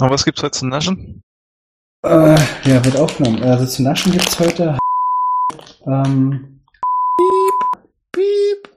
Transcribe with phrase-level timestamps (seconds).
[0.00, 1.22] Und was gibt's heute zu naschen?
[2.04, 3.42] Äh, ja, wird aufgenommen.
[3.42, 4.78] Also zu naschen gibt's heute.
[5.86, 6.60] Ähm,
[8.12, 8.68] Piep.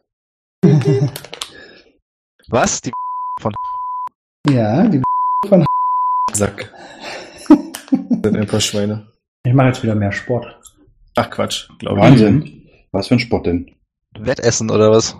[2.49, 2.81] Was?
[2.81, 2.91] Die
[4.49, 5.01] ja, die
[6.33, 6.73] Sack.
[7.47, 9.07] sind ein paar Schweine.
[9.43, 10.45] Ich mache jetzt wieder mehr Sport.
[11.15, 12.03] Ach Quatsch, glaube ich.
[12.03, 12.69] Wahnsinn.
[12.91, 13.75] Was für ein Sport denn?
[14.17, 15.15] Wettessen oder was?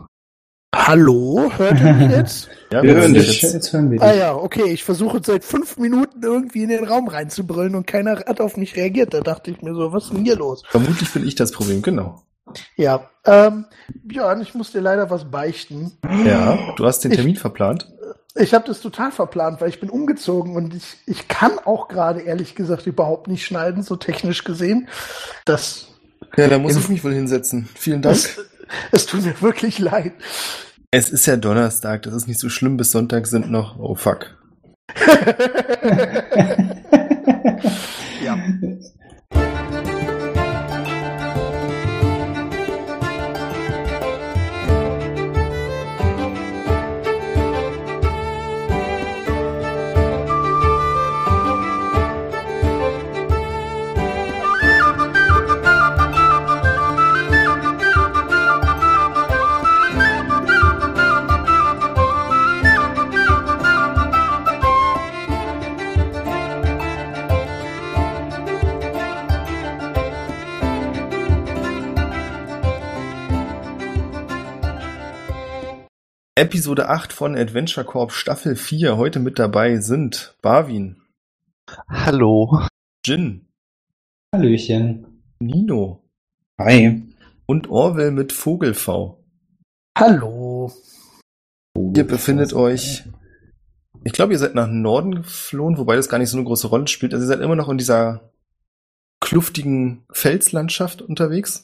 [0.74, 2.50] Hallo, hört ihr mich jetzt?
[2.72, 3.42] Ja, Wir wir hören dich.
[3.42, 4.08] Jetzt, jetzt hören wir dich.
[4.08, 8.20] ah ja, okay, ich versuche seit fünf Minuten irgendwie in den Raum reinzubrüllen und keiner
[8.26, 9.14] hat auf mich reagiert.
[9.14, 10.64] Da dachte ich mir so, was ist denn hier los?
[10.70, 12.22] Vermutlich bin ich das Problem, genau.
[12.78, 13.66] Ja, ähm,
[14.04, 15.92] Björn, ich muss dir leider was beichten.
[16.26, 17.92] Ja, du hast den Ich- Termin verplant.
[18.36, 22.22] Ich habe das total verplant, weil ich bin umgezogen und ich, ich kann auch gerade
[22.22, 24.88] ehrlich gesagt überhaupt nicht schneiden, so technisch gesehen.
[25.44, 25.88] Das,
[26.38, 27.68] Ja, da muss ich mich wohl hinsetzen.
[27.76, 28.16] Vielen Dank.
[28.16, 28.38] das
[28.94, 30.14] es tut mir wirklich leid.
[30.94, 32.76] Es ist ja Donnerstag, das ist nicht so schlimm.
[32.76, 33.80] Bis Sonntag sind noch.
[33.80, 34.38] Oh fuck.
[76.52, 78.98] Episode 8 von Adventure Corp Staffel 4.
[78.98, 81.02] Heute mit dabei sind Barwin,
[81.88, 82.68] Hallo.
[83.06, 83.48] Jin,
[84.36, 85.24] Hallöchen.
[85.40, 86.04] Nino
[86.60, 87.04] Hi.
[87.46, 89.24] und Orwell mit Vogel-V.
[89.98, 90.74] Hallo.
[91.96, 93.06] Ihr befindet euch,
[94.04, 96.90] ich glaube, ihr seid nach Norden geflohen, wobei das gar nicht so eine große Rolle
[96.90, 97.14] spielt.
[97.14, 98.30] Also ihr seid immer noch in dieser
[99.22, 101.64] kluftigen Felslandschaft unterwegs.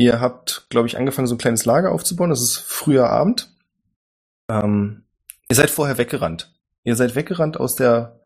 [0.00, 2.30] Ihr habt, glaube ich, angefangen, so ein kleines Lager aufzubauen.
[2.30, 3.53] Das ist früher Abend.
[4.48, 5.04] Ähm,
[5.48, 6.52] ihr seid vorher weggerannt.
[6.84, 8.20] Ihr seid weggerannt aus der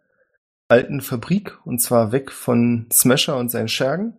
[0.69, 4.17] alten Fabrik und zwar weg von Smasher und seinen Schergen.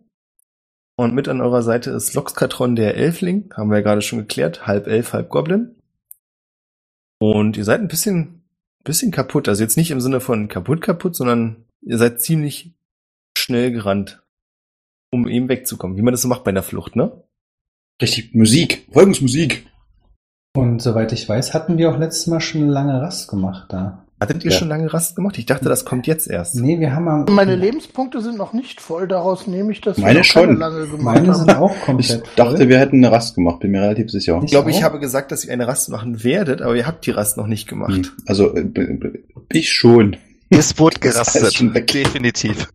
[0.96, 4.66] Und mit an eurer Seite ist Loxkatron der Elfling, haben wir ja gerade schon geklärt,
[4.66, 5.76] halb Elf, halb Goblin.
[7.18, 8.42] Und ihr seid ein bisschen,
[8.84, 9.48] bisschen kaputt.
[9.48, 12.74] Also jetzt nicht im Sinne von kaputt kaputt, sondern ihr seid ziemlich
[13.36, 14.22] schnell gerannt,
[15.10, 15.96] um eben wegzukommen.
[15.96, 17.24] Wie man das so macht bei einer Flucht, ne?
[18.00, 18.86] Richtig, Musik.
[18.92, 19.69] Folgensmusik.
[20.56, 24.04] Und soweit ich weiß, hatten wir auch letztes Mal schon eine lange Rast gemacht da.
[24.20, 24.56] Hattet ihr Ja.
[24.58, 25.38] schon lange Rast gemacht?
[25.38, 26.56] Ich dachte, das kommt jetzt erst.
[26.56, 30.24] Nee, wir haben am, Meine Lebenspunkte sind noch nicht voll, daraus nehme ich, dass Meine
[30.24, 30.56] schon.
[30.58, 31.62] lange gemacht meine sind haben.
[31.62, 32.68] auch Ich komplett dachte, voll.
[32.68, 34.38] wir hätten eine Rast gemacht, bin mir relativ sicher.
[34.44, 37.12] Ich glaube, ich habe gesagt, dass ihr eine Rast machen werdet, aber ihr habt die
[37.12, 37.94] Rast noch nicht gemacht.
[37.94, 38.06] Hm.
[38.26, 38.66] Also, äh,
[39.52, 40.16] ich schon.
[40.50, 41.94] Es wurde Das gerastet.
[41.94, 42.68] Definitiv.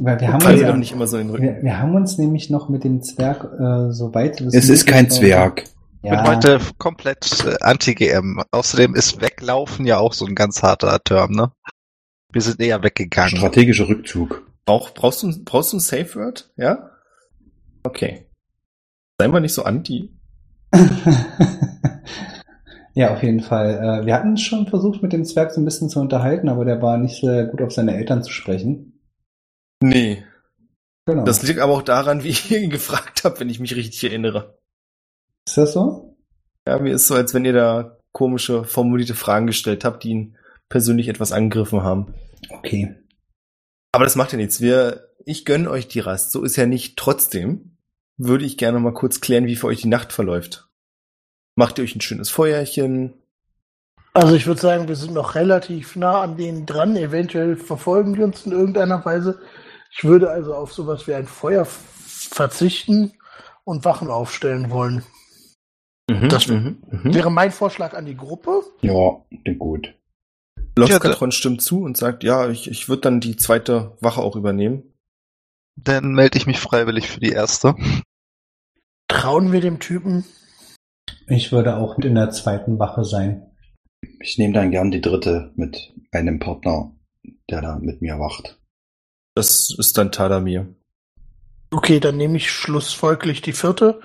[0.00, 1.42] Weil wir haben, uns, ja, nicht immer so in den Rücken.
[1.56, 5.10] wir, wir haben uns nämlich noch mit dem Zwerg äh, so weit Es ist kein
[5.10, 5.64] Zwerg.
[6.02, 8.42] Ich bin heute komplett äh, anti-GM.
[8.52, 11.50] Außerdem ist weglaufen ja auch so ein ganz harter Term, ne?
[12.30, 13.36] Wir sind eher weggegangen.
[13.36, 14.46] Strategischer Rückzug.
[14.64, 16.52] Brauch, brauchst, du, brauchst du ein Safe Word?
[16.56, 16.90] Ja?
[17.82, 18.26] Okay.
[19.18, 20.14] Sei mal nicht so anti.
[22.94, 24.02] ja, auf jeden Fall.
[24.02, 26.80] Äh, wir hatten schon versucht, mit dem Zwerg so ein bisschen zu unterhalten, aber der
[26.80, 29.00] war nicht sehr gut auf seine Eltern zu sprechen.
[29.80, 30.22] Nee.
[31.06, 31.24] Genau.
[31.24, 34.57] Das liegt aber auch daran, wie ich ihn gefragt habe, wenn ich mich richtig erinnere.
[35.48, 36.16] Ist das so?
[36.66, 40.36] Ja, mir ist so, als wenn ihr da komische, formulierte Fragen gestellt habt, die ihn
[40.68, 42.14] persönlich etwas angegriffen haben.
[42.50, 42.94] Okay.
[43.92, 44.60] Aber das macht ja nichts.
[44.60, 46.32] Wir, ich gönne euch die Rast.
[46.32, 46.96] So ist ja nicht.
[46.96, 47.78] Trotzdem
[48.16, 50.68] würde ich gerne mal kurz klären, wie für euch die Nacht verläuft.
[51.54, 53.14] Macht ihr euch ein schönes Feuerchen?
[54.12, 56.96] Also ich würde sagen, wir sind noch relativ nah an denen dran.
[56.96, 59.40] Eventuell verfolgen die uns in irgendeiner Weise.
[59.90, 63.12] Ich würde also auf sowas wie ein Feuer verzichten
[63.64, 65.04] und Wachen aufstellen wollen.
[66.08, 67.14] Das mhm, mhm.
[67.14, 68.62] Wäre mein Vorschlag an die Gruppe.
[68.80, 69.20] Ja,
[69.58, 69.94] gut.
[70.74, 74.94] Loskatron stimmt zu und sagt, ja, ich, ich würde dann die zweite Wache auch übernehmen.
[75.76, 77.74] Dann melde ich mich freiwillig für die erste.
[79.08, 80.24] Trauen wir dem Typen?
[81.26, 83.50] Ich würde auch mit in der zweiten Wache sein.
[84.20, 86.92] Ich nehme dann gern die dritte mit einem Partner,
[87.50, 88.58] der da mit mir wacht.
[89.34, 90.74] Das ist dann Tadamir.
[91.70, 94.00] Okay, dann nehme ich schlussfolglich die vierte.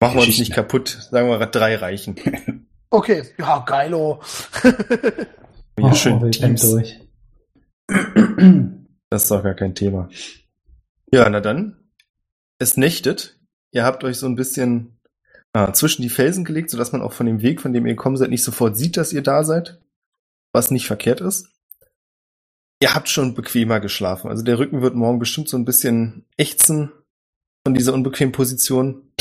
[0.00, 1.08] Machen wir uns nicht kaputt.
[1.10, 2.16] Sagen wir drei reichen.
[2.90, 4.22] Okay, ja, geilo.
[5.80, 6.62] Oh, schön wir pennen Teams.
[6.62, 7.00] durch.
[9.10, 10.08] Das ist doch gar kein Thema.
[11.12, 11.76] Ja, na dann.
[12.58, 13.38] Es nächtet.
[13.70, 14.98] Ihr habt euch so ein bisschen
[15.52, 18.16] ah, zwischen die Felsen gelegt, sodass man auch von dem Weg, von dem ihr gekommen
[18.16, 19.80] seid, nicht sofort sieht, dass ihr da seid.
[20.52, 21.48] Was nicht verkehrt ist.
[22.80, 24.30] Ihr habt schon bequemer geschlafen.
[24.30, 26.90] Also der Rücken wird morgen bestimmt so ein bisschen ächzen
[27.64, 29.12] von dieser unbequemen Position.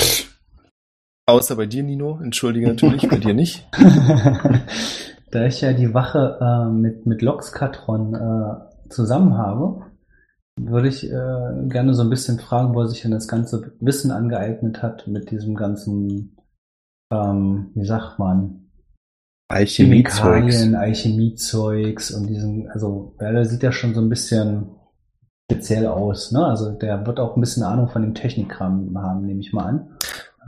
[1.27, 2.19] Außer bei dir, Nino.
[2.23, 3.67] Entschuldige natürlich, bei dir nicht.
[5.31, 9.81] da ich ja die Wache äh, mit, mit Loxkatron äh, zusammen habe,
[10.57, 14.11] würde ich äh, gerne so ein bisschen fragen, wo er sich denn das ganze Wissen
[14.11, 16.37] angeeignet hat mit diesem ganzen,
[17.11, 18.69] ähm, wie sagt man,
[19.53, 24.71] Chemikalien, Alchemiezeugs und diesen, also ja, der sieht ja schon so ein bisschen
[25.49, 26.45] speziell aus, ne?
[26.45, 29.97] Also der wird auch ein bisschen Ahnung von dem Technikkram haben, nehme ich mal an.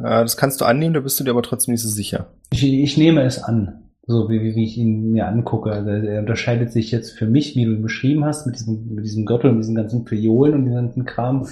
[0.01, 2.27] Ja, das kannst du annehmen, da bist du dir aber trotzdem nicht so sicher.
[2.51, 5.71] Ich, ich nehme es an, so wie, wie ich ihn mir angucke.
[5.71, 9.25] Also er unterscheidet sich jetzt für mich, wie du beschrieben hast, mit diesem, mit diesem
[9.25, 11.47] Gürtel und diesen ganzen Priolen und diesem ganzen Kram,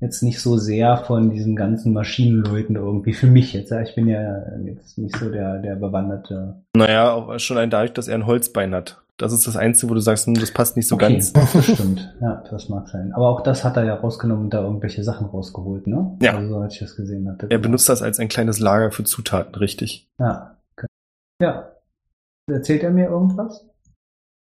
[0.00, 3.70] jetzt nicht so sehr von diesen ganzen Maschinenleuten irgendwie für mich jetzt.
[3.70, 6.62] Ja, ich bin ja jetzt nicht so der, der bewanderte.
[6.76, 9.02] Naja, auch schon ein dadurch, dass er ein Holzbein hat.
[9.18, 11.32] Das ist das Einzige, wo du sagst, hm, das passt nicht so okay, ganz.
[11.32, 12.14] Das stimmt.
[12.20, 13.12] Ja, das mag sein.
[13.12, 16.16] Aber auch das hat er ja rausgenommen und da irgendwelche Sachen rausgeholt, ne?
[16.22, 16.36] Ja.
[16.36, 17.48] Also, so als ich das gesehen hatte.
[17.50, 20.08] Er benutzt das als ein kleines Lager für Zutaten, richtig.
[20.18, 20.56] Ja.
[20.76, 20.86] Okay.
[21.42, 21.72] Ja.
[22.48, 23.66] Erzählt er mir irgendwas?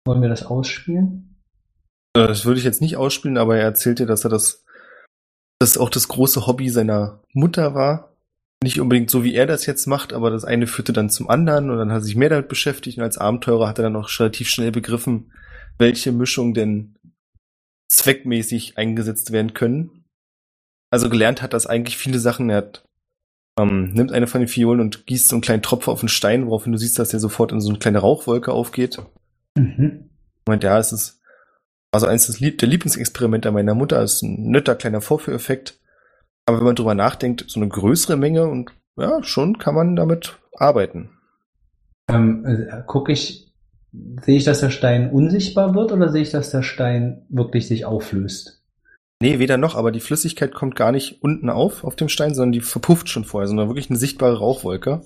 [0.06, 1.38] Wollen wir das ausspielen?
[2.16, 4.66] Äh, das würde ich jetzt nicht ausspielen, aber er erzählt dir, dass er das,
[5.60, 8.14] das auch das große Hobby seiner Mutter war,
[8.65, 11.69] nicht unbedingt so, wie er das jetzt macht, aber das eine führte dann zum anderen
[11.69, 14.09] und dann hat er sich mehr damit beschäftigt und als Abenteurer hat er dann auch
[14.19, 15.31] relativ schnell begriffen,
[15.77, 16.95] welche Mischungen denn
[17.88, 20.03] zweckmäßig eingesetzt werden können.
[20.89, 22.50] Also gelernt hat das eigentlich viele Sachen.
[22.50, 22.85] Er hat,
[23.59, 26.47] ähm, nimmt eine von den Fiolen und gießt so einen kleinen Tropfen auf den Stein,
[26.47, 28.97] woraufhin du siehst, dass der sofort in so eine kleine Rauchwolke aufgeht.
[29.56, 30.09] Mhm.
[30.47, 31.21] Meint, ja, es ist
[31.91, 35.79] also eins des Lieb der Lieblingsexperimente meiner Mutter, ist ein netter kleiner Vorführeffekt.
[36.45, 40.39] Aber wenn man drüber nachdenkt, so eine größere Menge und ja, schon kann man damit
[40.56, 41.09] arbeiten.
[42.09, 43.51] Ähm, äh, gucke ich,
[44.21, 47.86] sehe ich, dass der Stein unsichtbar wird oder sehe ich, dass der Stein wirklich sich
[47.86, 48.62] auflöst?
[49.21, 52.51] Nee, weder noch, aber die Flüssigkeit kommt gar nicht unten auf, auf dem Stein, sondern
[52.51, 55.01] die verpufft schon vorher, sondern wirklich eine sichtbare Rauchwolke.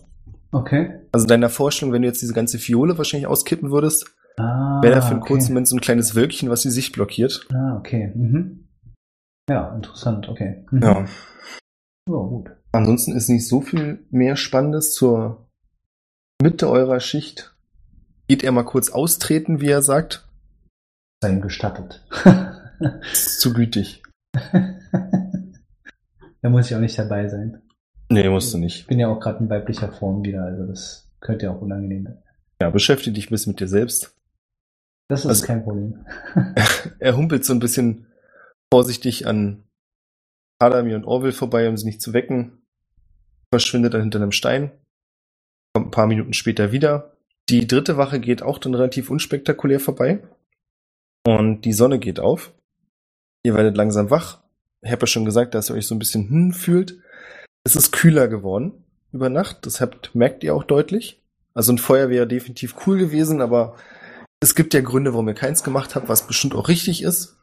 [0.51, 0.99] Okay.
[1.11, 4.07] Also deiner Vorstellung, wenn du jetzt diese ganze Fiole wahrscheinlich auskippen würdest,
[4.39, 5.33] Ah, wäre da für einen okay.
[5.33, 7.45] kurzen Moment so ein kleines Wölkchen, was die Sicht blockiert.
[7.53, 8.11] Ah, okay.
[8.15, 8.68] Mhm.
[9.49, 10.63] Ja, interessant, okay.
[10.71, 10.81] Mhm.
[10.81, 10.99] Ja.
[12.07, 12.51] Ja, gut.
[12.71, 15.47] Ansonsten ist nicht so viel mehr Spannendes zur
[16.41, 17.55] Mitte eurer Schicht.
[18.27, 20.27] Geht er mal kurz austreten, wie er sagt?
[21.21, 22.05] Sei ihm gestattet.
[23.11, 24.03] Ist zu gütig.
[26.41, 27.61] da muss ich auch nicht dabei sein.
[28.09, 28.87] Nee, musst du Ich nicht.
[28.87, 32.23] bin ja auch gerade in weiblicher Form wieder, also das könnte ja auch unangenehm sein.
[32.61, 34.15] Ja, beschäftige dich ein bisschen mit dir selbst.
[35.09, 36.05] Das ist Also- kein Problem.
[36.99, 38.05] Er humpelt so ein bisschen
[38.71, 39.63] vorsichtig an
[40.59, 42.61] Adami und Orville vorbei, um sie nicht zu wecken.
[43.51, 44.71] Verschwindet dann hinter einem Stein.
[45.73, 47.17] Kommt ein paar Minuten später wieder.
[47.49, 50.21] Die dritte Wache geht auch dann relativ unspektakulär vorbei.
[51.25, 52.53] Und die Sonne geht auf.
[53.43, 54.41] Ihr werdet langsam wach.
[54.81, 56.99] Ich habe ja schon gesagt, dass ihr euch so ein bisschen hm fühlt.
[57.63, 59.65] Es ist kühler geworden über Nacht.
[59.65, 61.23] Das habt, merkt ihr auch deutlich.
[61.53, 63.75] Also ein Feuer wäre definitiv cool gewesen, aber
[64.39, 67.38] es gibt ja Gründe, warum ihr keins gemacht habt, was bestimmt auch richtig ist.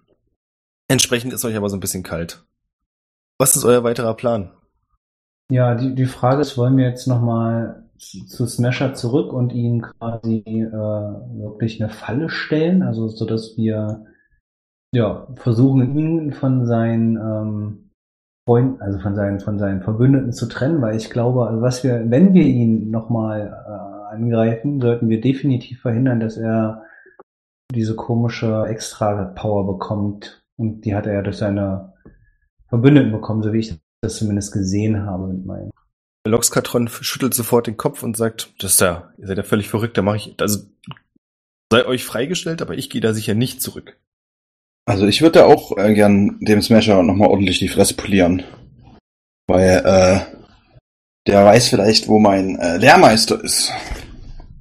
[0.88, 2.44] Entsprechend ist euch aber so ein bisschen kalt.
[3.38, 4.52] Was ist euer weiterer Plan?
[5.50, 10.42] Ja, die, die Frage ist, wollen wir jetzt nochmal zu Smasher zurück und ihm quasi
[10.46, 14.04] äh, wirklich eine Falle stellen, also so dass wir
[14.92, 17.90] ja versuchen ihn von seinen ähm,
[18.46, 22.10] Freunden, also von seinen von seinen Verbündeten zu trennen, weil ich glaube, also was wir,
[22.10, 26.84] wenn wir ihn nochmal äh, angreifen, sollten wir definitiv verhindern, dass er
[27.74, 31.92] diese komische Extra-Power bekommt und die hat er ja durch seine
[32.68, 35.70] Verbündeten bekommen, so wie ich das zumindest gesehen habe mit meinen.
[36.26, 39.96] Loxkatron schüttelt sofort den Kopf und sagt, das ist ja, ihr seid ja völlig verrückt,
[39.96, 40.66] da mache ich, also
[41.70, 43.96] sei euch freigestellt, aber ich gehe da sicher nicht zurück.
[44.86, 48.44] Also ich würde auch äh, gern dem Smasher nochmal ordentlich die Fresse polieren.
[49.48, 50.20] Weil, äh,
[51.26, 53.72] der weiß vielleicht, wo mein äh, Lehrmeister ist.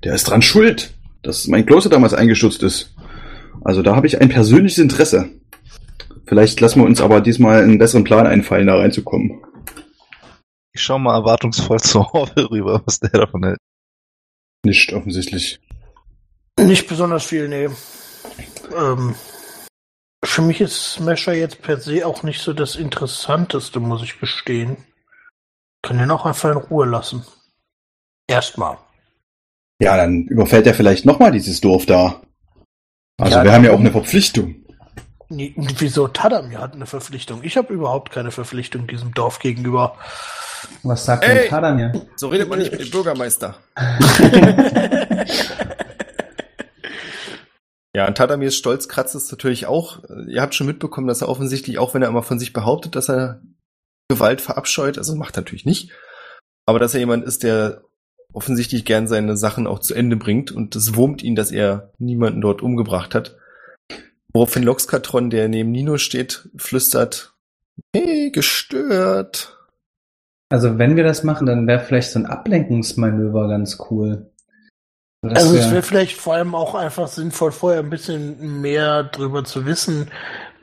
[0.03, 2.93] Der ist dran schuld, dass mein Kloster damals eingestürzt ist.
[3.63, 5.29] Also da habe ich ein persönliches Interesse.
[6.27, 9.43] Vielleicht lassen wir uns aber diesmal einen besseren Plan einfallen, da reinzukommen.
[10.73, 13.59] Ich schau mal erwartungsvoll zu Orwell rüber, was der davon hält.
[14.65, 15.59] Nicht offensichtlich.
[16.59, 17.69] Nicht besonders viel, nee.
[18.75, 19.15] Ähm,
[20.23, 24.77] für mich ist Smasher jetzt per se auch nicht so das Interessanteste, muss ich gestehen.
[25.83, 27.23] Kann den auch einfach in Ruhe lassen.
[28.27, 28.77] Erstmal.
[29.79, 32.21] Ja, dann überfällt er vielleicht nochmal dieses Dorf da.
[33.17, 34.64] Also Ja, wir haben ja auch eine Verpflichtung.
[35.29, 37.41] Nee, Wieso Tadamir hat eine Verpflichtung?
[37.43, 39.97] Ich habe überhaupt keine Verpflichtung diesem Dorf gegenüber.
[40.83, 41.39] Was sagt Ey!
[41.39, 42.05] denn Tadamir?
[42.15, 43.55] So redet man nicht mit dem Bürgermeister.
[47.95, 50.03] Ja, und Tadamirs Stolz kratzt es natürlich auch.
[50.27, 53.09] Ihr habt schon mitbekommen, dass er offensichtlich, auch wenn er immer von sich behauptet, dass
[53.09, 53.41] er
[54.09, 55.93] Gewalt verabscheut, also macht er natürlich nicht,
[56.65, 57.83] aber dass er jemand ist, der
[58.33, 62.41] offensichtlich gern seine Sachen auch zu Ende bringt und es wurmt ihn, dass er niemanden
[62.41, 63.37] dort umgebracht hat.
[64.35, 67.33] Woraufhin Loxkatron, der neben Nino steht, flüstert,
[67.95, 69.57] hey, gestört.
[70.49, 74.29] Also wenn wir das machen, dann wäre vielleicht so ein Ablenkungsmanöver ganz cool.
[75.21, 79.45] Das also es wäre vielleicht vor allem auch einfach sinnvoll, vorher ein bisschen mehr drüber
[79.45, 80.11] zu wissen,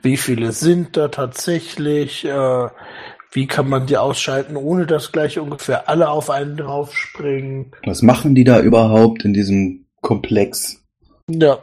[0.03, 2.67] wie viele sind da tatsächlich, äh,
[3.31, 7.71] wie kann man die ausschalten, ohne dass gleich ungefähr alle auf einen draufspringen.
[7.87, 10.79] Was machen die da überhaupt in diesem Komplex?
[11.27, 11.57] Ja.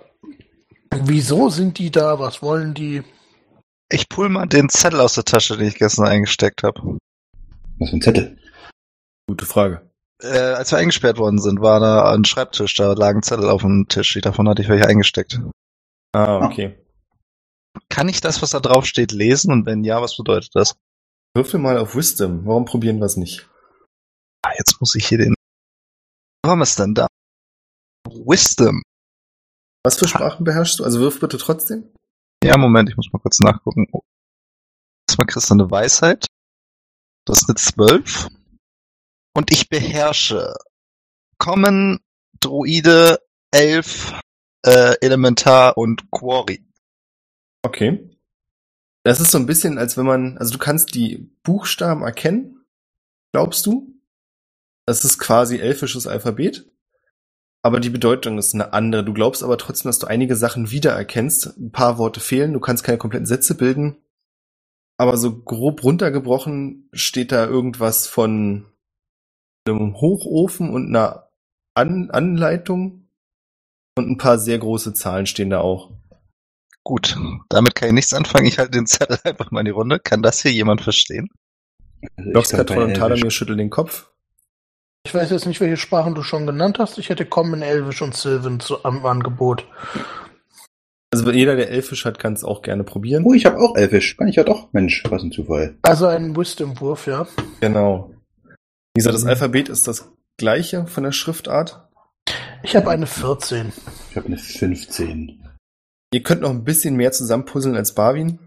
[0.94, 2.18] Wieso sind die da?
[2.18, 3.02] Was wollen die?
[3.90, 6.98] Ich pull mal den Zettel aus der Tasche, den ich gestern eingesteckt habe.
[7.78, 8.38] Was für ein Zettel?
[9.26, 9.90] Gute Frage.
[10.22, 13.86] Äh, als wir eingesperrt worden sind, war da ein Schreibtisch, da lagen Zettel auf dem
[13.88, 14.18] Tisch.
[14.22, 15.40] Davon hatte ich welche eingesteckt.
[16.12, 16.78] Ah, okay.
[17.88, 19.52] Kann ich das, was da drauf steht, lesen?
[19.52, 20.76] Und wenn ja, was bedeutet das?
[21.34, 22.44] Würfel mal auf Wisdom.
[22.44, 23.48] Warum probieren wir es nicht?
[24.42, 25.34] Ah, jetzt muss ich hier den.
[26.44, 27.06] Wir es denn da?
[28.06, 28.82] Wisdom.
[29.82, 30.84] Was für Sprachen beherrschst du?
[30.84, 31.92] Also wirf bitte trotzdem.
[32.44, 33.86] Ja, Moment, ich muss mal kurz nachgucken.
[35.08, 36.26] Erstmal kriegst du eine Weisheit.
[37.26, 38.28] Das ist eine 12.
[39.34, 40.54] Und ich beherrsche
[41.38, 42.00] Common,
[42.40, 43.20] Druide,
[43.50, 44.12] Elf,
[44.64, 46.64] äh, Elementar und Quarry.
[47.62, 48.10] Okay.
[49.02, 52.64] Das ist so ein bisschen, als wenn man, also du kannst die Buchstaben erkennen,
[53.32, 53.94] glaubst du?
[54.86, 56.70] Das ist quasi elfisches Alphabet.
[57.62, 59.04] Aber die Bedeutung ist eine andere.
[59.04, 61.58] Du glaubst aber trotzdem, dass du einige Sachen wiedererkennst.
[61.58, 62.52] Ein paar Worte fehlen.
[62.52, 63.96] Du kannst keine kompletten Sätze bilden.
[64.96, 68.66] Aber so grob runtergebrochen steht da irgendwas von
[69.66, 71.30] einem Hochofen und einer
[71.74, 73.08] An Anleitung.
[73.96, 75.90] Und ein paar sehr große Zahlen stehen da auch.
[76.82, 77.18] Gut,
[77.50, 78.46] damit kann ich nichts anfangen.
[78.46, 80.00] Ich halte den Zettel einfach mal in die Runde.
[80.00, 81.28] Kann das hier jemand verstehen?
[82.16, 84.09] Also Loxkatron und Tadamir schütteln den Kopf.
[85.06, 86.98] Ich weiß jetzt nicht, welche Sprachen du schon genannt hast.
[86.98, 89.66] Ich hätte Common, Elvisch und Sylvan zu, am Angebot.
[91.12, 93.24] Also jeder, der Elfisch hat, kann es auch gerne probieren.
[93.26, 94.16] Oh, ich habe auch Elfisch.
[94.16, 94.72] Kann ich ja doch.
[94.72, 95.76] Mensch, was ein Zufall.
[95.82, 97.26] Also ein Wisdom-Wurf, ja.
[97.60, 98.14] Genau.
[98.94, 101.88] Wie gesagt, das Alphabet ist das gleiche von der Schriftart.
[102.62, 103.72] Ich habe eine 14.
[104.10, 105.48] Ich habe eine 15.
[106.12, 108.38] Ihr könnt noch ein bisschen mehr zusammenpuzzeln als Barwin.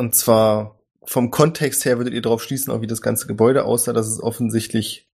[0.00, 3.92] Und zwar vom Kontext her würdet ihr darauf schließen, auch wie das ganze Gebäude aussah,
[3.92, 5.07] dass es offensichtlich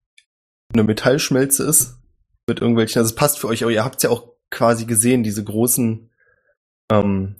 [0.74, 1.98] eine Metallschmelze ist.
[2.46, 5.22] Mit irgendwelchen, also es passt für euch, aber ihr habt es ja auch quasi gesehen,
[5.22, 6.10] diese großen,
[6.92, 7.36] ähm,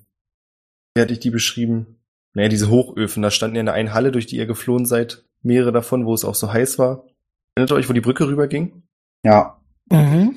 [0.95, 2.01] wie hatte ich die beschrieben?
[2.33, 5.25] Naja, diese Hochöfen, da standen ja in der einen Halle, durch die ihr geflohen seid,
[5.43, 7.07] mehrere davon, wo es auch so heiß war.
[7.55, 8.83] Erinnert ihr euch, wo die Brücke rüberging?
[9.23, 9.61] Ja.
[9.91, 10.37] Mhm.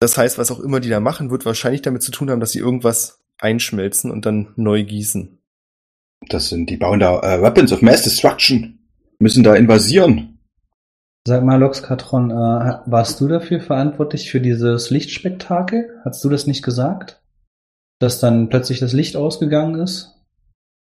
[0.00, 2.52] Das heißt, was auch immer die da machen, wird wahrscheinlich damit zu tun haben, dass
[2.52, 5.38] sie irgendwas einschmelzen und dann neu gießen.
[6.28, 8.78] Das sind, die bauen da äh, Weapons of Mass Destruction.
[9.18, 10.35] Müssen da invasieren.
[11.26, 16.00] Sag mal, Loxkatron, äh, warst du dafür verantwortlich für dieses Lichtspektakel?
[16.04, 17.20] Hast du das nicht gesagt?
[17.98, 20.22] Dass dann plötzlich das Licht ausgegangen ist?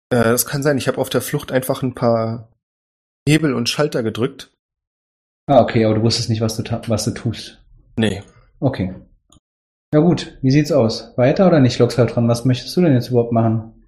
[0.09, 0.77] Äh, das kann sein.
[0.77, 2.51] Ich habe auf der Flucht einfach ein paar
[3.25, 4.51] Hebel und Schalter gedrückt.
[5.47, 7.63] Ah, okay, aber du wusstest nicht, was du, was du tust.
[7.95, 8.21] Nee.
[8.59, 8.93] Okay.
[9.93, 11.13] Ja gut, wie sieht's aus?
[11.15, 12.27] Weiter oder nicht, Loxaltron?
[12.27, 13.85] Was möchtest du denn jetzt überhaupt machen?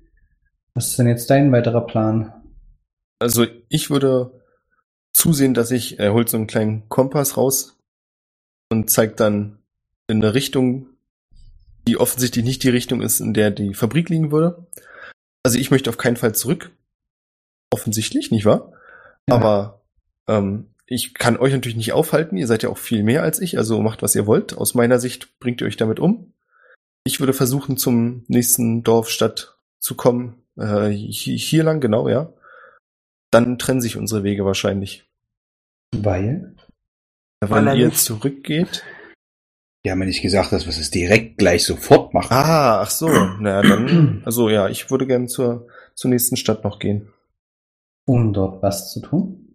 [0.75, 2.31] Was ist denn jetzt dein weiterer Plan?
[3.19, 4.36] Also ich würde
[5.17, 7.77] zusehen, dass ich, er holt so einen kleinen Kompass raus
[8.69, 9.57] und zeigt dann
[10.07, 10.87] in eine Richtung,
[11.87, 14.67] die offensichtlich nicht die Richtung ist, in der die Fabrik liegen würde.
[15.43, 16.71] Also ich möchte auf keinen Fall zurück.
[17.71, 18.73] Offensichtlich, nicht wahr?
[19.27, 19.35] Ja.
[19.35, 19.81] Aber
[20.27, 22.37] ähm, ich kann euch natürlich nicht aufhalten.
[22.37, 24.55] Ihr seid ja auch viel mehr als ich, also macht, was ihr wollt.
[24.55, 26.33] Aus meiner Sicht bringt ihr euch damit um.
[27.05, 30.43] Ich würde versuchen, zum nächsten Dorf, Stadt zu kommen.
[30.57, 32.33] Äh, hier lang, genau, ja.
[33.31, 35.09] Dann trennen sich unsere Wege wahrscheinlich.
[35.95, 36.55] Weil?
[37.41, 38.83] Weil, Weil ihr zurückgeht.
[39.85, 42.33] Die haben ja nicht gesagt, dass wir es direkt gleich sofort machen.
[42.33, 43.07] Ah, ach so.
[43.39, 47.13] naja, dann, also ja, ich würde gerne zur, zur nächsten Stadt noch gehen.
[48.07, 49.47] Um dort was zu tun?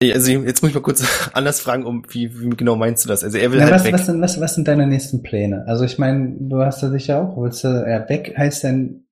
[0.00, 3.24] Also jetzt muss ich mal kurz anders fragen, um wie, wie genau meinst du das?
[3.24, 3.94] Also er will ja, halt was, weg.
[3.94, 5.64] Was sind, was, was sind deine nächsten Pläne?
[5.66, 9.08] Also ich meine, du hast ja sicher auch, willst du ja weg heißt denn,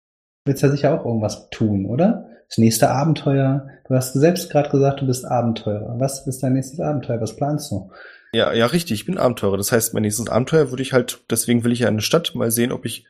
[0.44, 2.28] willst ja sicher auch irgendwas tun, oder?
[2.48, 3.68] Das nächste Abenteuer.
[3.88, 5.96] Du hast selbst gerade gesagt, du bist Abenteurer.
[5.98, 7.20] Was ist dein nächstes Abenteuer?
[7.20, 7.90] Was planst du?
[8.32, 9.00] Ja, ja, richtig.
[9.00, 9.56] Ich bin Abenteurer.
[9.56, 12.34] Das heißt, mein nächstes Abenteuer würde ich halt, deswegen will ich ja in eine Stadt
[12.34, 13.06] mal sehen, ob ich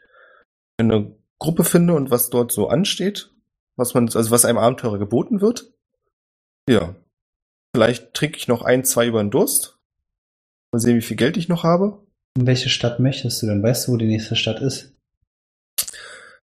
[0.79, 3.31] eine Gruppe finde und was dort so ansteht.
[3.77, 5.73] Was man, also was einem Abenteurer geboten wird.
[6.69, 6.95] Ja,
[7.75, 9.81] Vielleicht trinke ich noch ein, zwei über den Durst.
[10.73, 11.99] Mal sehen, wie viel Geld ich noch habe.
[12.39, 13.65] In welche Stadt möchtest du denn?
[13.65, 14.94] Weißt du, wo die nächste Stadt ist?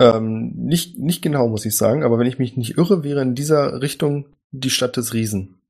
[0.01, 3.35] Ähm, nicht, nicht genau, muss ich sagen, aber wenn ich mich nicht irre, wäre in
[3.35, 5.61] dieser Richtung die Stadt des Riesen.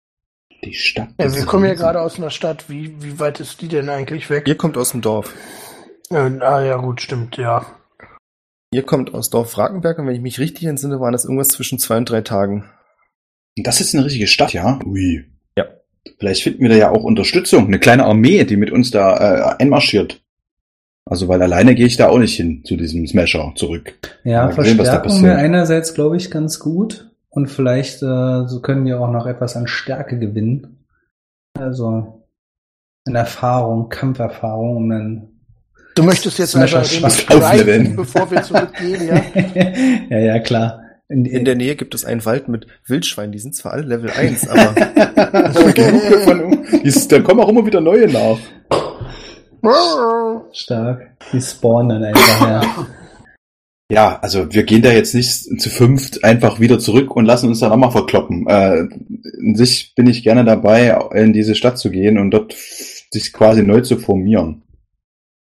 [0.65, 1.11] Die Stadt.
[1.19, 1.83] Ja, des wir kommen ja Riesen.
[1.83, 2.69] gerade aus einer Stadt.
[2.69, 4.49] Wie, wie weit ist die denn eigentlich weg?
[4.49, 5.33] Ihr kommt aus dem Dorf.
[6.11, 7.67] Äh, ah ja, gut, stimmt, ja.
[8.73, 11.79] Ihr kommt aus Dorf Rakenberg und wenn ich mich richtig entsinne, waren das irgendwas zwischen
[11.79, 12.65] zwei und drei Tagen.
[13.57, 14.81] Das ist eine richtige Stadt, ja?
[14.85, 15.25] Ui.
[15.57, 15.67] Ja.
[16.19, 17.67] Vielleicht finden wir da ja auch Unterstützung.
[17.67, 20.21] Eine kleine Armee, die mit uns da äh, einmarschiert.
[21.09, 23.95] Also, weil alleine gehe ich da auch nicht hin zu diesem Smasher zurück.
[24.25, 25.37] Ja, wäre passiert.
[25.37, 27.11] einerseits, glaube ich, ganz gut.
[27.31, 30.85] Und vielleicht äh, so können wir auch noch etwas an Stärke gewinnen.
[31.55, 32.25] Also
[33.07, 35.29] an Erfahrung, Kampferfahrung, um dann
[35.95, 37.11] Du möchtest jetzt Smasher einfach
[37.97, 39.23] bevor wir zurückgehen, ja?
[40.11, 40.83] ja, ja, klar.
[41.09, 44.11] In, In der Nähe gibt es einen Wald mit Wildschweinen, die sind zwar alle Level
[44.11, 44.75] 1, aber
[47.09, 48.39] Da kommen auch immer wieder neue nach.
[50.53, 51.17] Stark.
[51.33, 52.87] Die spawnen dann einfach, ja.
[53.89, 57.61] Ja, also wir gehen da jetzt nicht zu fünft einfach wieder zurück und lassen uns
[57.61, 58.45] da nochmal verkloppen.
[58.49, 58.89] Äh,
[59.39, 63.63] in sich bin ich gerne dabei, in diese Stadt zu gehen und dort sich quasi
[63.63, 64.63] neu zu formieren.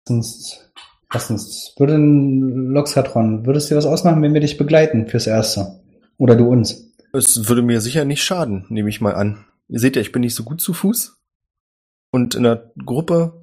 [0.08, 0.72] Sonst,
[1.12, 5.28] was uns, würde ein Loxatron, würdest du dir was ausmachen, wenn wir dich begleiten fürs
[5.28, 5.82] Erste?
[6.18, 6.90] Oder du uns?
[7.14, 9.46] es würde mir sicher nicht schaden, nehme ich mal an.
[9.68, 11.18] Ihr seht ja, ich bin nicht so gut zu Fuß.
[12.12, 13.39] Und in der Gruppe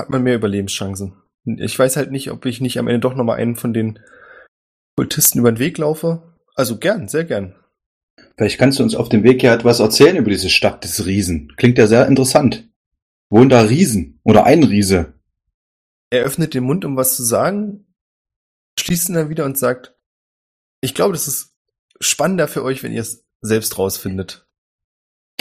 [0.00, 1.14] hat man mehr Überlebenschancen.
[1.44, 3.98] Ich weiß halt nicht, ob ich nicht am Ende doch nochmal einen von den
[4.96, 6.22] Kultisten über den Weg laufe.
[6.54, 7.54] Also gern, sehr gern.
[8.36, 11.52] Vielleicht kannst du uns auf dem Weg ja etwas erzählen über diese Stadt des Riesen.
[11.56, 12.68] Klingt ja sehr interessant.
[13.30, 15.14] Wohnen da Riesen oder ein Riese?
[16.10, 17.86] Er öffnet den Mund, um was zu sagen,
[18.78, 19.96] schließt ihn dann wieder und sagt,
[20.80, 21.54] ich glaube, das ist
[22.00, 24.43] spannender für euch, wenn ihr es selbst rausfindet.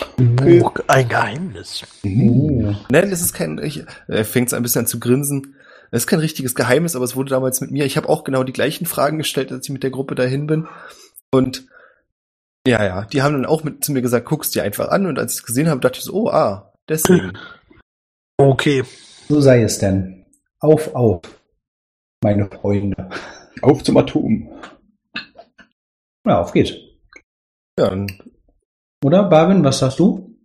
[0.01, 1.83] Oh, ein Geheimnis.
[2.03, 5.55] Uh, Nein, es ist kein, ich, er fängt so ein bisschen an zu grinsen.
[5.91, 7.85] Es ist kein richtiges Geheimnis, aber es wurde damals mit mir.
[7.85, 10.67] Ich habe auch genau die gleichen Fragen gestellt, als ich mit der Gruppe dahin bin.
[11.31, 11.67] Und
[12.65, 15.05] ja, ja, die haben dann auch mit zu mir gesagt, guck's dir einfach an.
[15.05, 17.33] Und als ich es gesehen habe, dachte ich so, oh, ah, deswegen.
[18.35, 18.83] Okay.
[19.29, 20.25] so sei es denn.
[20.59, 21.21] Auf, auf,
[22.23, 23.11] meine Freunde.
[23.61, 24.49] Auf zum Atom.
[26.25, 26.71] Ja, auf geht's.
[27.77, 28.07] Ja, dann
[29.03, 30.37] Oder, Barwin, was sagst du?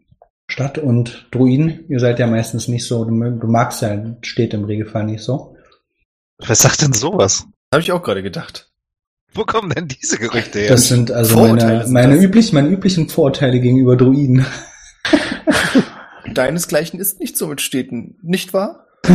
[0.48, 5.04] Stadt und Druiden, ihr seid ja meistens nicht so, du, magst ja, steht im Regelfall
[5.04, 5.56] nicht so.
[6.38, 7.46] Wer sagt denn sowas?
[7.72, 8.72] habe ich auch gerade gedacht.
[9.34, 10.70] Wo kommen denn diese Gerüchte her?
[10.70, 14.46] Das sind also Vorurteile meine, sind meine, üblich, meine üblichen Vorurteile gegenüber Druiden.
[16.34, 18.86] Deinesgleichen ist nicht so mit Städten, nicht wahr?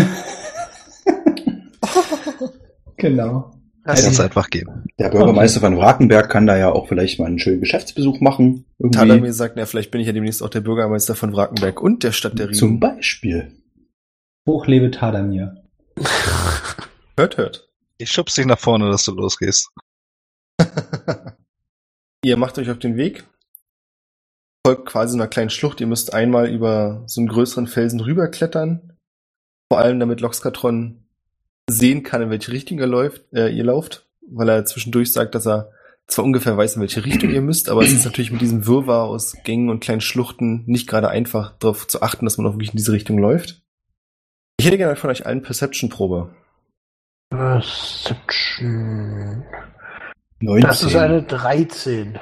[2.97, 3.51] Genau.
[3.85, 4.85] Uns die- einfach gehen.
[4.97, 8.65] Der Bürgermeister von Wrakenberg kann da ja auch vielleicht mal einen schönen Geschäftsbesuch machen.
[8.79, 8.97] Irgendwie.
[8.97, 12.11] Tadamir sagt, na, vielleicht bin ich ja demnächst auch der Bürgermeister von Wrakenberg und der
[12.13, 12.79] Stadt der Zum Riesen.
[12.79, 13.51] Beispiel.
[14.47, 15.63] Hochlebe Tadamir.
[17.17, 17.69] Hört, hört.
[17.99, 19.69] Ich schubs dich nach vorne, dass du losgehst.
[22.25, 23.23] Ihr macht euch auf den Weg,
[24.65, 25.79] folgt quasi einer kleinen Schlucht.
[25.81, 28.97] Ihr müsst einmal über so einen größeren Felsen rüberklettern.
[29.71, 31.02] Vor allem, damit Loxkatron
[31.69, 35.47] sehen kann, in welche Richtung ihr läuft, äh, ihr lauft, weil er zwischendurch sagt, dass
[35.47, 35.71] er
[36.07, 39.05] zwar ungefähr weiß, in welche Richtung ihr müsst, aber es ist natürlich mit diesem Wirrwarr
[39.05, 42.71] aus Gängen und kleinen Schluchten nicht gerade einfach darauf zu achten, dass man auch wirklich
[42.71, 43.61] in diese Richtung läuft.
[44.59, 46.35] Ich hätte gerne von euch allen Perception-Probe.
[47.29, 48.63] Perception.
[50.39, 50.67] 19.
[50.67, 52.19] Das ist eine 13.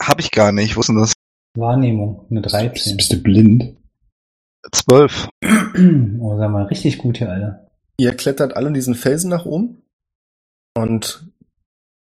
[0.00, 0.76] Hab ich gar nicht.
[0.76, 1.12] Wo ist denn das?
[1.54, 2.96] Wahrnehmung, eine bist, 13.
[2.96, 3.76] bist du blind?
[4.72, 5.28] Zwölf.
[5.44, 7.70] oh, sag mal, richtig gut hier, Alter.
[7.98, 9.82] Ihr klettert alle diesen Felsen nach oben
[10.76, 11.26] und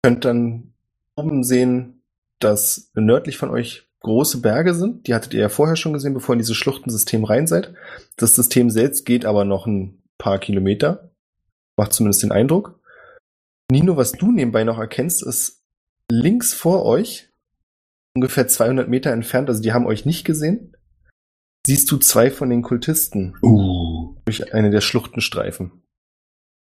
[0.03, 0.73] könnt dann
[1.15, 2.01] oben sehen,
[2.39, 5.07] dass nördlich von euch große Berge sind.
[5.07, 7.73] Die hattet ihr ja vorher schon gesehen, bevor ihr in dieses Schluchtensystem rein seid.
[8.17, 11.11] Das System selbst geht aber noch ein paar Kilometer.
[11.77, 12.79] Macht zumindest den Eindruck.
[13.71, 15.63] Nino, was du nebenbei noch erkennst, ist
[16.11, 17.29] links vor euch,
[18.15, 20.77] ungefähr 200 Meter entfernt, also die haben euch nicht gesehen,
[21.65, 24.14] siehst du zwei von den Kultisten Uh.
[24.25, 25.71] Durch eine der Schluchtenstreifen.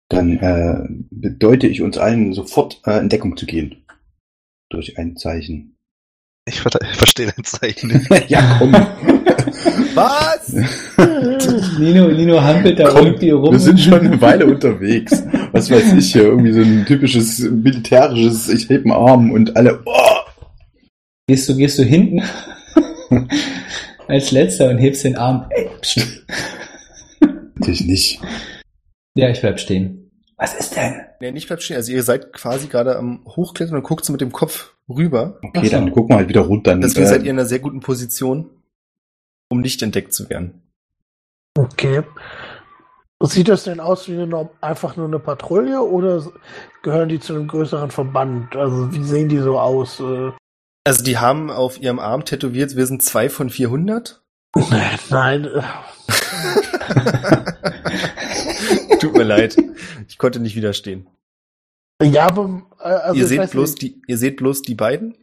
[0.09, 3.85] Dann äh, bedeute ich uns allen sofort äh, in Deckung zu gehen.
[4.69, 5.77] Durch ein Zeichen.
[6.45, 8.09] Ich, ver ich verstehe dein Zeichen nicht.
[8.29, 8.73] ja, komm.
[9.95, 10.53] Was?
[11.79, 13.53] Nino, Nino hampelt da Komm, irgendwie rum.
[13.53, 15.23] Wir sind schon eine Weile unterwegs.
[15.51, 19.81] Was weiß ich hier, irgendwie so ein typisches militärisches, ich heb einen Arm und alle,
[19.85, 20.19] oh!
[21.27, 22.21] Gehst du, gehst du hinten
[24.07, 25.45] als letzter und hebst den Arm.
[25.51, 26.25] Ey, pst.
[27.63, 28.21] Natürlich nicht.
[29.15, 30.11] Ja, ich bleib stehen.
[30.37, 31.01] Was ist denn?
[31.21, 31.77] Nee, nicht bleibt stehen.
[31.77, 35.39] Also ihr seid quasi gerade am Hochklettern und guckt so mit dem Kopf rüber.
[35.41, 35.71] Okay, so.
[35.71, 36.75] dann gucken wir halt wieder runter.
[36.75, 38.49] Deswegen Äh, seid ihr in einer sehr guten Position,
[39.49, 40.63] um nicht entdeckt zu werden.
[41.57, 42.03] Okay.
[43.21, 46.25] Sieht das denn aus wie eine, einfach nur eine Patrouille oder
[46.81, 48.53] gehören die zu einem größeren Verband?
[48.57, 50.01] Also wie sehen die so aus?
[50.01, 50.31] Äh?
[50.83, 54.21] Also die haben auf ihrem Arm tätowiert, wir sind zwei von 400.
[55.09, 55.47] Nein.
[59.03, 59.57] Tut mir leid.
[60.07, 61.07] Ich konnte nicht widerstehen.
[62.01, 65.15] Ja, aber äh, also ihr seht bloß die, ihr seht bloß die beiden.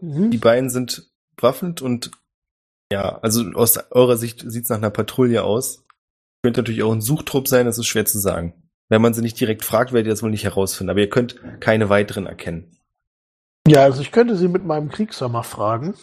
[0.00, 0.30] Mhm.
[0.30, 2.10] Die beiden sind bewaffnet und
[2.92, 5.84] ja, also aus eurer Sicht sieht es nach einer Patrouille aus.
[6.42, 8.54] Könnte natürlich auch ein Suchtrupp sein, das ist schwer zu sagen.
[8.88, 10.90] Wenn man sie nicht direkt fragt, werdet ihr das wohl nicht herausfinden.
[10.90, 12.76] Aber ihr könnt keine weiteren erkennen.
[13.66, 15.94] Ja, also ich könnte sie mit meinem Kriegshammer fragen.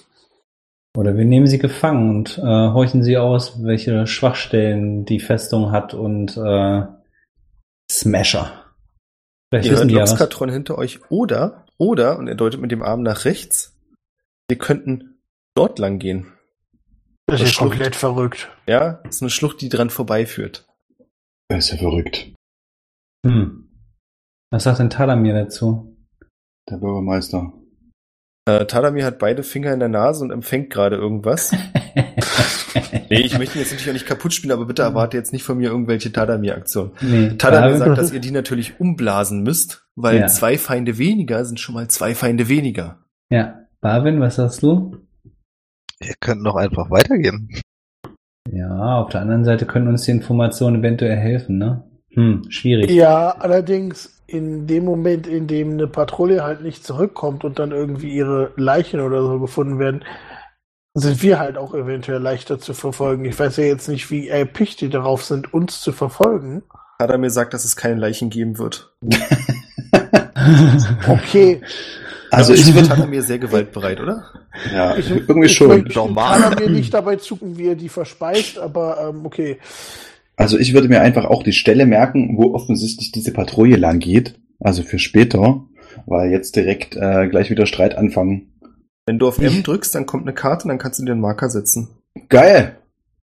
[0.97, 5.93] Oder wir nehmen sie gefangen und äh, horchen sie aus, welche Schwachstellen die Festung hat
[5.93, 6.87] und äh,
[7.87, 8.65] Smasher.
[9.51, 10.99] Vielleicht ihr hört Loxkatron hinter euch.
[11.11, 13.77] Oder, oder, und er deutet mit dem Arm nach rechts,
[14.49, 15.19] wir könnten
[15.53, 16.33] dort lang gehen.
[17.27, 18.49] Das ist komplett verrückt.
[18.65, 20.67] Ja, das ist eine Schlucht, die dran vorbeiführt.
[21.49, 22.33] Das ist ja verrückt.
[23.23, 23.69] Hm.
[24.49, 25.95] Was sagt denn Talamir dazu?
[26.67, 27.53] Der Bürgermeister.
[28.47, 31.51] Äh, Talamir hat beide Finger in der Nase und empfängt gerade irgendwas.
[33.09, 35.43] nee, ich möchte ihn jetzt natürlich auch nicht kaputt spielen, aber bitte erwarte jetzt nicht
[35.43, 36.91] von mir irgendwelche Tadamir-Aktionen.
[37.01, 40.27] Nee, Tadamir sagt, dass ihr die natürlich umblasen müsst, weil ja.
[40.27, 42.99] zwei Feinde weniger sind schon mal zwei Feinde weniger.
[43.29, 43.65] Ja.
[43.81, 44.95] Barwin, was sagst du?
[45.99, 47.49] Wir könnten doch einfach weitergehen.
[48.49, 51.83] Ja, auf der anderen Seite können uns die Informationen eventuell helfen, ne?
[52.13, 52.89] Hm, schwierig.
[52.89, 58.09] Ja, allerdings in dem Moment, in dem eine Patrouille halt nicht zurückkommt und dann irgendwie
[58.09, 60.03] ihre Leichen oder so gefunden werden,
[60.93, 63.25] sind wir halt auch eventuell leichter zu verfolgen.
[63.25, 66.63] Ich weiß ja jetzt nicht, wie erpicht die darauf sind, uns zu verfolgen.
[66.99, 68.93] Hat er mir gesagt, dass es keine Leichen geben wird.
[71.07, 71.61] okay.
[72.31, 74.25] Also ich würde hat er mir sehr gewaltbereit, oder?
[74.73, 75.83] Ja, ich, irgendwie ich schon.
[75.93, 76.41] Normal.
[76.41, 79.59] Kann mir nicht dabei zucken, wie er die verspeist, aber ähm, okay.
[80.37, 84.39] Also ich würde mir einfach auch die Stelle merken, wo offensichtlich diese Patrouille lang geht.
[84.59, 85.65] Also für später,
[86.05, 88.53] weil jetzt direkt äh, gleich wieder Streit anfangen.
[89.05, 91.21] Wenn du auf M drückst, dann kommt eine Karte und dann kannst du dir einen
[91.21, 91.89] Marker setzen.
[92.29, 92.77] Geil!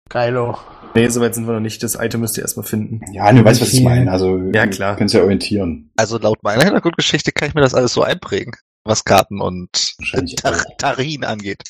[0.09, 0.59] Geilo.
[0.95, 1.83] Nee, soweit sind wir noch nicht.
[1.83, 3.01] Das Item müsst ihr erstmal finden.
[3.13, 4.11] Ja, du weißt, was ich meine.
[4.11, 4.97] Also, ja, klar.
[4.97, 5.91] Könnt ihr orientieren.
[5.97, 8.53] Also, laut meiner Hintergrundgeschichte kann ich mir das alles so einprägen,
[8.85, 9.95] was Karten und
[10.37, 11.63] Tar Tarin angeht.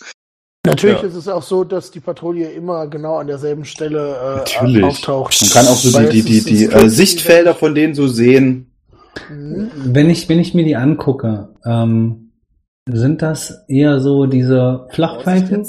[0.66, 1.08] Natürlich ja.
[1.08, 5.40] ist es auch so, dass die Patrouille immer genau an derselben Stelle äh, auftaucht.
[5.40, 8.70] Man kann auch so die, die, die, die äh, Sichtfelder von denen so sehen.
[9.30, 9.70] Mhm.
[9.74, 12.32] Wenn ich, wenn ich mir die angucke, ähm,
[12.86, 15.66] sind das eher so diese Flachpfeifen?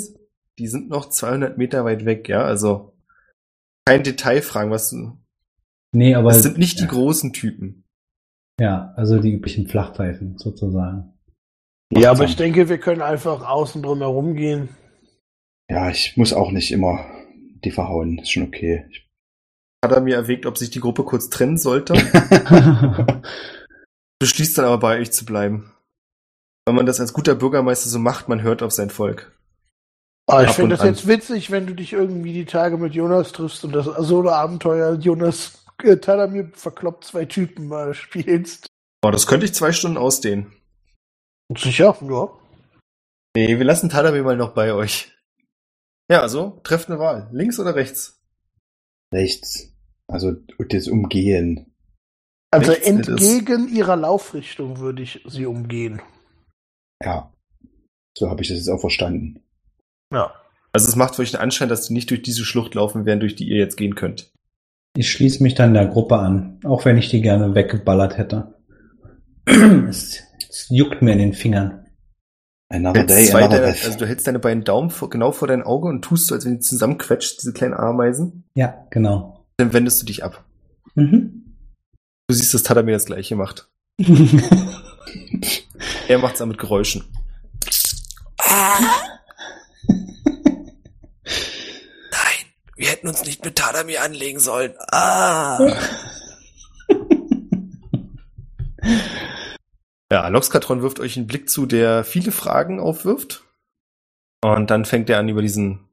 [0.60, 2.94] Die sind noch 200 Meter weit weg, ja, also
[3.86, 5.18] kein Detailfragen, was du.
[5.94, 6.30] Nee, aber.
[6.30, 7.84] Das sind nicht die großen Typen.
[8.60, 11.14] Ja, also die üblichen Flachpfeifen sozusagen.
[11.94, 14.70] Ja, aber ich denke, wir können einfach außen drum herum gehen.
[15.72, 17.06] Ja, ich muss auch nicht immer
[17.64, 18.18] die verhauen.
[18.18, 18.86] Ist schon okay.
[19.82, 21.94] Hat er mir erwägt, ob sich die Gruppe kurz trennen sollte?
[24.20, 25.72] Beschließt dann aber bei euch zu bleiben.
[26.66, 29.32] Wenn man das als guter Bürgermeister so macht, man hört auf sein Volk.
[30.28, 30.88] Ah, ich finde das an.
[30.88, 35.64] jetzt witzig, wenn du dich irgendwie die Tage mit Jonas triffst und das Solo-Abenteuer Jonas
[35.84, 38.68] äh, Talamir verkloppt zwei Typen mal spielst.
[39.06, 40.52] Oh, das könnte ich zwei Stunden ausdehnen.
[41.58, 42.30] Sicher, ja.
[43.38, 45.12] Nee, wir lassen Talamir mal noch bei euch.
[46.12, 47.30] Ja, also, trefft eine Wahl.
[47.32, 48.22] Links oder rechts?
[49.14, 49.74] Rechts.
[50.08, 51.74] Also, das Umgehen.
[52.52, 56.02] Also, rechts entgegen ihrer Laufrichtung würde ich sie umgehen.
[57.02, 57.32] Ja.
[58.18, 59.42] So habe ich das jetzt auch verstanden.
[60.14, 60.34] Ja.
[60.74, 63.20] Also es macht für euch den Anschein, dass die nicht durch diese Schlucht laufen werden,
[63.20, 64.32] durch die ihr jetzt gehen könnt.
[64.96, 68.56] Ich schließe mich dann der Gruppe an, auch wenn ich die gerne weggeballert hätte.
[69.46, 71.81] es, es juckt mir in den Fingern.
[72.72, 75.90] Another day, another deine, also du hältst deine beiden Daumen vor, genau vor dein Auge
[75.90, 78.46] und tust so, als wenn du zusammenquetscht, diese kleinen Ameisen.
[78.56, 79.46] Ja, genau.
[79.58, 80.46] Dann wendest du dich ab.
[80.96, 81.58] Mhm.
[82.28, 83.68] Du siehst, dass Tadamir das gleiche macht.
[86.08, 87.04] er macht's dann mit Geräuschen.
[92.82, 94.74] Wir hätten uns nicht mit Tadami anlegen sollen.
[94.92, 95.60] Ah.
[100.12, 103.46] ja, Loxkatron wirft euch einen Blick zu, der viele Fragen aufwirft.
[104.44, 105.88] Und dann fängt er an, über diesen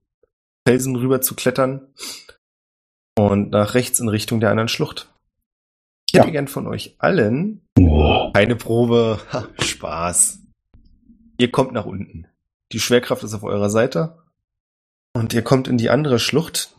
[0.67, 1.87] Felsen rüber zu klettern.
[3.17, 5.15] Und nach rechts in Richtung der anderen Schlucht.
[6.09, 6.33] Ich hätte ja.
[6.33, 7.63] gern von euch allen
[8.35, 9.21] eine Probe.
[9.33, 10.41] Ha, Spaß.
[11.39, 12.27] Ihr kommt nach unten.
[12.73, 14.19] Die Schwerkraft ist auf eurer Seite.
[15.15, 16.75] Und ihr kommt in die andere Schlucht,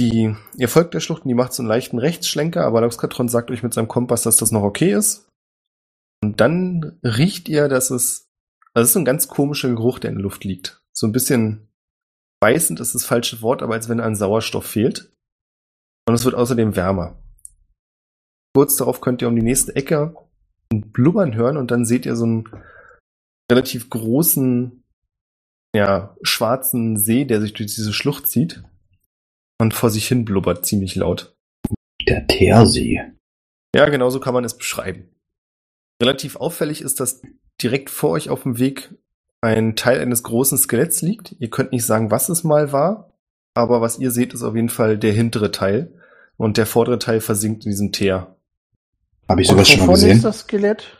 [0.00, 3.50] die, ihr folgt der Schlucht und die macht so einen leichten Rechtsschlenker, aber Loxkatron sagt
[3.50, 5.28] euch mit seinem Kompass, dass das noch okay ist.
[6.24, 8.30] Und dann riecht ihr, dass es,
[8.72, 10.82] also es ist ein ganz komischer Geruch, der in der Luft liegt.
[10.96, 11.68] So ein bisschen
[12.40, 15.12] beißend ist das falsche Wort, aber als wenn ein Sauerstoff fehlt.
[16.08, 17.22] Und es wird außerdem wärmer.
[18.56, 20.16] Kurz darauf könnt ihr um die nächste Ecke
[20.72, 22.48] ein Blubbern hören und dann seht ihr so einen
[23.52, 24.82] relativ großen,
[25.76, 28.62] ja, schwarzen See, der sich durch diese Schlucht zieht
[29.60, 31.36] und vor sich hin blubbert ziemlich laut.
[32.08, 33.12] Der Teersee.
[33.76, 35.13] Ja, genau so kann man es beschreiben.
[36.00, 37.22] Relativ auffällig ist, dass
[37.62, 38.94] direkt vor euch auf dem Weg
[39.40, 41.36] ein Teil eines großen Skeletts liegt.
[41.38, 43.12] Ihr könnt nicht sagen, was es mal war,
[43.54, 45.92] aber was ihr seht, ist auf jeden Fall der hintere Teil
[46.36, 48.36] und der vordere Teil versinkt in diesem Teer.
[49.28, 50.16] Habe ich sowas schon mal gesehen?
[50.16, 50.96] ist das Skelett?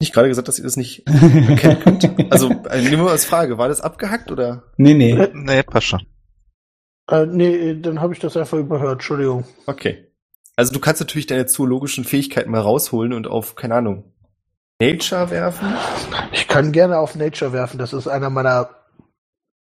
[0.00, 2.32] Nicht gerade gesagt, dass ihr das nicht erkennen könnt?
[2.32, 4.64] Also, äh, nehmen wir mal als Frage, war das abgehackt oder?
[4.76, 5.28] Nee, nee.
[5.32, 6.06] Nee, passt schon.
[7.08, 9.44] Äh, nee, dann habe ich das einfach überhört, Entschuldigung.
[9.66, 10.11] Okay.
[10.56, 14.04] Also du kannst natürlich deine zoologischen Fähigkeiten mal rausholen und auf, keine Ahnung,
[14.80, 15.68] Nature werfen.
[16.32, 18.68] Ich kann gerne auf Nature werfen, das ist einer meiner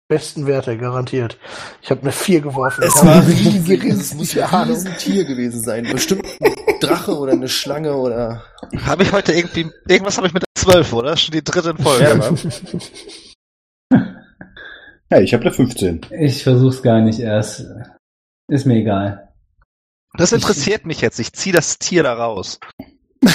[0.10, 1.38] besten Werte, garantiert.
[1.82, 2.84] Ich habe eine 4 geworfen.
[2.86, 4.67] Ich habe die Es muss geringste ein.
[4.67, 5.88] Riesentier gewesen sein.
[5.89, 8.43] Bestimmt ein Drache oder eine Schlange oder...
[8.86, 11.15] Habe ich heute irgendwie, irgendwas habe ich mit der 12, oder?
[11.15, 12.12] Schon die dritte in Ja, Folge.
[12.13, 12.38] aber-
[15.12, 16.01] Ja, ich habe eine 15.
[16.19, 17.65] Ich versuch's gar nicht erst.
[18.49, 19.30] Ist mir egal.
[20.17, 21.19] Das interessiert mich jetzt.
[21.19, 22.60] Ich ziehe das Tier da raus.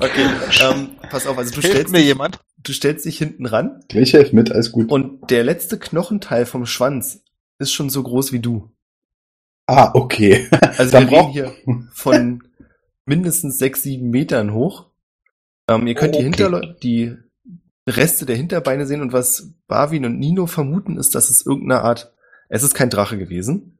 [0.00, 0.26] Okay,
[0.62, 2.38] ähm, pass auf, also du Hilft stellst, mir dich, jemand?
[2.62, 4.90] du stellst dich hinten ran ich helfe mit, alles gut.
[4.90, 7.22] und der letzte Knochenteil vom Schwanz
[7.58, 8.70] ist schon so groß wie du.
[9.66, 10.48] ah, okay.
[10.78, 11.52] Also Dann wir reden hier
[11.92, 12.42] von
[13.04, 14.86] mindestens sechs, sieben Metern hoch.
[15.68, 16.24] Ähm, ihr könnt die, Okay.
[16.24, 17.16] Hinterle die
[17.88, 22.12] Reste der Hinterbeine sehen und was Barwin und Nino vermuten ist, dass es irgendeine Art,
[22.48, 23.77] es ist kein Drache gewesen,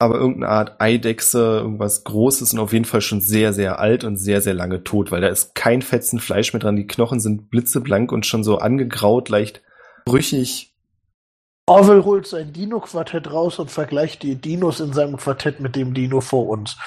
[0.00, 4.16] aber irgendeine Art Eidechse, irgendwas Großes und auf jeden Fall schon sehr, sehr alt und
[4.16, 6.76] sehr, sehr lange tot, weil da ist kein Fetzen Fleisch mehr dran.
[6.76, 9.62] Die Knochen sind blitzeblank und schon so angegraut, leicht
[10.06, 10.74] brüchig.
[11.66, 16.22] Orwell holt sein Dino-Quartett raus und vergleicht die Dinos in seinem Quartett mit dem Dino
[16.22, 16.78] vor uns.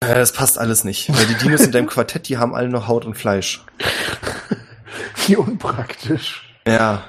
[0.00, 2.86] Äh, das passt alles nicht, weil die Dinos in deinem Quartett, die haben alle noch
[2.86, 3.64] Haut und Fleisch.
[5.26, 6.46] Wie unpraktisch.
[6.66, 7.02] Ja,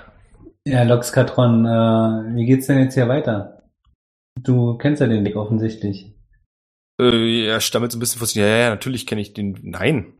[0.66, 3.59] Ja, Loxkatron, äh, wie geht's denn jetzt hier weiter?
[4.44, 6.14] Du kennst ja den Weg offensichtlich.
[7.02, 8.36] Äh, er stammelt so ein bisschen vor sich.
[8.36, 9.58] Ja, ja, natürlich kenne ich den.
[9.64, 10.14] Nein.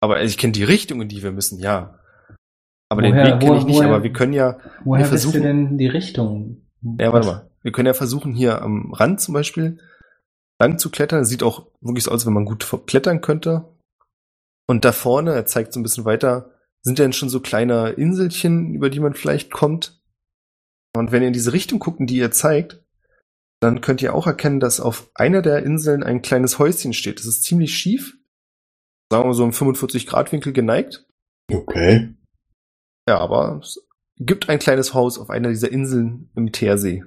[0.00, 1.98] Aber ich kenne die Richtung, in die wir müssen, ja.
[2.88, 4.58] Aber den Woher- Weg kenne ich nicht, woher- aber wir können ja.
[4.84, 6.66] Woher Wir wisst ihr versuchen- denn die Richtung?
[6.98, 7.50] Ja, warte mal.
[7.62, 9.78] Wir können ja versuchen, hier am Rand zum Beispiel
[10.60, 11.20] lang zu klettern.
[11.20, 13.74] Das sieht auch wirklich so aus, als wenn man gut klettern könnte.
[14.68, 16.52] Und da vorne, er zeigt so ein bisschen weiter,
[16.82, 20.00] sind dann schon so kleine Inselchen, über die man vielleicht kommt.
[20.96, 22.82] Und wenn ihr in diese Richtung guckt, die ihr zeigt,
[23.60, 27.18] dann könnt ihr auch erkennen, dass auf einer der Inseln ein kleines Häuschen steht.
[27.18, 28.16] Das ist ziemlich schief.
[29.10, 31.06] Sagen wir so im 45-Grad-Winkel geneigt.
[31.50, 32.14] Okay.
[33.08, 33.80] Ja, aber es
[34.18, 37.04] gibt ein kleines Haus auf einer dieser Inseln im Teersee.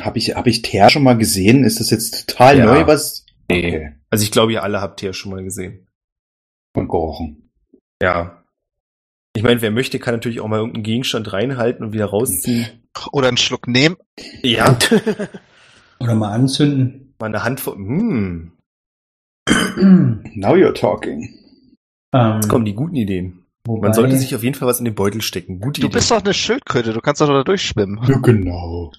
[0.00, 1.64] Habe ich, hab ich Teer schon mal gesehen?
[1.64, 2.66] Ist das jetzt total Ja.
[2.66, 3.24] neu, was?
[3.48, 3.66] Nee.
[3.68, 3.92] Okay.
[4.10, 5.86] Also ich glaube, ihr alle habt Teer schon mal gesehen.
[6.74, 7.50] Und gerochen.
[8.02, 8.42] Ja.
[9.34, 12.66] Ich meine, wer möchte, kann natürlich auch mal irgendeinen Gegenstand reinhalten und wieder rausziehen.
[13.12, 13.96] Oder einen Schluck nehmen.
[14.42, 14.78] Ja.
[16.00, 17.14] Oder mal anzünden?
[17.18, 17.76] Mal eine Handvoll.
[17.76, 18.52] Hm.
[20.34, 21.28] Now you're talking.
[22.14, 23.44] ähm, Jetzt kommen die guten Ideen.
[23.66, 25.60] wobei, Man sollte sich auf jeden Fall was in den Beutel stecken.
[25.60, 25.94] Gute Du Idee.
[25.94, 28.00] bist doch eine Schildkröte, du kannst doch da durchschwimmen.
[28.08, 28.92] Ja, genau.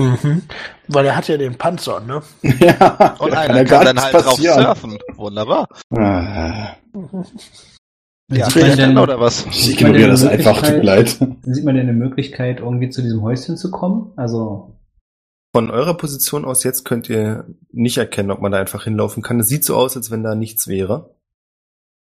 [0.00, 0.42] Mhm.
[0.88, 2.22] Weil er hat ja den Panzer, ne?
[2.60, 4.60] ja, Und einer ja kann gar dann halt drauf passieren.
[4.62, 4.98] surfen.
[5.16, 5.68] Wunderbar.
[5.96, 6.74] Ah,
[8.30, 9.46] Ja, sieht, man denn, oder was?
[9.46, 11.08] ich ignoriere das einfach, tut mir leid.
[11.44, 14.12] sieht man denn eine Möglichkeit, irgendwie zu diesem Häuschen zu kommen?
[14.16, 14.75] Also,
[15.56, 19.40] Von eurer Position aus jetzt könnt ihr nicht erkennen, ob man da einfach hinlaufen kann.
[19.40, 21.16] Es sieht so aus, als wenn da nichts wäre.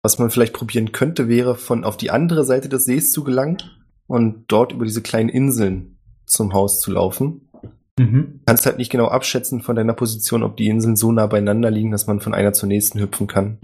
[0.02, 3.62] Was man vielleicht probieren könnte, wäre von auf die andere Seite des Sees zu gelangen
[4.08, 7.48] und dort über diese kleinen Inseln zum Haus zu laufen.
[8.00, 8.42] mhm.
[8.48, 11.92] kannst halt nicht genau abschätzen von deiner Position, ob die Inseln so nah beieinander liegen,
[11.92, 13.60] dass man von einer zur nächsten hüpfen kann.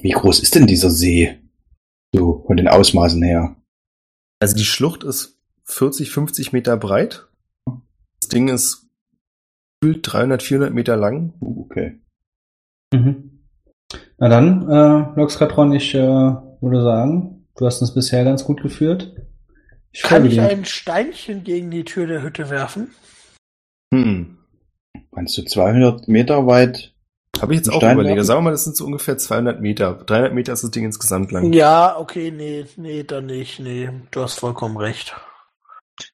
[0.00, 1.36] Wie groß ist denn dieser See?
[2.14, 3.56] So, von den Ausmaßen her.
[4.38, 7.26] Also die Schlucht ist 40, 50 Meter breit.
[8.20, 8.86] Das Ding ist
[9.80, 11.34] gefühlt 300, 400 Meter lang.
[11.40, 12.00] Uh, Okay.
[12.92, 13.44] Mhm.
[14.18, 19.14] Na dann, äh, Loxkatron, ich äh, würde sagen, du hast uns bisher ganz gut geführt.
[19.92, 20.48] Ich Kann ich dir.
[20.48, 22.94] ein Steinchen gegen die Tür der Hütte werfen?
[23.92, 24.38] Hm.
[25.12, 26.94] Meinst du 200 Meter weit?
[27.40, 28.24] Habe ich jetzt auch Stein überlegt.
[28.24, 29.94] Sagen wir mal, das sind so ungefähr 200 Meter.
[29.94, 31.52] 300 Meter ist das Ding insgesamt lang.
[31.52, 35.16] Ja, okay, nee, nee, dann nicht, nee, du hast vollkommen recht.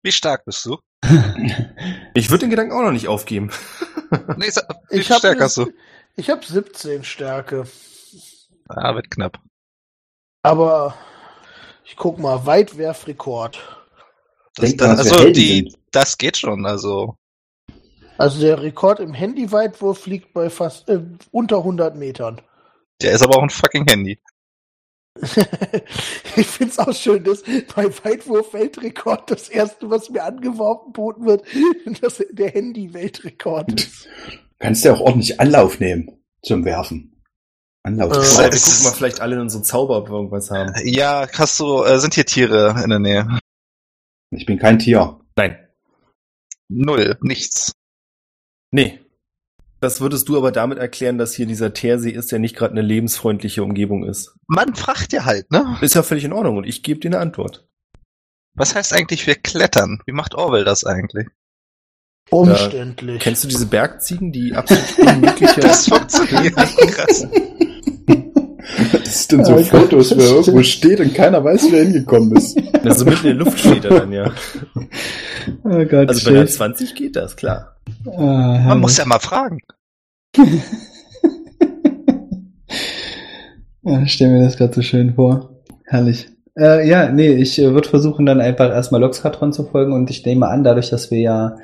[0.03, 0.79] Wie stark bist du?
[2.15, 3.51] Ich würde den Gedanken auch noch nicht aufgeben.
[4.37, 4.51] Nee,
[4.91, 5.67] wie Ich hast du?
[6.29, 7.67] Habe 17 Stärke,
[8.69, 9.41] Ah, wird knapp.
[10.43, 10.95] aber
[11.85, 13.59] ich guck mal, Weitwerfrekord.
[14.55, 15.79] Das, das, also die, sind.
[15.91, 17.17] das geht schon, also.
[18.17, 22.41] Also der Rekord im Handyweitwurf liegt bei fast äh, unter 100 Metern.
[23.03, 24.19] Der ist aber auch ein fucking Handy.
[26.37, 27.43] ich finde es auch schön, dass
[27.75, 31.45] bei Weitwurf-Weltrekord das erste, was mir angeworfen boten wird,
[32.01, 34.09] dass der Handy-Weltrekord ist.
[34.59, 36.11] Kannst du ja auch ordentlich Anlauf nehmen
[36.43, 37.23] zum Werfen.
[37.83, 38.13] Anlauf.
[38.13, 40.73] Äh, wir gucken mal vielleicht alle in unseren Zauber, ob wir irgendwas haben.
[40.85, 43.39] Ja, hast du, äh, sind hier Tiere in der Nähe?
[44.31, 45.21] Ich bin kein Tier.
[45.37, 45.57] Nein.
[46.69, 47.73] Null, nichts.
[48.73, 49.06] Nee.
[49.81, 52.83] Das würdest du aber damit erklären, dass hier dieser Teersee ist, der nicht gerade eine
[52.83, 54.35] lebensfreundliche Umgebung ist.
[54.47, 55.77] Man fragt ja halt, ne?
[55.83, 57.69] Ist ja völlig in Ordnung und ich gebe dir eine Antwort.
[58.55, 60.01] Was heißt eigentlich wir klettern?
[60.07, 61.27] Wie macht Orwell das eigentlich?
[62.31, 63.19] Umständlich.
[63.19, 65.61] Da, kennst du diese Bergziegen, die absolut unmögliche...
[65.61, 67.27] das funktioniert nicht krass.
[69.07, 72.61] Das sind so ja, Fotos, wo er irgendwo steht und keiner weiß, wer hingekommen ist.
[72.85, 74.33] Also mitten in der Luft steht er dann, ja.
[75.65, 77.77] Oh Gott, also bei der 20 geht das, klar.
[78.07, 79.59] Ah, Man muss ja mal fragen.
[83.83, 85.63] ja, ich stelle mir das gerade so schön vor.
[85.85, 86.29] Herrlich.
[86.57, 90.25] Äh, ja, nee, ich äh, würde versuchen, dann einfach erstmal Loxkatron zu folgen und ich
[90.25, 91.57] nehme an, dadurch, dass wir ja,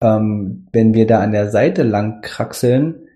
[0.00, 3.07] ähm, wenn wir da an der Seite lang kraxeln,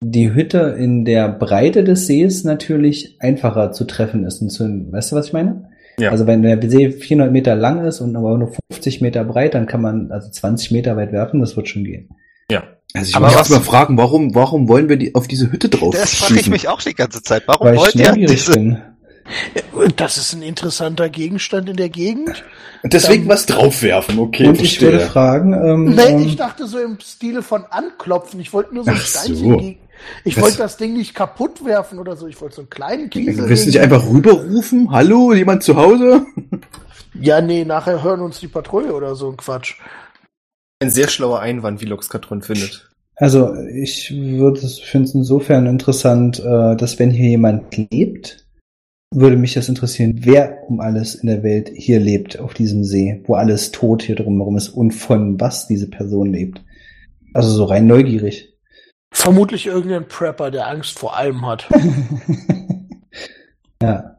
[0.00, 4.40] die Hütte in der Breite des Sees natürlich einfacher zu treffen ist.
[4.40, 5.70] Und zu, weißt du, was ich meine?
[5.98, 6.10] Ja.
[6.10, 9.66] Also wenn der See 400 Meter lang ist und aber nur 50 Meter breit, dann
[9.66, 12.10] kann man also 20 Meter weit werfen, das wird schon gehen.
[12.50, 12.62] Ja.
[12.94, 15.94] Also ich aber muss mal fragen, warum, warum wollen wir die auf diese Hütte drauf
[15.94, 17.42] Das frage ich mich auch die ganze Zeit.
[17.46, 18.52] Warum Weil wollt ihr diese...
[18.52, 18.78] bin.
[19.96, 22.44] Das ist ein interessanter Gegenstand in der Gegend.
[22.82, 24.46] Deswegen ähm, was draufwerfen, okay.
[24.46, 25.52] Und ich würde fragen.
[25.52, 28.40] Ähm, nee, ähm, ich dachte so im Stile von anklopfen.
[28.40, 29.74] Ich wollte nur so ein Steinchen so.
[30.24, 32.26] Ich wollte das Ding nicht kaputt werfen oder so.
[32.26, 33.48] Ich wollte so einen kleinen Kiesel.
[33.48, 34.90] Willst du nicht einfach rüberrufen?
[34.90, 36.26] Hallo, jemand zu Hause?
[37.20, 39.74] Ja, nee, nachher hören uns die Patrouille oder so ein Quatsch.
[40.80, 42.88] Ein sehr schlauer Einwand, wie Loxkatron findet.
[43.16, 48.46] Also, ich würde es finde es insofern interessant, äh, dass wenn hier jemand lebt,
[49.12, 53.22] würde mich das interessieren, wer um alles in der Welt hier lebt, auf diesem See,
[53.26, 56.62] wo alles tot hier drumherum ist und von was diese Person lebt.
[57.34, 58.47] Also so rein neugierig.
[59.10, 61.68] Vermutlich irgendein Prepper, der Angst vor allem hat.
[63.82, 64.14] ja.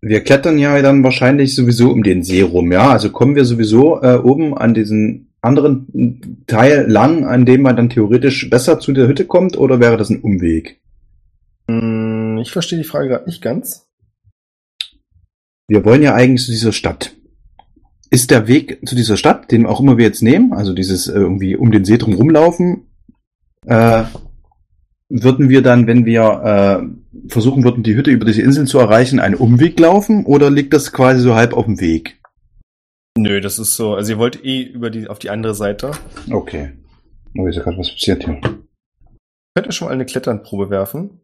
[0.00, 2.90] Wir klettern ja dann wahrscheinlich sowieso um den See rum, ja.
[2.90, 7.90] Also kommen wir sowieso äh, oben an diesen anderen Teil lang, an dem man dann
[7.90, 10.80] theoretisch besser zu der Hütte kommt, oder wäre das ein Umweg?
[11.68, 13.88] Hm, ich verstehe die Frage gerade nicht ganz.
[15.68, 17.14] Wir wollen ja eigentlich zu dieser Stadt.
[18.10, 21.12] Ist der Weg zu dieser Stadt, den auch immer wir jetzt nehmen, also dieses äh,
[21.12, 22.87] irgendwie um den See drum rumlaufen,
[23.68, 24.04] äh,
[25.08, 29.20] würden wir dann, wenn wir äh, versuchen würden, die Hütte über diese Insel zu erreichen,
[29.20, 32.20] einen Umweg laufen oder liegt das quasi so halb auf dem Weg?
[33.16, 33.94] Nö, das ist so.
[33.94, 35.92] Also ihr wollt eh über die auf die andere Seite.
[36.30, 36.72] Okay.
[37.36, 38.40] Oh, ist ja gerade was passiert hier.
[39.54, 41.20] Könnt ihr schon mal eine Kletternprobe werfen?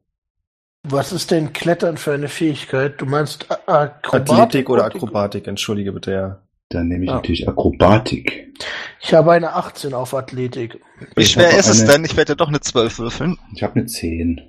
[0.87, 3.01] Was ist denn Klettern für eine Fähigkeit?
[3.01, 4.31] Du meinst Akrobatik?
[4.31, 6.43] Athletik oder Akrobatik, entschuldige bitte, ja.
[6.75, 7.15] Dann nehme ich ah.
[7.15, 8.53] natürlich Akrobatik.
[9.01, 10.81] Ich habe eine 18 auf Athletik.
[11.15, 11.75] Wie schwer ist eine...
[11.75, 12.05] es denn?
[12.05, 13.39] Ich werde doch eine 12 würfeln.
[13.55, 14.41] Ich habe eine 10.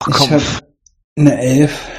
[0.00, 0.24] Ach, komm.
[0.24, 0.44] Ich habe
[1.16, 1.90] eine 11.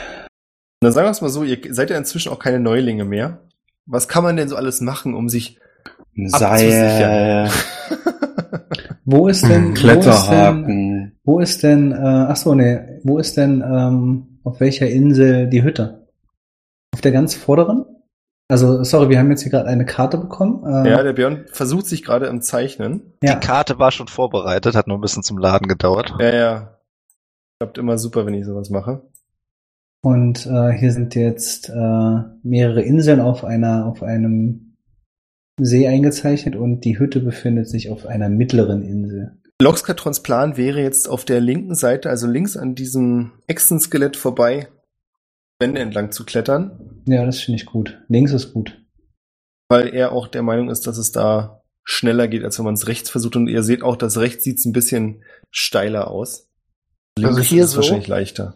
[0.81, 3.41] Na sagen wir es mal so, ihr seid ja inzwischen auch keine Neulinge mehr.
[3.85, 5.59] Was kann man denn so alles machen, um sich
[6.15, 7.49] Seil.
[9.05, 11.17] wo ist denn Kletterhaken?
[11.25, 14.59] Wo ist denn, wo ist denn äh, ach so, nee, wo ist denn ähm, auf
[14.61, 16.07] welcher Insel die Hütte?
[16.93, 17.85] Auf der ganz vorderen?
[18.47, 20.63] Also, sorry, wir haben jetzt hier gerade eine Karte bekommen.
[20.65, 23.13] Äh, ja, der Björn versucht sich gerade im Zeichnen.
[23.23, 23.35] Ja.
[23.35, 26.13] Die Karte war schon vorbereitet, hat nur ein bisschen zum Laden gedauert.
[26.19, 26.79] Ja, ja.
[27.59, 29.01] Klappt immer super, wenn ich sowas mache.
[30.03, 34.77] Und äh, hier sind jetzt äh, mehrere Inseln auf einer, auf einem
[35.59, 39.39] See eingezeichnet und die Hütte befindet sich auf einer mittleren Insel.
[39.59, 44.67] Loxkatrons Plan wäre jetzt auf der linken Seite, also links an diesem Echsenskelett vorbei,
[45.59, 47.03] Wände entlang zu klettern.
[47.07, 48.01] Ja, das finde ich gut.
[48.07, 48.81] Links ist gut.
[49.69, 52.87] Weil er auch der Meinung ist, dass es da schneller geht, als wenn man es
[52.87, 53.35] rechts versucht.
[53.35, 56.49] Und ihr seht auch, dass rechts sieht es ein bisschen steiler aus.
[57.17, 57.77] Links also hier ist es so?
[57.77, 58.55] wahrscheinlich leichter.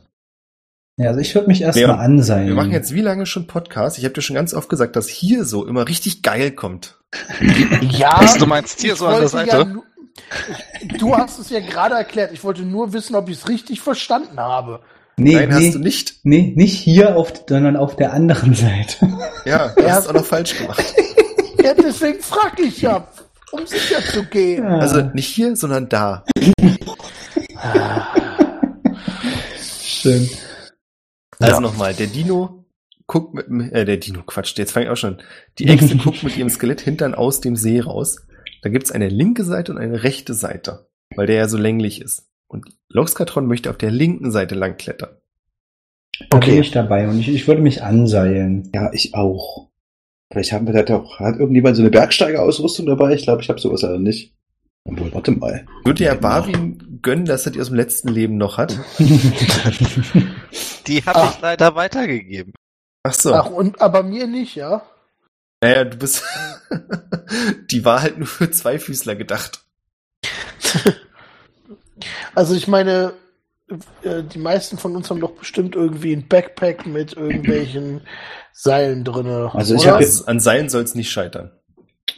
[0.97, 2.47] Ja, also ich würde mich erstmal ansehen.
[2.47, 3.97] Wir machen jetzt wie lange schon Podcast?
[3.97, 6.99] Ich habe dir schon ganz oft gesagt, dass hier so immer richtig geil kommt.
[7.81, 8.17] ja.
[8.19, 9.57] Was, du meinst hier so an der Seite?
[9.57, 12.33] Ja, du hast es ja gerade erklärt.
[12.33, 14.81] Ich wollte nur wissen, ob ich es richtig verstanden habe.
[15.19, 16.15] Nee, Nein, nee, hast du nicht.
[16.23, 19.07] Nee, nicht hier, auf, sondern auf der anderen Seite.
[19.45, 20.83] Ja, du hast es auch noch falsch gemacht.
[21.63, 23.07] ja, deswegen frage ich ja,
[23.51, 24.63] um sicher zu gehen.
[24.63, 24.77] Ja.
[24.79, 26.23] Also nicht hier, sondern da.
[29.81, 30.29] Schön.
[31.39, 31.59] Also ja.
[31.59, 32.65] nochmal, der Dino
[33.09, 35.21] guckt mit, äh, der Dino, Quatsch, jetzt fange ich auch schon.
[35.57, 38.25] Die Echse guckt mit ihrem Skeletthintern aus dem See raus.
[38.61, 42.28] Da gibt's eine linke Seite und eine rechte Seite, weil der ja so länglich ist.
[42.49, 45.15] Und Loxkatron möchte auf der linken Seite lang klettern.
[46.29, 46.51] Da okay.
[46.51, 48.69] bin ich dabei und ich, ich würde mich anseilen.
[48.73, 49.69] Ja, ich auch.
[50.31, 53.13] Vielleicht haben wir da doch, hat irgendjemand so eine Bergsteigerausrüstung dabei?
[53.13, 54.33] Ich glaube, ich habe sowas aber nicht.
[54.83, 55.65] Obwohl, warte mal.
[55.85, 58.77] Würde ja Barwin gönnen, dass er die aus dem letzten Leben noch hat?
[58.99, 62.53] die habe ich leider weitergegeben.
[63.03, 63.33] Ach so.
[63.33, 64.83] Ach, und, aber mir nicht, ja?
[65.61, 66.23] Naja, du bist.
[67.71, 69.63] die war halt nur für Zweifüßler gedacht.
[72.39, 73.11] also ich meine,
[74.01, 77.99] äh, die meisten von uns haben doch bestimmt irgendwie ein Backpack mit irgendwelchen
[78.53, 79.51] Seilen drinne.
[79.53, 81.51] Also ich habe jetzt an Seilen soll es nicht scheitern.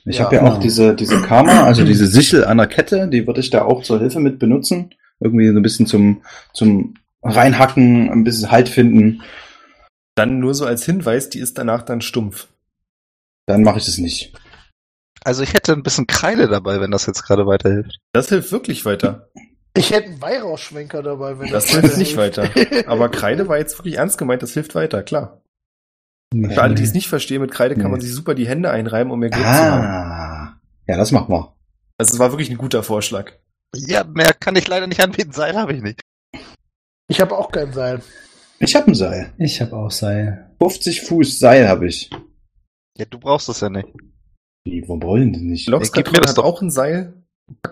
[0.05, 3.26] Ich ja, habe ja auch diese diese Karma, also diese Sichel an der Kette, die
[3.26, 6.22] würde ich da auch zur Hilfe mit benutzen, irgendwie so ein bisschen zum
[6.53, 6.93] zum
[7.24, 9.24] reinhacken, ein bisschen Halt finden.
[10.13, 12.47] Dann nur so als Hinweis, die ist danach dann stumpf.
[13.47, 14.34] Dann mache ich das nicht.
[15.24, 17.97] Also ich hätte ein bisschen Kreide dabei, wenn das jetzt gerade weiterhilft.
[18.13, 19.28] Das hilft wirklich weiter.
[19.74, 22.49] Ich hätte einen Weihrauchschwenker dabei, wenn das, das hilft nicht weiter.
[22.88, 25.41] Aber Kreide war jetzt wirklich ernst gemeint, das hilft weiter, klar.
[26.34, 26.53] Nee.
[26.53, 27.82] Für alle, die es nicht verstehen, mit Kreide nee.
[27.82, 29.55] kann man sich super die Hände einreiben, um mehr Glück ah.
[29.55, 30.61] zu haben.
[30.88, 31.55] Ja, das machen wir.
[31.97, 33.34] Also es war wirklich ein guter Vorschlag.
[33.76, 35.32] Ja, mehr kann ich leider nicht anbieten.
[35.32, 36.01] Seil habe ich nicht.
[37.07, 38.01] Ich habe auch kein Seil.
[38.59, 39.34] Ich habe ein Seil.
[39.38, 40.51] Ich habe auch Seil.
[40.59, 42.09] 50 Fuß Seil habe ich.
[42.97, 43.88] Ja, du brauchst das ja nicht.
[44.65, 45.67] Wie, wo wollen die nicht?
[45.69, 47.20] Lox gib mir das doch auch ein Seil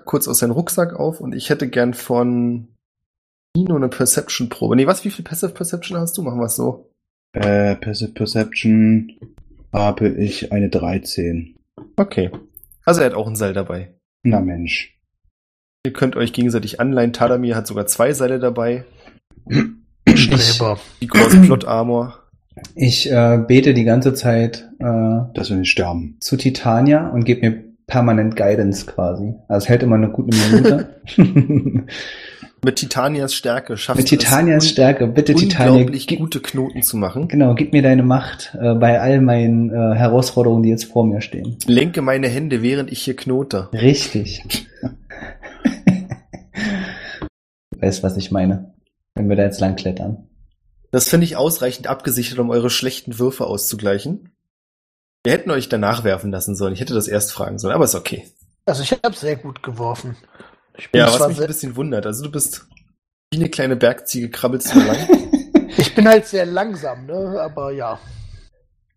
[0.05, 2.67] kurz aus seinem Rucksack auf und ich hätte gern von
[3.55, 4.75] Nino eine Perception-Probe.
[4.75, 6.21] Nee, was, wie viel Passive Perception hast du?
[6.21, 6.91] Machen wir es so.
[7.33, 9.11] Äh, Passive Perception
[9.73, 11.55] habe ich eine 13.
[11.95, 12.31] Okay.
[12.85, 13.93] Also er hat auch ein Seil dabei.
[14.23, 14.99] Na Mensch.
[15.85, 17.13] Ihr könnt euch gegenseitig anleihen.
[17.13, 18.83] Tadamir hat sogar zwei Seile dabei.
[20.07, 20.79] Streber.
[21.01, 22.23] Die große Plot Armor.
[22.75, 26.17] Ich äh, bete die ganze Zeit, äh, dass wir nicht sterben.
[26.19, 29.33] Zu Titania und gebe mir permanent Guidance quasi.
[29.47, 30.95] Also es hält immer eine gute Minute.
[32.63, 35.71] Mit Titanias Stärke schafft Mit Titanias es Stärke, bitte Titania.
[35.71, 37.29] Unglaublich gute Knoten zu machen.
[37.29, 41.21] Genau, gib mir deine Macht äh, bei all meinen äh, Herausforderungen, die jetzt vor mir
[41.21, 41.57] stehen.
[41.67, 43.69] Lenke meine Hände, während ich hier knote.
[43.71, 44.43] Richtig.
[47.79, 48.73] weißt, was ich meine.
[49.15, 50.27] Wenn wir da jetzt lang klettern.
[50.91, 54.31] Das finde ich ausreichend abgesichert, um eure schlechten Würfe auszugleichen.
[55.23, 56.73] Wir hätten euch danach werfen lassen sollen.
[56.73, 58.27] Ich hätte das erst fragen sollen, aber ist okay.
[58.65, 60.15] Also ich habe sehr gut geworfen.
[60.93, 62.05] ja, was mich ein bisschen wundert.
[62.05, 62.67] Also du bist
[63.31, 64.97] wie eine kleine Bergziege, krabbelst du lang.
[65.77, 67.39] ich bin halt sehr langsam, ne?
[67.41, 67.99] Aber ja.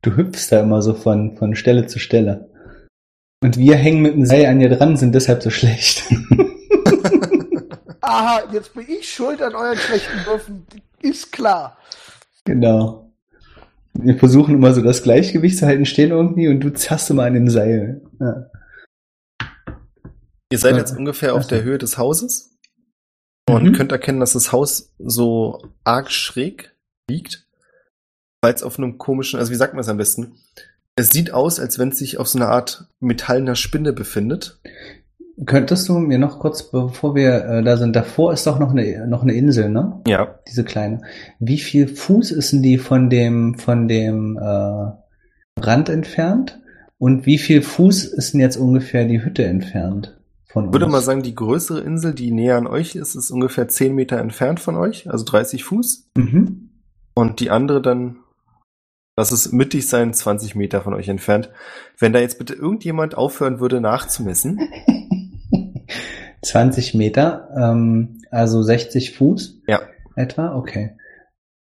[0.03, 2.51] Du hüpfst da immer so von, von Stelle zu Stelle.
[3.43, 6.05] Und wir hängen mit dem Seil an dir dran, sind deshalb so schlecht.
[8.01, 10.67] Aha, jetzt bin ich schuld an euren schlechten Würfen.
[11.01, 11.79] Ist klar.
[12.45, 13.12] Genau.
[13.95, 17.35] Wir versuchen immer so das Gleichgewicht zu halten, stehen irgendwie und du zerrst immer an
[17.35, 18.01] dem Seil.
[18.19, 18.51] Ja.
[20.51, 22.59] Ihr seid jetzt ungefähr auf der Höhe des Hauses
[23.49, 23.73] und mhm.
[23.73, 26.75] könnt erkennen, dass das Haus so arg schräg
[27.09, 27.47] liegt,
[28.43, 30.37] weil es auf einem komischen, also wie sagt man es am besten?
[30.95, 34.61] Es sieht aus, als wenn es sich auf so einer Art metallener Spinne befindet.
[35.47, 39.07] Könntest du mir noch kurz, bevor wir äh, da sind, davor ist doch noch eine,
[39.07, 40.01] noch eine Insel, ne?
[40.07, 40.39] Ja.
[40.49, 41.01] Diese kleine.
[41.39, 46.61] Wie viel Fuß ist denn die von dem, von dem äh, Rand entfernt?
[46.99, 50.19] Und wie viel Fuß ist denn jetzt ungefähr die Hütte entfernt?
[50.45, 53.69] Von Ich würde mal sagen, die größere Insel, die näher an euch ist, ist ungefähr
[53.69, 56.11] 10 Meter entfernt von euch, also 30 Fuß.
[56.17, 56.71] Mhm.
[57.15, 58.19] Und die andere dann,
[59.17, 61.51] lass es mittig sein, 20 Meter von euch entfernt.
[61.99, 64.61] Wenn da jetzt bitte irgendjemand aufhören würde nachzumessen.
[66.43, 69.63] 20 Meter, ähm, also 60 Fuß.
[69.67, 69.81] Ja.
[70.17, 70.97] Etwa, okay.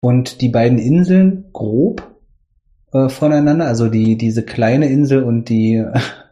[0.02, 2.12] Und die beiden Inseln grob
[2.92, 5.86] äh, voneinander, also die diese kleine Insel und die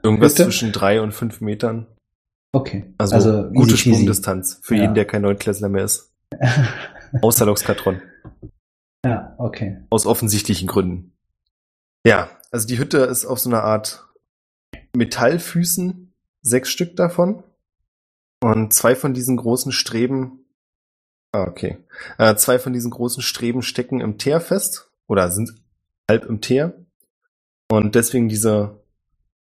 [0.03, 0.45] irgendwas Hütte?
[0.45, 1.87] zwischen drei und fünf Metern.
[2.51, 2.93] Okay.
[2.97, 4.81] Also, also gute Sprungdistanz für ja.
[4.81, 6.11] jeden, der kein Neunklässler mehr ist.
[7.21, 8.01] Außer Loxkatron.
[9.05, 9.77] Ja, okay.
[9.89, 11.13] Aus offensichtlichen Gründen.
[12.05, 14.07] Ja, also die Hütte ist auf so einer Art
[14.95, 17.43] Metallfüßen, sechs Stück davon.
[18.41, 20.45] Und zwei von diesen großen Streben,
[21.31, 21.77] ah, okay,
[22.17, 25.53] äh, zwei von diesen großen Streben stecken im Teer fest oder sind
[26.09, 26.85] halb im Teer.
[27.69, 28.81] Und deswegen diese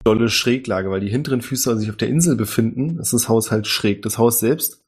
[0.04, 3.68] dolle Schräglage, weil die hinteren Füße sich auf der Insel befinden, ist das Haus halt
[3.68, 4.02] schräg.
[4.02, 4.84] Das Haus selbst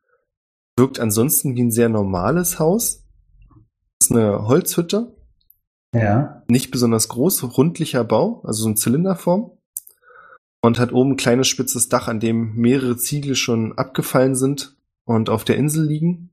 [0.76, 3.06] wirkt ansonsten wie ein sehr normales Haus.
[4.00, 5.16] Das ist eine Holzhütte.
[5.96, 6.44] Ja.
[6.48, 9.52] Nicht besonders groß, rundlicher Bau, also so eine Zylinderform
[10.64, 15.30] und hat oben ein kleines spitzes Dach, an dem mehrere Ziegel schon abgefallen sind und
[15.30, 16.30] auf der Insel liegen.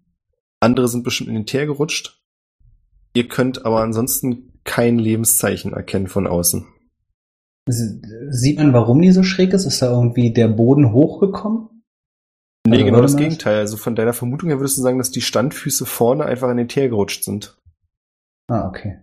[0.61, 2.22] Andere sind bestimmt in den Teer gerutscht.
[3.12, 6.66] Ihr könnt aber ansonsten kein Lebenszeichen erkennen von außen.
[7.66, 9.64] Sieht man, warum die so schräg ist?
[9.64, 11.83] Ist da irgendwie der Boden hochgekommen?
[12.66, 13.59] Nee, also genau das Gegenteil.
[13.59, 16.68] Also von deiner Vermutung her würdest du sagen, dass die Standfüße vorne einfach in den
[16.68, 17.59] Teer gerutscht sind.
[18.49, 19.01] Ah, okay.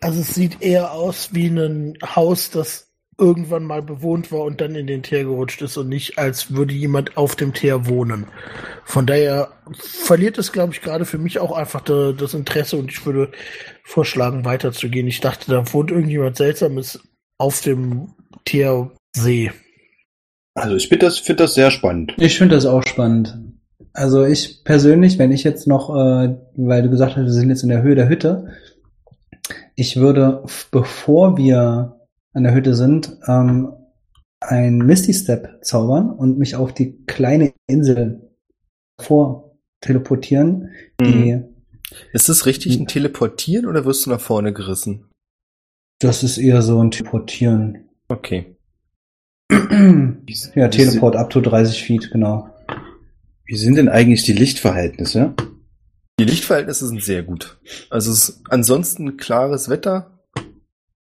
[0.00, 2.91] Also es sieht eher aus wie ein Haus, das
[3.22, 6.74] irgendwann mal bewohnt war und dann in den Teer gerutscht ist und nicht, als würde
[6.74, 8.26] jemand auf dem Teer wohnen.
[8.84, 13.06] Von daher verliert es, glaube ich, gerade für mich auch einfach das Interesse und ich
[13.06, 13.30] würde
[13.84, 15.06] vorschlagen, weiterzugehen.
[15.06, 16.98] Ich dachte, da wohnt irgendjemand Seltsames
[17.38, 18.08] auf dem
[18.44, 19.52] Teersee.
[20.54, 22.14] Also ich finde das, find das sehr spannend.
[22.18, 23.38] Ich finde das auch spannend.
[23.92, 27.62] Also ich persönlich, wenn ich jetzt noch, äh, weil du gesagt hast, wir sind jetzt
[27.62, 28.48] in der Höhe der Hütte,
[29.76, 32.01] ich würde, bevor wir
[32.32, 33.72] an der Hütte sind, ähm,
[34.40, 38.30] ein Misty Step zaubern und mich auf die kleine Insel
[39.00, 40.70] vor teleportieren.
[41.00, 41.44] Die, mhm.
[42.12, 45.10] Ist es richtig ein Teleportieren oder wirst du nach vorne gerissen?
[45.98, 47.88] Das ist eher so ein Teleportieren.
[48.08, 48.56] Okay.
[49.50, 52.48] ja, Teleport up to 30 Feet, genau.
[53.44, 55.34] Wie sind denn eigentlich die Lichtverhältnisse?
[56.18, 57.58] Die Lichtverhältnisse sind sehr gut.
[57.90, 60.21] Also es ist ansonsten klares Wetter.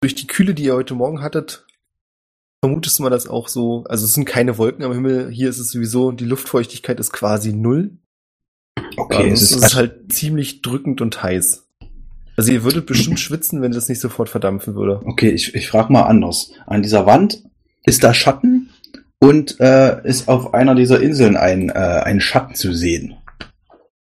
[0.08, 1.66] Durch die Kühle, die ihr heute Morgen hattet,
[2.64, 3.84] vermutest du mal das auch so.
[3.89, 5.30] Also es sind keine Wolken am Himmel.
[5.30, 7.97] Hier ist es sowieso, die Luftfeuchtigkeit ist quasi null.
[8.95, 11.68] Okay, also es ist, es ist halt ziemlich drückend und heiß.
[12.38, 15.01] Also ihr würdet bestimmt schwitzen, wenn das nicht sofort verdampfen würde.
[15.03, 16.53] Okay, ich, ich frage mal anders.
[16.68, 17.43] An dieser Wand
[17.84, 18.70] ist da Schatten
[19.20, 23.18] und äh, ist auf einer dieser Inseln ein, äh, ein Schatten zu sehen.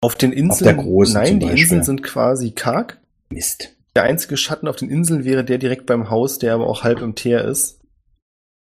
[0.03, 0.51] Auf den Inseln?
[0.51, 3.01] Auf der großen Nein, die Inseln sind quasi karg.
[3.31, 3.75] Mist.
[3.97, 7.01] Der einzige Schatten auf den Inseln wäre der direkt beim Haus, der aber auch halb
[7.01, 7.81] im Teer ist.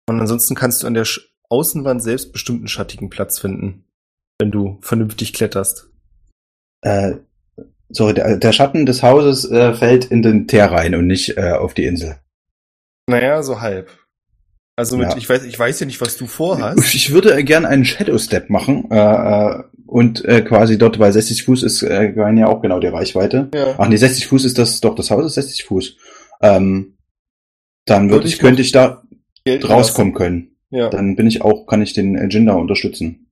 [0.07, 1.07] Und ansonsten kannst du an der
[1.49, 3.85] Außenwand selbst bestimmten schattigen Platz finden,
[4.39, 5.89] wenn du vernünftig kletterst.
[6.81, 7.15] Äh,
[7.89, 11.53] sorry, der, der Schatten des Hauses äh, fällt in den Teer rein und nicht äh,
[11.53, 12.19] auf die Insel.
[13.07, 13.89] Naja, so halb.
[14.77, 15.17] Also mit, ja.
[15.17, 16.93] ich weiß, ich weiß ja nicht, was du vorhast.
[16.93, 19.63] Ich würde gern einen Shadow Step machen äh, äh
[19.95, 23.47] und äh, quasi dort, weil 60 Fuß ist äh, ja auch genau die Reichweite.
[23.55, 23.75] Ja.
[23.77, 25.95] Ach nee, 60 Fuß ist das, doch das Haus ist 60 Fuß.
[26.41, 26.97] Ähm,
[27.85, 29.03] dann würde ich, könnte ich da
[29.45, 30.17] Geld rauskommen lassen.
[30.17, 30.57] können.
[30.69, 30.89] Ja.
[30.89, 33.31] Dann bin ich auch, kann ich den Agenda unterstützen.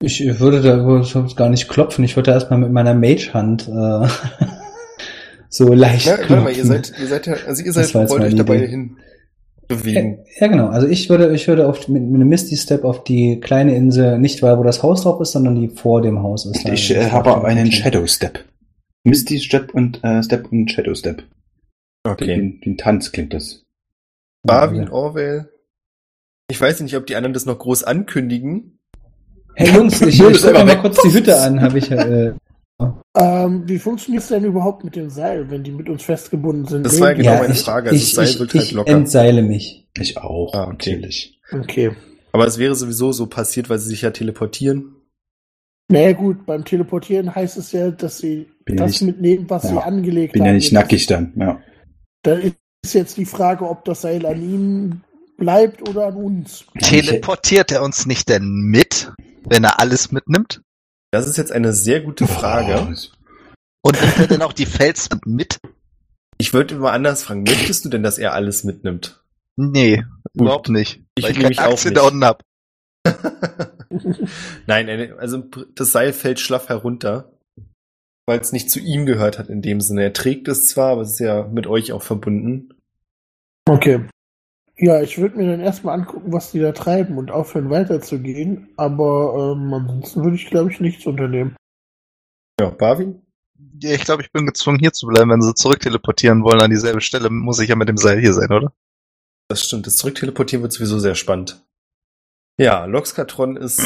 [0.00, 2.04] Ich würde da gar nicht klopfen.
[2.04, 4.08] Ich würde erstmal mit meiner Mage-Hand äh,
[5.48, 6.06] so leicht.
[6.06, 8.98] Ja, warte mal, ihr seid, ihr seid ja, also ihr seid, wollt euch dabei hin
[9.76, 10.18] bewegen.
[10.38, 10.68] Ja, ja, genau.
[10.68, 14.18] Also ich würde, ich würde auf, mit, mit einem Misty Step auf die kleine Insel,
[14.18, 16.66] nicht weil wo das Haus drauf ist, sondern die vor dem Haus ist.
[16.68, 18.44] Ich äh, habe einen Shadow Step.
[19.04, 21.24] Misty Step und äh, Step und Shadow Step.
[22.04, 22.26] Okay.
[22.26, 23.64] Den, den Tanz klingt das.
[24.44, 25.48] Barwin, Orwell.
[26.50, 28.78] Ich weiß nicht, ob die anderen das noch groß ankündigen.
[29.54, 32.32] Hey Jungs, ich, ich gucke mal kurz die Hütte an, habe ich äh,
[33.16, 36.86] ähm, wie funktioniert es denn überhaupt mit dem Seil, wenn die mit uns festgebunden sind?
[36.86, 37.90] Das war ja genau ja, meine Frage.
[37.90, 38.90] Also ich, das Seil ich, wird halt ich locker.
[38.90, 39.88] Ich entseile mich.
[39.98, 40.72] Ich auch, ah, okay.
[40.72, 41.40] natürlich.
[41.52, 41.96] Okay.
[42.32, 44.96] Aber es wäre sowieso so passiert, weil sie sich ja teleportieren.
[45.88, 49.70] Naja gut, beim Teleportieren heißt es ja, dass sie bin das nicht, mitnehmen, was ja,
[49.70, 50.46] sie angelegt bin haben.
[50.46, 51.60] Bin ja nicht nackig dann, ja.
[52.22, 55.04] Da ist jetzt die Frage, ob das Seil an ihnen
[55.36, 56.64] bleibt oder an uns.
[56.80, 59.12] Teleportiert er uns nicht denn mit,
[59.44, 60.62] wenn er alles mitnimmt?
[61.12, 62.96] Das ist jetzt eine sehr gute Frage.
[63.84, 65.58] Und nimmt er denn auch die Felswand mit?
[66.38, 67.42] Ich würde mal anders fragen.
[67.42, 69.22] Möchtest du denn, dass er alles mitnimmt?
[69.56, 70.06] Nee, Gut.
[70.34, 71.02] überhaupt nicht.
[71.14, 72.42] Ich weil ich keine Aktien da unten hab.
[74.66, 75.38] Nein, also
[75.74, 77.30] das Seil fällt schlaff herunter,
[78.26, 80.04] weil es nicht zu ihm gehört hat in dem Sinne.
[80.04, 82.72] Er trägt es zwar, aber es ist ja mit euch auch verbunden.
[83.68, 84.06] Okay.
[84.82, 89.54] Ja, ich würde mir dann erstmal angucken, was die da treiben und aufhören weiterzugehen, aber
[89.54, 91.54] ähm, ansonsten würde ich, glaube ich, nichts unternehmen.
[92.58, 93.22] Ja, Barwin?
[93.80, 95.30] Ja, ich glaube, ich bin gezwungen, hier zu bleiben.
[95.30, 98.50] Wenn sie zurückteleportieren wollen an dieselbe Stelle, muss ich ja mit dem Seil hier sein,
[98.50, 98.72] oder?
[99.48, 99.86] Das stimmt.
[99.86, 101.64] Das Zurückteleportieren wird sowieso sehr spannend.
[102.58, 103.80] Ja, Loxkatron ist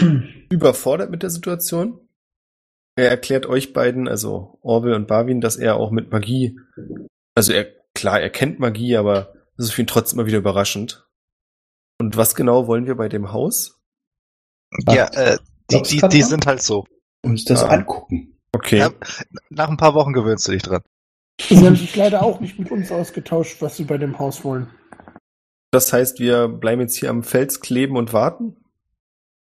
[0.50, 2.00] überfordert mit der Situation.
[2.96, 6.58] Er erklärt euch beiden, also Orwell und Barwin, dass er auch mit Magie,
[7.34, 11.06] also er, klar, er kennt Magie, aber das ist für ihn trotzdem immer wieder überraschend.
[11.98, 13.80] Und was genau wollen wir bei dem Haus?
[14.88, 15.38] Ja, äh,
[15.70, 16.84] die, die, die sind halt so.
[17.22, 17.68] Uns das ah.
[17.68, 18.38] angucken.
[18.52, 18.78] Okay.
[18.78, 18.90] Ja,
[19.50, 20.82] nach ein paar Wochen gewöhnst du dich dran.
[21.40, 24.68] Sie haben sich leider auch nicht mit uns ausgetauscht, was sie bei dem Haus wollen.
[25.70, 28.56] Das heißt, wir bleiben jetzt hier am Fels kleben und warten?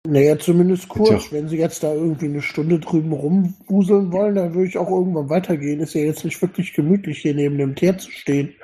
[0.08, 1.32] Naja, zumindest kurz.
[1.32, 5.30] Wenn sie jetzt da irgendwie eine Stunde drüben rumwuseln wollen, dann würde ich auch irgendwann
[5.30, 5.80] weitergehen.
[5.80, 8.56] Ist ja jetzt nicht wirklich gemütlich, hier neben dem Teer zu stehen.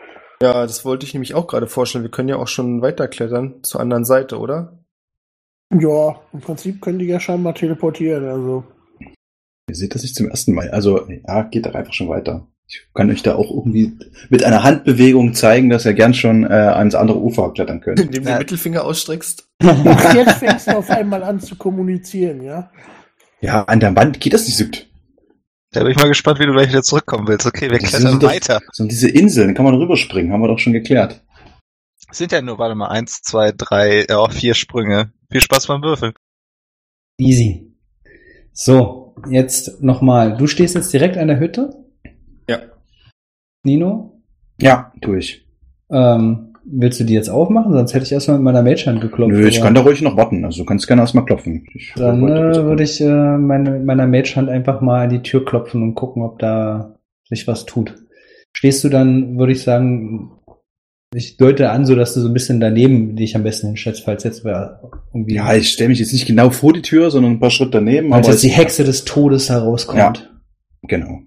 [0.42, 2.04] Ja, das wollte ich nämlich auch gerade vorstellen.
[2.04, 4.80] Wir können ja auch schon weiterklettern zur anderen Seite, oder?
[5.74, 8.64] Ja, im Prinzip können die ja scheinbar teleportieren, also.
[9.70, 10.70] Ihr seht das nicht zum ersten Mal.
[10.70, 12.48] Also, ja, geht doch einfach schon weiter.
[12.70, 13.98] Ich kann euch da auch irgendwie
[14.30, 18.00] mit einer Handbewegung zeigen, dass ihr gern schon äh, ans andere Ufer klettern könnt.
[18.00, 19.50] Indem du den Mittelfinger ausstreckst.
[19.64, 22.70] Ach, jetzt fängst du auf einmal an zu kommunizieren, ja?
[23.40, 24.87] Ja, an der Wand geht das nicht so gut.
[25.72, 27.46] Da bin ich mal gespannt, wie du gleich wieder zurückkommen willst.
[27.46, 28.62] Okay, wir Das klettern sind doch- weiter.
[28.72, 31.24] So diese Inseln, kann man rüberspringen, haben wir doch schon geklärt.
[32.12, 35.12] Sind ja nur, warte mal, eins, zwei, drei, ja, vier Sprünge.
[35.30, 36.14] Viel Spaß beim Würfeln.
[37.20, 37.76] Easy.
[38.54, 40.38] So, jetzt nochmal.
[40.38, 41.86] Du stehst jetzt direkt an der Hütte,
[42.48, 42.60] Ja.
[43.64, 44.22] Nino.
[44.62, 45.46] Ja, tue ich.
[45.90, 47.74] Ähm, willst du die jetzt aufmachen?
[47.74, 49.34] Sonst hätte ich erstmal mit meiner Mage-Hand geklopft.
[49.34, 50.44] Nö, ich kann da ruhig noch warten.
[50.46, 51.66] Also du kannst gerne erstmal klopfen.
[51.74, 55.46] Ich Dann äh, würde ich äh, meine, mit meiner Mage-Hand einfach mal an die Tür
[55.46, 56.96] klopfen und gucken, ob da
[57.28, 57.96] sich was tut.
[58.56, 60.32] Stehst du dann, würde ich sagen,
[61.14, 64.24] ich deute an, so dass du so ein bisschen daneben dich am besten hinschätzt, falls
[64.24, 64.82] jetzt wer
[65.14, 67.72] irgendwie, Ja, ich stelle mich jetzt nicht genau vor die Tür, sondern ein paar Schritte
[67.72, 68.10] daneben.
[68.10, 70.34] falls aber jetzt die Hexe des Todes herauskommt.
[70.84, 71.22] Genau.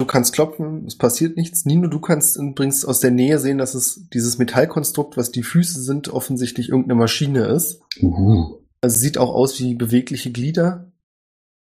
[0.00, 1.64] Du kannst klopfen, es passiert nichts.
[1.64, 5.82] Nino, du kannst übrigens aus der Nähe sehen, dass es dieses Metallkonstrukt, was die Füße
[5.82, 7.80] sind, offensichtlich irgendeine Maschine ist.
[8.00, 8.60] Uh.
[8.80, 10.92] Also es sieht auch aus wie bewegliche Glieder,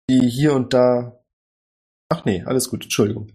[0.08, 1.20] die hier und da.
[2.08, 3.28] Ach nee, alles gut, Entschuldigung.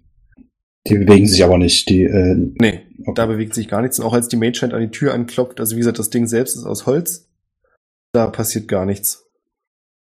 [0.88, 1.88] Die bewegen sich aber nicht.
[1.90, 3.12] Die, äh, Nee, okay.
[3.14, 4.00] da bewegt sich gar nichts.
[4.00, 6.26] Und auch als die Mage Hand an die Tür anklopft, also wie gesagt, das Ding
[6.26, 7.30] selbst ist aus Holz,
[8.12, 9.28] da passiert gar nichts.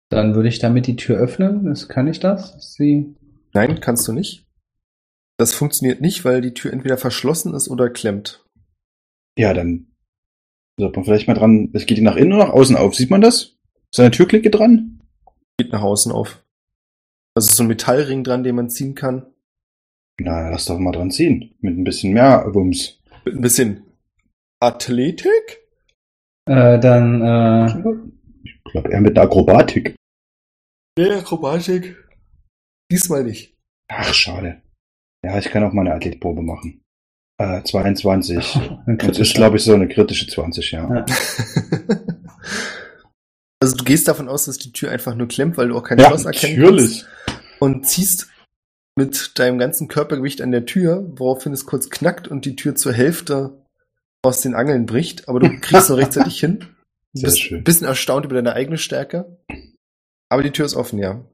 [0.09, 1.65] Dann würde ich damit die Tür öffnen.
[1.65, 2.55] Das kann ich das?
[2.55, 3.15] Ist Sie
[3.53, 4.45] Nein, kannst du nicht.
[5.39, 8.45] Das funktioniert nicht, weil die Tür entweder verschlossen ist oder klemmt.
[9.37, 9.87] ja, dann
[10.77, 11.69] sollte man vielleicht mal dran.
[11.73, 12.93] Es geht die nach innen oder nach außen auf.
[12.95, 13.55] Sieht man das?
[13.91, 14.99] Ist da eine Türklicke dran?
[15.57, 16.43] Geht nach außen auf.
[17.35, 19.25] Also ist so ein Metallring dran, den man ziehen kann.
[20.19, 21.55] Na, lass doch mal dran ziehen.
[21.61, 22.99] Mit ein bisschen mehr Wumms.
[23.25, 23.83] Mit ein bisschen
[24.61, 25.61] Athletik?
[26.45, 27.65] äh, dann äh,
[28.43, 29.95] Ich glaube eher mit der Akrobatik.
[30.97, 31.95] Nee, Akrobatik.
[32.91, 33.55] Diesmal nicht.
[33.87, 34.61] Ach, schade.
[35.23, 36.81] Ja, ich kann auch mal eine Athletprobe machen.
[37.37, 38.55] Äh, 22.
[38.85, 40.95] ein Das ist, glaube ich, so eine kritische 20, ja.
[40.95, 41.05] Ja.
[43.61, 45.99] also du gehst davon aus, dass die Tür einfach nur klemmt, weil du auch kein
[45.99, 47.05] Ja, Schloss erkennen natürlich.
[47.25, 47.59] kannst.
[47.59, 48.29] Und ziehst
[48.95, 52.93] mit deinem ganzen Körpergewicht an der Tür, woraufhin es kurz knackt und die Tür zur
[52.93, 53.65] Hälfte
[54.21, 55.27] aus den Angeln bricht.
[55.29, 56.65] Aber du kriegst noch rechtzeitig hin.
[57.11, 57.57] Du Sehr bist schön.
[57.57, 59.39] ein bisschen erstaunt über deine eigene Stärke.
[60.29, 61.25] Aber die Tür ist offen, ja.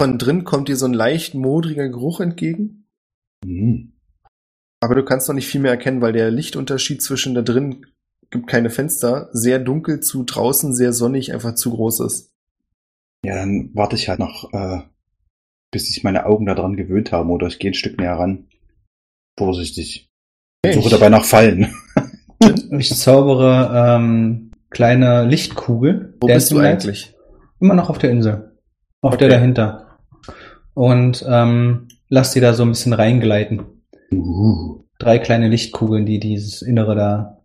[0.00, 2.85] Von drin kommt dir so ein leicht modriger Geruch entgegen.
[3.46, 3.92] Mhm.
[4.80, 7.86] Aber du kannst noch nicht viel mehr erkennen, weil der Lichtunterschied zwischen da drin
[8.30, 12.32] gibt keine Fenster, sehr dunkel zu draußen, sehr sonnig, einfach zu groß ist.
[13.24, 14.82] Ja, dann warte ich halt noch, äh,
[15.70, 18.48] bis sich meine Augen daran gewöhnt haben oder ich gehe ein Stück näher ran.
[19.38, 20.10] Vorsichtig.
[20.64, 21.74] Ich suche dabei nach Fallen.
[22.78, 26.16] ich zaubere ähm, kleine Lichtkugel.
[26.20, 27.14] Wo bist du eigentlich?
[27.60, 28.58] Immer noch auf der Insel.
[29.00, 29.28] Auf Okay.
[29.28, 29.98] der dahinter.
[30.74, 33.82] Und ähm, lass die da so ein bisschen reingleiten.
[34.12, 34.82] Uh.
[34.98, 37.44] Drei kleine Lichtkugeln, die dieses Innere da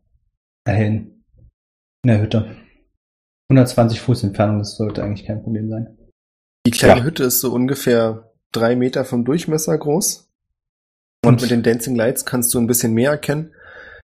[0.65, 1.23] erhellen.
[2.03, 2.55] In der Hütte.
[3.51, 5.97] 120 Fuß Entfernung, das sollte eigentlich kein Problem sein.
[6.65, 7.05] Die kleine Ja.
[7.05, 10.29] Hütte ist so ungefähr drei Meter vom Durchmesser groß.
[11.25, 13.53] Und Und- mit den Dancing Lights kannst du ein bisschen mehr erkennen.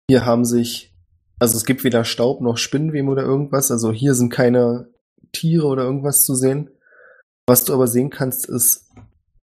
[0.09, 0.93] Hier haben sich,
[1.39, 3.71] also es gibt weder Staub noch Spinnweben oder irgendwas.
[3.71, 4.89] Also hier sind keine
[5.33, 6.69] Tiere oder irgendwas zu sehen.
[7.47, 8.89] Was du aber sehen kannst, ist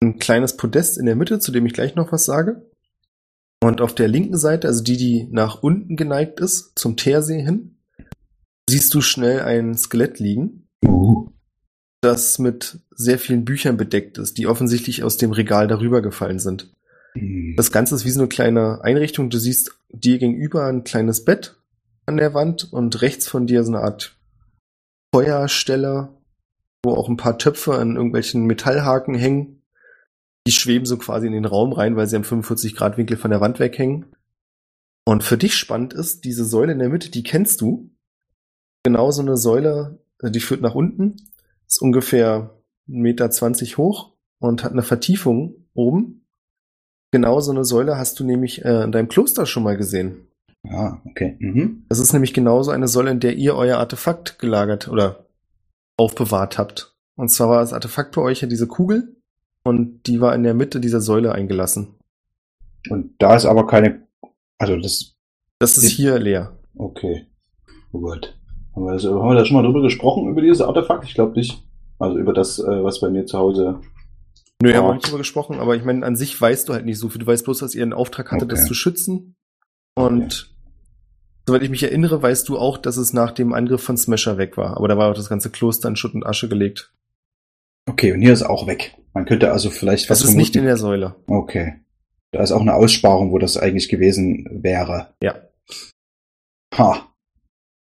[0.05, 2.69] ein kleines Podest in der Mitte, zu dem ich gleich noch was sage.
[3.61, 7.77] Und auf der linken Seite, also die, die nach unten geneigt ist, zum Teersee hin,
[8.69, 11.29] siehst du schnell ein Skelett liegen Uh.
[12.01, 16.71] das mit sehr vielen Büchern bedeckt ist, die offensichtlich aus dem Regal darüber gefallen sind.
[17.15, 17.55] Mhm.
[17.57, 19.29] Das Ganze ist wie so eine kleine Einrichtung.
[19.29, 21.55] Du siehst dir gegenüber ein kleines Bett
[22.05, 24.15] an der Wand und rechts von dir so eine Art
[25.13, 26.09] Feuerstelle,
[26.83, 29.61] wo auch ein paar Töpfe an irgendwelchen Metallhaken hängen.
[30.47, 33.31] Die schweben so quasi in den Raum rein, weil sie am 45 Grad Winkel von
[33.31, 34.05] der Wand weghängen.
[35.05, 37.91] Und für dich spannend ist, diese Säule in der Mitte, die kennst du.
[38.83, 41.15] Genau so eine Säule, äh, die führt nach unten,
[41.67, 42.55] ist ungefähr
[42.89, 46.27] 1,20 Meter hoch und hat eine Vertiefung oben.
[47.11, 50.27] Genau so eine Säule hast du nämlich äh, in deinem Kloster schon mal gesehen.
[50.67, 51.37] Ah, okay.
[51.39, 51.85] Mhm.
[51.89, 55.25] Das ist nämlich genauso eine Säule, in der ihr euer Artefakt gelagert oder
[55.97, 56.95] aufbewahrt habt.
[57.15, 59.15] Und zwar war das Artefakt bei euch ja diese Kugel
[59.66, 61.95] und die war in der Mitte dieser Säule eingelassen.
[62.89, 64.07] Und da ist aber keine,
[64.57, 65.16] also das,
[65.59, 66.57] Das ist hier leer.
[66.76, 67.26] okay.
[67.91, 68.38] Oh Gott.
[68.76, 71.05] Haben wir, das, haben wir da schon mal drüber gesprochen, über dieses Artefakt?
[71.05, 71.63] Ich glaube nicht.
[71.97, 73.80] Also über das, äh, was bei mir zu Hause.
[74.61, 74.89] Nö, haben Oh.
[74.89, 77.20] wir nicht drüber gesprochen, aber ich meine, an sich weißt du halt nicht so viel.
[77.20, 78.55] Du weißt bloß, dass ihr einen Auftrag hattet, Okay.
[78.59, 79.36] das zu schützen.
[79.95, 80.53] Und
[81.47, 84.57] soweit ich mich erinnere, weißt du auch, dass es nach dem Angriff von Smasher weg
[84.57, 84.76] war.
[84.76, 86.93] Aber da war auch das ganze Kloster in Schutt und Asche gelegt.
[87.88, 88.97] Okay, und hier ist auch weg.
[89.16, 90.68] Man könnte also vielleicht Das was ist nicht in vermuten.
[90.68, 91.16] der Säule.
[91.28, 91.76] Okay.
[92.32, 95.13] Da ist auch eine Aussparung, wo das eigentlich gewesen wäre.
[95.24, 95.36] Ja.
[96.78, 97.13] Ha.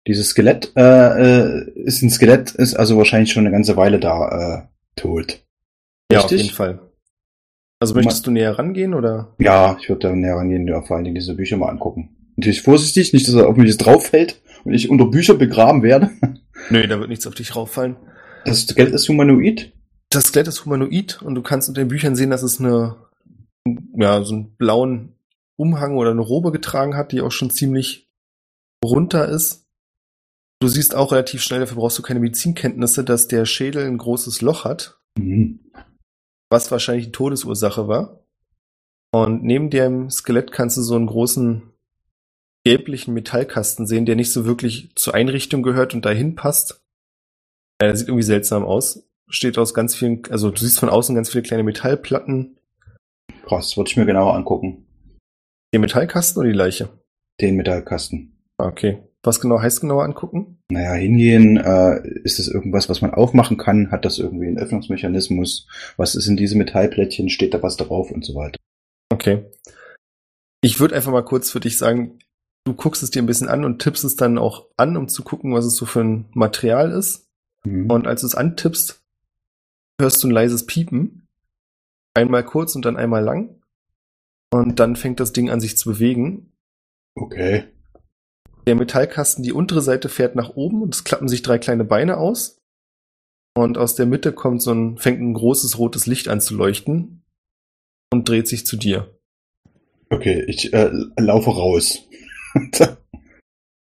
[0.08, 0.80] Dieses Skelett äh,
[1.60, 5.44] äh, ist ein Skelett, ist also wahrscheinlich schon eine ganze Weile da äh, tot.
[6.10, 6.80] Ja, auf jeden Fall.
[7.80, 9.34] Also möchtest du näher rangehen oder?
[9.38, 12.16] Ja, ich würde da näher rangehen, ja, vor allen Dingen diese Bücher mal angucken.
[12.36, 16.10] Natürlich vorsichtig, nicht, dass er auf mich drauf fällt und ich unter Bücher begraben werde.
[16.70, 17.96] Nö, da wird nichts auf dich rauffallen.
[18.46, 19.72] Das Skelett ist humanoid?
[20.10, 22.96] Das Skelett ist humanoid und du kannst unter den Büchern sehen, dass es eine,
[23.94, 25.14] ja, so einen blauen
[25.56, 28.08] Umhang oder eine Robe getragen hat, die auch schon ziemlich
[28.84, 29.66] runter ist.
[30.60, 34.42] Du siehst auch relativ schnell, dafür brauchst du keine Medizinkenntnisse, dass der Schädel ein großes
[34.42, 34.98] Loch hat.
[35.16, 35.60] Mhm.
[36.50, 38.24] Was wahrscheinlich die Todesursache war.
[39.12, 41.62] Und neben dem Skelett kannst du so einen großen
[42.64, 46.82] gelblichen Metallkasten sehen, der nicht so wirklich zur Einrichtung gehört und dahin passt.
[47.80, 49.09] Ja, der sieht irgendwie seltsam aus.
[49.30, 52.56] Steht aus ganz vielen, also du siehst von außen ganz viele kleine Metallplatten.
[53.46, 54.86] Krass, würde ich mir genauer angucken.
[55.72, 56.88] Den Metallkasten oder die Leiche?
[57.40, 58.36] Den Metallkasten.
[58.58, 58.98] Ah, okay.
[59.22, 60.58] Was genau heißt genauer angucken?
[60.70, 63.90] Naja, hingehen, äh, ist es irgendwas, was man aufmachen kann?
[63.90, 65.66] Hat das irgendwie einen Öffnungsmechanismus?
[65.96, 67.28] Was ist in diese Metallplättchen?
[67.28, 68.56] Steht da was drauf und so weiter?
[69.12, 69.44] Okay.
[70.62, 72.18] Ich würde einfach mal kurz für dich sagen,
[72.64, 75.22] du guckst es dir ein bisschen an und tippst es dann auch an, um zu
[75.22, 77.26] gucken, was es so für ein Material ist.
[77.64, 77.90] Mhm.
[77.90, 79.02] Und als du es antippst,
[80.00, 81.28] hörst du ein leises Piepen.
[82.14, 83.60] Einmal kurz und dann einmal lang.
[84.52, 86.52] Und dann fängt das Ding an, sich zu bewegen.
[87.14, 87.64] Okay.
[88.66, 92.16] Der Metallkasten, die untere Seite fährt nach oben und es klappen sich drei kleine Beine
[92.16, 92.60] aus.
[93.56, 97.22] Und aus der Mitte kommt so ein, fängt ein großes rotes Licht an zu leuchten
[98.12, 99.18] und dreht sich zu dir.
[100.08, 102.00] Okay, ich äh, laufe raus.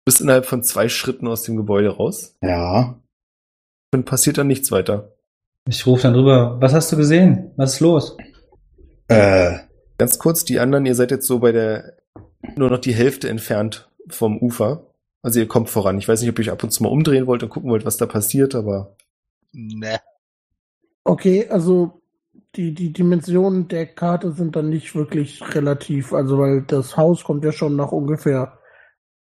[0.05, 2.37] bist innerhalb von zwei Schritten aus dem Gebäude raus.
[2.43, 3.01] Ja.
[3.93, 5.17] Und passiert dann nichts weiter.
[5.69, 6.57] Ich rufe dann rüber.
[6.61, 7.53] Was hast du gesehen?
[7.57, 8.17] Was ist los?
[9.09, 9.59] Äh.
[9.99, 11.97] Ganz kurz, die anderen, ihr seid jetzt so bei der
[12.57, 14.89] nur noch die Hälfte entfernt vom Ufer.
[15.23, 15.99] Also ihr kommt voran.
[15.99, 17.85] Ich weiß nicht, ob ihr euch ab und zu mal umdrehen wollt und gucken wollt,
[17.85, 18.97] was da passiert, aber.
[19.53, 20.01] Ne.
[21.05, 22.03] Okay, also
[22.57, 27.45] die, die Dimensionen der Karte sind dann nicht wirklich relativ, also weil das Haus kommt
[27.45, 28.59] ja schon nach ungefähr.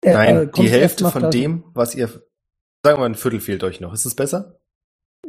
[0.02, 2.08] Äh, Nein, äh, die Hälfte von dem, was ihr.
[2.08, 2.24] Sagen
[2.82, 3.94] wir mal, ein Viertel fehlt euch noch.
[3.94, 4.58] Ist es besser?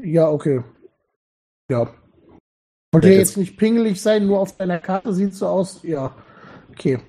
[0.04, 0.64] Ja, okay.
[1.70, 1.94] Ja.
[2.92, 5.82] Wollt ihr jetzt nicht pingelig sein, nur auf deiner Karte sieht so aus?
[5.84, 6.16] Ja.
[6.72, 7.00] Okay.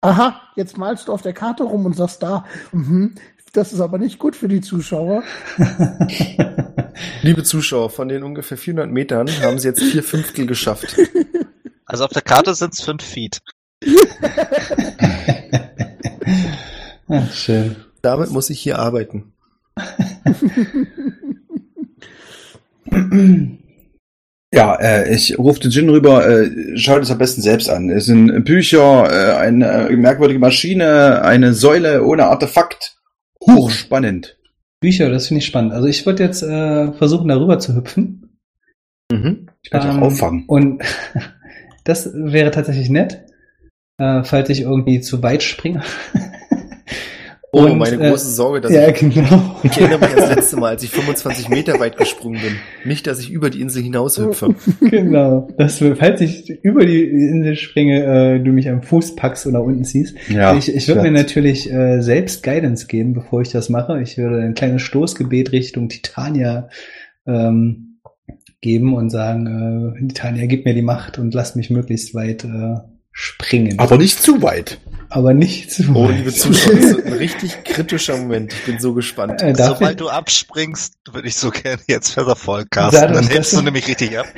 [0.00, 3.16] Aha, jetzt malst du auf der Karte rum und sagst da, mhm,
[3.52, 5.22] das ist aber nicht gut für die Zuschauer.
[7.22, 10.96] Liebe Zuschauer, von den ungefähr 400 Metern haben sie jetzt vier Fünftel geschafft.
[11.84, 13.40] Also auf der Karte sind es fünf Feet.
[17.08, 17.76] Ach, schön.
[18.00, 19.34] Damit muss ich hier arbeiten.
[24.52, 27.88] Ja, äh, ich rufe den Jin rüber, äh, schaut es am besten selbst an.
[27.88, 32.96] Es sind Bücher, äh, eine merkwürdige Maschine, eine Säule ohne Artefakt.
[33.40, 34.38] Hochspannend.
[34.80, 35.72] Bücher, das finde ich spannend.
[35.72, 38.38] Also ich würde jetzt äh, versuchen, darüber zu hüpfen.
[39.12, 39.48] Mhm.
[39.62, 40.44] Ich kann ähm, auch auffangen.
[40.46, 40.82] Und
[41.84, 43.24] das wäre tatsächlich nett,
[43.98, 45.82] äh, falls ich irgendwie zu weit springe.
[47.52, 49.56] Oh, und, meine äh, große Sorge, dass ja, ich, genau.
[49.64, 52.52] ich erinnere mich an das letzte Mal, als ich 25 Meter weit gesprungen bin.
[52.84, 54.54] Nicht, dass ich über die Insel hinaus hüpfe.
[54.80, 55.48] Genau.
[55.58, 59.84] Dass, falls ich über die Insel springe, äh, du mich am Fuß packst oder unten
[59.84, 60.16] ziehst.
[60.28, 64.00] Ja, ich ich würde mir natürlich äh, selbst Guidance geben, bevor ich das mache.
[64.00, 66.68] Ich würde ein kleines Stoßgebet Richtung Titania
[67.26, 67.98] ähm,
[68.60, 72.76] geben und sagen, äh, Titania, gib mir die Macht und lass mich möglichst weit äh,
[73.12, 73.78] springen.
[73.78, 74.78] Aber nicht zu weit
[75.10, 78.52] aber nicht zu Oh, liebe Zuschauer, das ist ein richtig kritischer Moment.
[78.52, 79.42] Ich bin so gespannt.
[79.42, 79.96] Äh, Sobald ich...
[79.96, 83.00] du abspringst, würde ich so gerne jetzt Featherfall casten.
[83.00, 84.26] Dadurch, Dann hältst du nämlich richtig ab.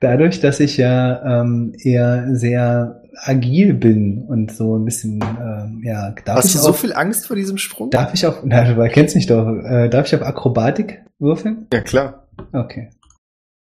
[0.00, 6.12] Dadurch, dass ich ja ähm, eher sehr agil bin und so ein bisschen, ähm, ja,
[6.24, 7.90] darf Hast ich du auch, so viel Angst vor diesem Sprung?
[7.90, 11.66] Darf ich auch, na, du kennst mich doch, äh, darf ich auf Akrobatik würfeln?
[11.72, 12.26] Ja, klar.
[12.52, 12.90] Okay.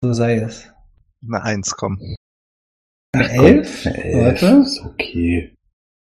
[0.03, 0.74] So sei es.
[1.27, 1.99] Eine Eins, komm.
[3.13, 3.87] Eine Elf?
[3.87, 4.63] Elf Warte.
[4.63, 5.55] Ist okay.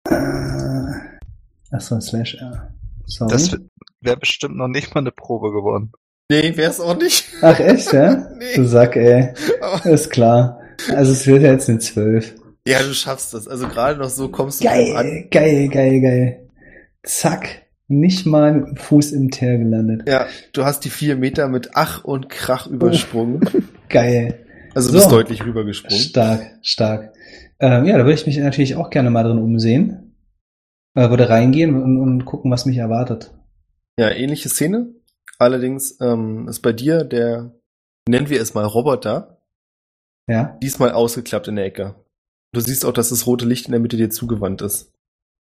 [0.08, 2.74] Äh, achso, Slash R.
[3.06, 3.32] Sorry.
[3.32, 3.56] Das
[4.00, 5.92] wäre bestimmt noch nicht mal eine Probe geworden.
[6.30, 7.26] Nee, wär's auch nicht.
[7.42, 8.28] Ach echt, ja?
[8.38, 8.54] nee.
[8.54, 9.34] Du Sack, ey.
[9.84, 10.60] Ist klar.
[10.94, 12.36] Also es wird ja jetzt eine 12.
[12.66, 13.48] Ja, du schaffst das.
[13.48, 15.28] Also gerade noch so kommst du geil, an.
[15.30, 16.48] Geil, geil, geil.
[17.02, 17.66] Zack.
[17.88, 20.08] Nicht mal mit dem Fuß im Teer gelandet.
[20.08, 23.40] Ja, du hast die vier Meter mit Ach und Krach übersprungen.
[23.88, 24.46] geil.
[24.74, 24.98] Also du so.
[24.98, 25.98] bist deutlich rübergesprungen.
[25.98, 27.12] Stark, stark.
[27.58, 30.16] Ähm, ja, da würde ich mich natürlich auch gerne mal drin umsehen.
[30.94, 33.32] Äh, würde reingehen und, und gucken, was mich erwartet.
[33.98, 34.94] Ja, ähnliche Szene.
[35.38, 37.54] Allerdings ähm, ist bei dir der,
[38.08, 39.40] nennen wir es mal Roboter,
[40.26, 40.58] Ja.
[40.62, 41.94] Diesmal ausgeklappt in der Ecke.
[42.52, 44.92] Du siehst auch, dass das rote Licht in der Mitte dir zugewandt ist.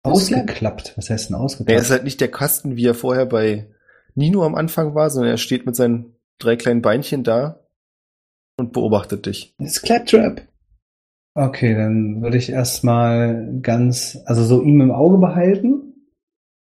[0.03, 0.93] Ausgeklappt?
[0.97, 1.71] Was heißt denn ausgeklappt?
[1.71, 3.69] Er ist halt nicht der Kasten, wie er vorher bei
[4.15, 7.62] Nino am Anfang war, sondern er steht mit seinen drei kleinen Beinchen da
[8.57, 9.55] und beobachtet dich.
[9.57, 10.41] Das ist Claptrap.
[11.35, 15.93] Okay, dann würde ich erstmal ganz, also so ihm im Auge behalten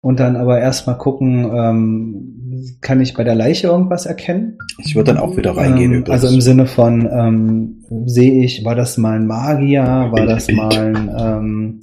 [0.01, 4.59] und dann aber erstmal gucken, ähm, kann ich bei der Leiche irgendwas erkennen?
[4.79, 5.93] Ich würde dann auch wieder reingehen.
[5.93, 10.49] Ähm, also im Sinne von, ähm, sehe ich, war das mal ein Magier, war das
[10.51, 11.83] mal ein, ähm,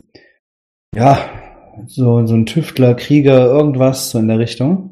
[0.95, 1.19] ja,
[1.87, 4.90] so, so ein Tüftler, Krieger, irgendwas so in der Richtung?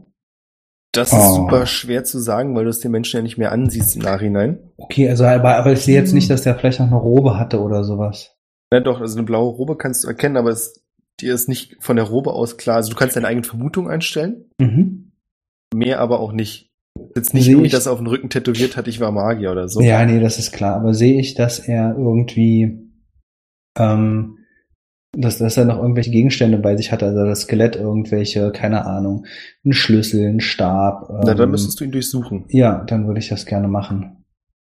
[0.92, 1.36] Das ist oh.
[1.36, 4.60] super schwer zu sagen, weil du es den Menschen ja nicht mehr ansiehst im Nachhinein.
[4.78, 7.62] Okay, also aber, aber ich sehe jetzt nicht, dass der vielleicht noch eine Robe hatte
[7.62, 8.36] oder sowas.
[8.74, 10.84] Ja, doch, also eine blaue Robe kannst du erkennen, aber es,
[11.22, 12.78] dir ist nicht von der Robe aus klar.
[12.78, 14.46] Also du kannst deine eigene Vermutung einstellen.
[14.60, 15.12] Mhm.
[15.74, 16.72] Mehr aber auch nicht.
[17.16, 19.82] Jetzt nicht irgendwie, dass er auf dem Rücken tätowiert hat, ich war Magier oder so.
[19.82, 20.76] Ja, nee, das ist klar.
[20.76, 22.92] Aber sehe ich, dass er irgendwie
[23.78, 24.39] ähm,
[25.18, 29.26] dass, dass er noch irgendwelche Gegenstände bei sich hat, also das Skelett irgendwelche, keine Ahnung,
[29.66, 31.10] ein Schlüssel, ein Stab.
[31.10, 32.46] Ähm, Na, dann ähm, müsstest du ihn durchsuchen.
[32.50, 34.24] Ja, dann würde ich das gerne machen.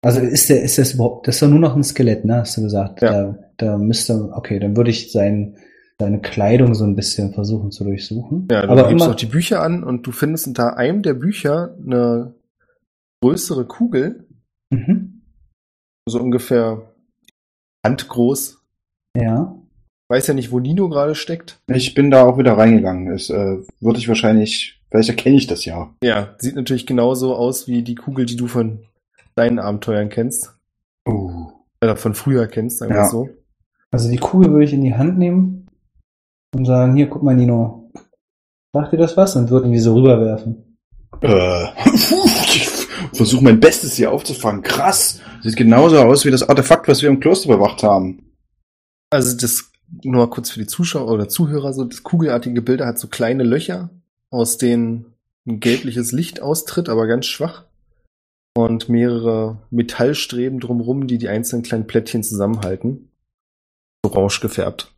[0.01, 2.57] Also ist der, ist das überhaupt, das ist doch nur noch ein Skelett, ne, hast
[2.57, 3.01] du gesagt.
[3.01, 3.11] Ja.
[3.11, 5.55] Da, da müsste, okay, dann würde ich sein,
[5.99, 8.47] seine Kleidung so ein bisschen versuchen zu durchsuchen.
[8.51, 12.33] Ja, du gibst auch die Bücher an und du findest unter einem der Bücher eine
[13.21, 14.27] größere Kugel.
[14.71, 15.21] Mhm.
[16.05, 16.91] So ungefähr
[17.85, 18.59] handgroß.
[19.15, 19.62] Ja
[20.13, 21.59] weiß ja nicht, wo Nino gerade steckt.
[21.67, 23.11] Ich bin da auch wieder reingegangen.
[23.11, 25.91] Es äh, würde ich wahrscheinlich, vielleicht erkenne ich das ja.
[26.03, 28.85] Ja, sieht natürlich genauso aus wie die Kugel, die du von
[29.33, 30.55] deinen Abenteuern kennst.
[31.09, 31.47] Uh.
[31.83, 33.09] Oder von früher kennst, sagen wir ja.
[33.09, 33.27] so.
[33.89, 35.67] Also die Kugel würde ich in die Hand nehmen
[36.55, 37.89] und sagen, hier, guck mal, Nino.
[38.71, 39.35] Sagt dir das was?
[39.35, 40.77] Und würden die so rüberwerfen.
[41.21, 42.69] Äh, ich
[43.13, 44.61] versuche mein Bestes hier aufzufangen.
[44.61, 45.21] Krass.
[45.41, 48.31] Sieht genauso aus wie das Artefakt, was wir im Kloster bewacht haben.
[49.09, 53.07] Also das nur kurz für die Zuschauer oder Zuhörer, so das kugelartige Bilder hat so
[53.07, 53.89] kleine Löcher,
[54.29, 55.13] aus denen
[55.45, 57.65] ein gelbliches Licht austritt, aber ganz schwach.
[58.55, 63.09] Und mehrere Metallstreben drumrum, die die einzelnen kleinen Plättchen zusammenhalten.
[64.03, 64.93] Orange gefärbt.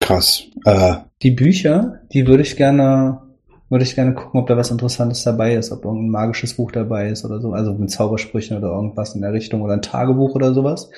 [0.00, 0.44] Krass.
[0.64, 3.22] Äh, die Bücher, die würde ich gerne,
[3.68, 7.08] würde ich gerne gucken, ob da was Interessantes dabei ist, ob irgendein magisches Buch dabei
[7.08, 10.54] ist oder so, also mit Zaubersprüchen oder irgendwas in der Richtung oder ein Tagebuch oder
[10.54, 10.90] sowas.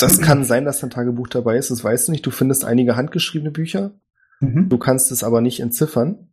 [0.00, 2.26] Das kann sein, dass ein Tagebuch dabei ist, das weißt du nicht.
[2.26, 3.92] Du findest einige handgeschriebene Bücher.
[4.40, 4.68] Mhm.
[4.68, 6.30] Du kannst es aber nicht entziffern.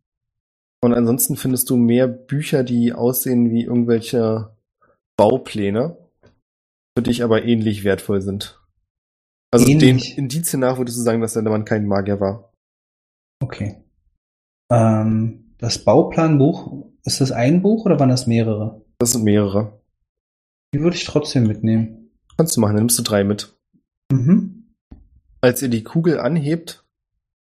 [0.82, 4.56] Und ansonsten findest du mehr Bücher, die aussehen wie irgendwelche
[5.18, 5.98] Baupläne,
[6.96, 8.62] für dich aber ähnlich wertvoll sind.
[9.52, 10.16] Also ähnlich.
[10.16, 12.54] den Indizien nach würdest du sagen, dass der Mann kein Magier war.
[13.42, 13.84] Okay.
[14.72, 18.86] Ähm, das Bauplanbuch, ist das ein Buch oder waren das mehrere?
[19.00, 19.82] Das sind mehrere.
[20.74, 22.12] Die würde ich trotzdem mitnehmen.
[22.38, 23.57] Kannst du machen, dann nimmst du drei mit.
[24.12, 24.66] Mhm.
[25.42, 26.84] Als ihr die Kugel anhebt,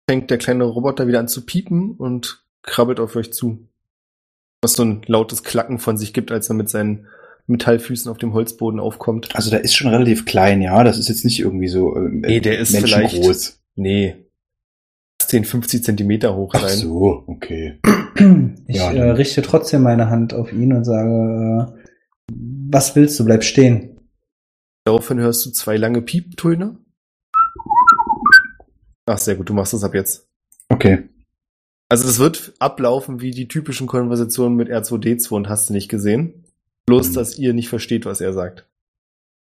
[0.10, 3.68] fängt der kleine Roboter wieder an zu piepen und krabbelt auf euch zu.
[4.62, 7.08] Was so ein lautes Klacken von sich gibt, als er mit seinen
[7.48, 9.36] Metallfüßen auf dem Holzboden aufkommt.
[9.36, 10.84] Also der ist schon relativ klein, ja.
[10.84, 13.60] Das ist jetzt nicht irgendwie so äh, Nee, der ist vielleicht groß.
[13.76, 14.16] Nee.
[15.20, 16.64] 10, 50 Zentimeter hoch sein.
[16.66, 17.80] Ach so, okay.
[18.68, 22.34] Ich ja, äh, richte trotzdem meine Hand auf ihn und sage, äh,
[22.70, 23.99] was willst du, bleib stehen.
[24.86, 26.78] Daraufhin hörst du zwei lange Pieptöne.
[29.06, 30.28] Ach, sehr gut, du machst das ab jetzt.
[30.70, 31.10] Okay.
[31.90, 36.46] Also das wird ablaufen wie die typischen Konversationen mit R2D2 und hast du nicht gesehen.
[36.86, 37.14] Bloß, mhm.
[37.16, 38.68] dass ihr nicht versteht, was er sagt.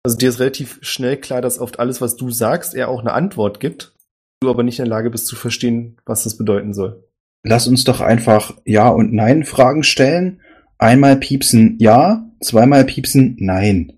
[0.04, 3.14] Also dir ist relativ schnell klar, dass oft alles, was du sagst, er auch eine
[3.14, 3.94] Antwort gibt,
[4.40, 7.04] du aber nicht in der Lage bist zu verstehen, was das bedeuten soll.
[7.44, 10.42] Lass uns doch einfach Ja und Nein Fragen stellen.
[10.78, 13.97] Einmal piepsen Ja, zweimal piepsen Nein.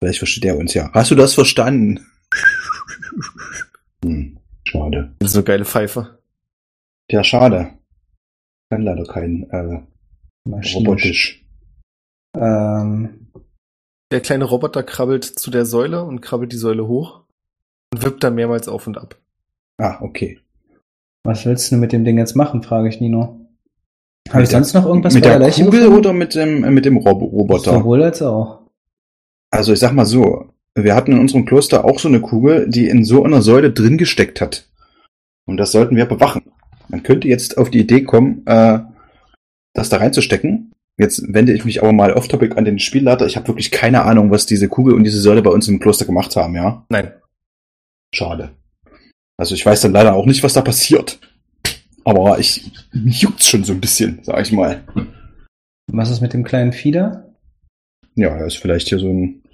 [0.00, 0.90] Vielleicht versteht er uns ja.
[0.92, 2.06] Hast du das verstanden?
[4.04, 5.14] hm, schade.
[5.18, 6.18] Das ist so geile Pfeife.
[7.10, 7.72] Ja, schade.
[8.70, 9.80] Kann leider kein äh,
[10.74, 11.44] robotisch.
[12.36, 13.28] Ähm.
[14.10, 17.24] Der kleine Roboter krabbelt zu der Säule und krabbelt die Säule hoch
[17.92, 19.16] und wippt dann mehrmals auf und ab.
[19.78, 20.40] Ah, okay.
[21.24, 23.48] Was willst du mit dem Ding jetzt machen, frage ich Nino.
[24.30, 26.96] Habe ich sonst noch irgendwas mit der, der Kugel oder mit dem, äh, mit dem
[26.98, 27.74] Rob Roboter?
[27.74, 28.57] Sowohl als auch.
[29.50, 32.88] Also ich sag mal so, wir hatten in unserem Kloster auch so eine Kugel, die
[32.88, 34.68] in so einer Säule drin gesteckt hat.
[35.46, 36.42] Und das sollten wir bewachen.
[36.88, 38.80] Man könnte jetzt auf die Idee kommen, äh,
[39.74, 40.72] das da reinzustecken.
[40.98, 43.26] Jetzt wende ich mich aber mal off-topic an den Spielleiter.
[43.26, 46.04] Ich habe wirklich keine Ahnung, was diese Kugel und diese Säule bei uns im Kloster
[46.04, 46.84] gemacht haben, ja?
[46.88, 47.12] Nein.
[48.12, 48.50] Schade.
[49.36, 51.20] Also ich weiß dann leider auch nicht, was da passiert.
[52.04, 54.82] Aber ich juckt's schon so ein bisschen, sag ich mal.
[55.92, 57.27] Was ist mit dem kleinen Fieder?
[58.18, 59.44] Ja, er ist vielleicht hier so ein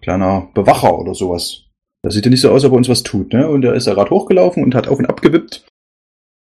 [0.00, 1.64] kleiner Bewacher oder sowas.
[2.02, 3.48] Das sieht ja nicht so aus, als ob er uns was tut, ne?
[3.48, 5.66] Und er ist da gerade hochgelaufen und hat auf und ab gewippt.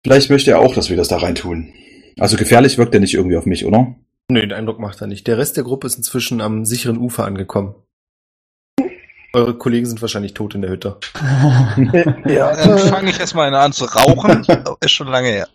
[0.04, 1.72] Vielleicht möchte er auch, dass wir das da rein tun.
[2.18, 3.96] Also gefährlich wirkt er nicht irgendwie auf mich, oder?
[4.30, 5.26] Nö, den Eindruck macht er nicht.
[5.26, 7.74] Der Rest der Gruppe ist inzwischen am sicheren Ufer angekommen.
[9.32, 10.98] Eure Kollegen sind wahrscheinlich tot in der Hütte.
[12.26, 14.44] ja, dann fange ich erstmal an zu rauchen.
[14.80, 15.48] ist schon lange her.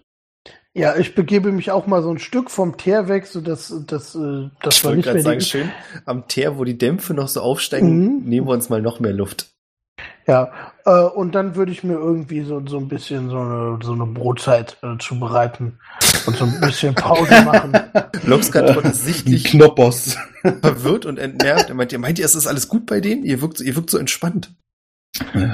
[0.75, 4.15] Ja, ich begebe mich auch mal so ein Stück vom Teer weg, so dass das
[4.15, 5.71] äh, das ich war nicht mehr sagen, schön
[6.05, 8.23] am Teer, wo die Dämpfe noch so aufsteigen, mhm.
[8.25, 9.51] nehmen wir uns mal noch mehr Luft.
[10.25, 10.51] Ja,
[10.85, 14.05] äh, und dann würde ich mir irgendwie so, so ein bisschen so eine, so eine
[14.05, 15.79] Brotzeit äh, zubereiten
[16.25, 17.73] und so ein bisschen Pause machen.
[18.23, 20.17] Loxkat wurde sichtlich Knoppers.
[20.61, 21.69] verwirrt und entnervt.
[21.69, 23.23] Er meint, ihr meint ihr, es ist alles gut bei denen?
[23.23, 24.53] Ihr wirkt, ihr wirkt so entspannt.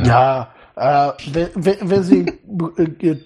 [0.05, 2.25] Ja, äh, wenn, wenn, wenn sie
[2.77, 3.17] äh,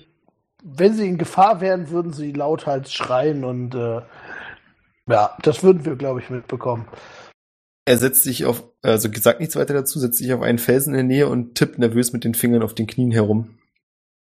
[0.63, 4.01] wenn sie in Gefahr wären, würden sie lauthals schreien und äh,
[5.09, 6.87] ja, das würden wir, glaube ich, mitbekommen.
[7.85, 11.07] Er setzt sich auf, also sagt nichts weiter dazu, setzt sich auf einen Felsen in
[11.07, 13.57] der Nähe und tippt nervös mit den Fingern auf den Knien herum.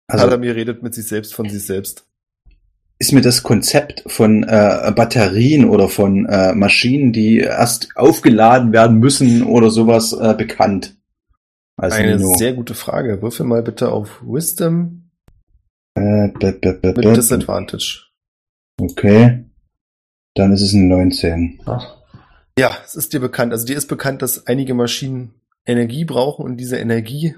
[0.08, 2.08] Also, Adamir redet mit sich selbst von sich selbst.
[2.98, 9.00] Ist mir das Konzept von äh, Batterien oder von äh, Maschinen, die erst aufgeladen werden
[9.00, 10.96] müssen oder sowas äh, bekannt?
[11.78, 12.34] Also Eine Nino.
[12.36, 13.22] sehr gute Frage.
[13.22, 15.05] Würfel mal bitte auf Wisdom.
[15.96, 18.06] Äh, b -b -b mit Disadvantage.
[18.80, 19.46] Okay.
[20.36, 21.62] Dann ist es ein 19.
[21.66, 21.86] Was?
[22.60, 23.54] Ja, es ist dir bekannt.
[23.54, 25.34] Also dir ist bekannt, dass einige Maschinen
[25.66, 27.36] Energie brauchen und diese Energie,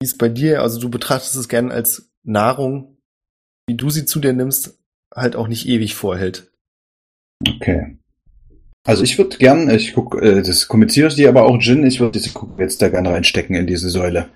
[0.00, 2.98] die ist bei dir, also du betrachtest es gern als Nahrung,
[3.66, 4.78] wie du sie zu dir nimmst,
[5.14, 6.52] halt auch nicht ewig vorhält.
[7.46, 7.98] Okay.
[8.86, 12.00] Also ich würde gern, ich guck, äh, das kommuniziere ich dir aber auch, Jin, ich
[12.00, 14.28] würde diese Kugel jetzt da gerne reinstecken in diese Säule.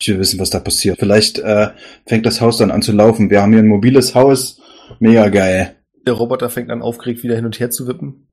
[0.00, 0.98] Ich will wissen, was da passiert.
[0.98, 1.68] Vielleicht äh,
[2.06, 3.30] fängt das Haus dann an zu laufen.
[3.30, 4.60] Wir haben hier ein mobiles Haus.
[5.00, 5.76] Mega geil.
[6.06, 8.28] Der Roboter fängt an aufgeregt wieder hin und her zu wippen.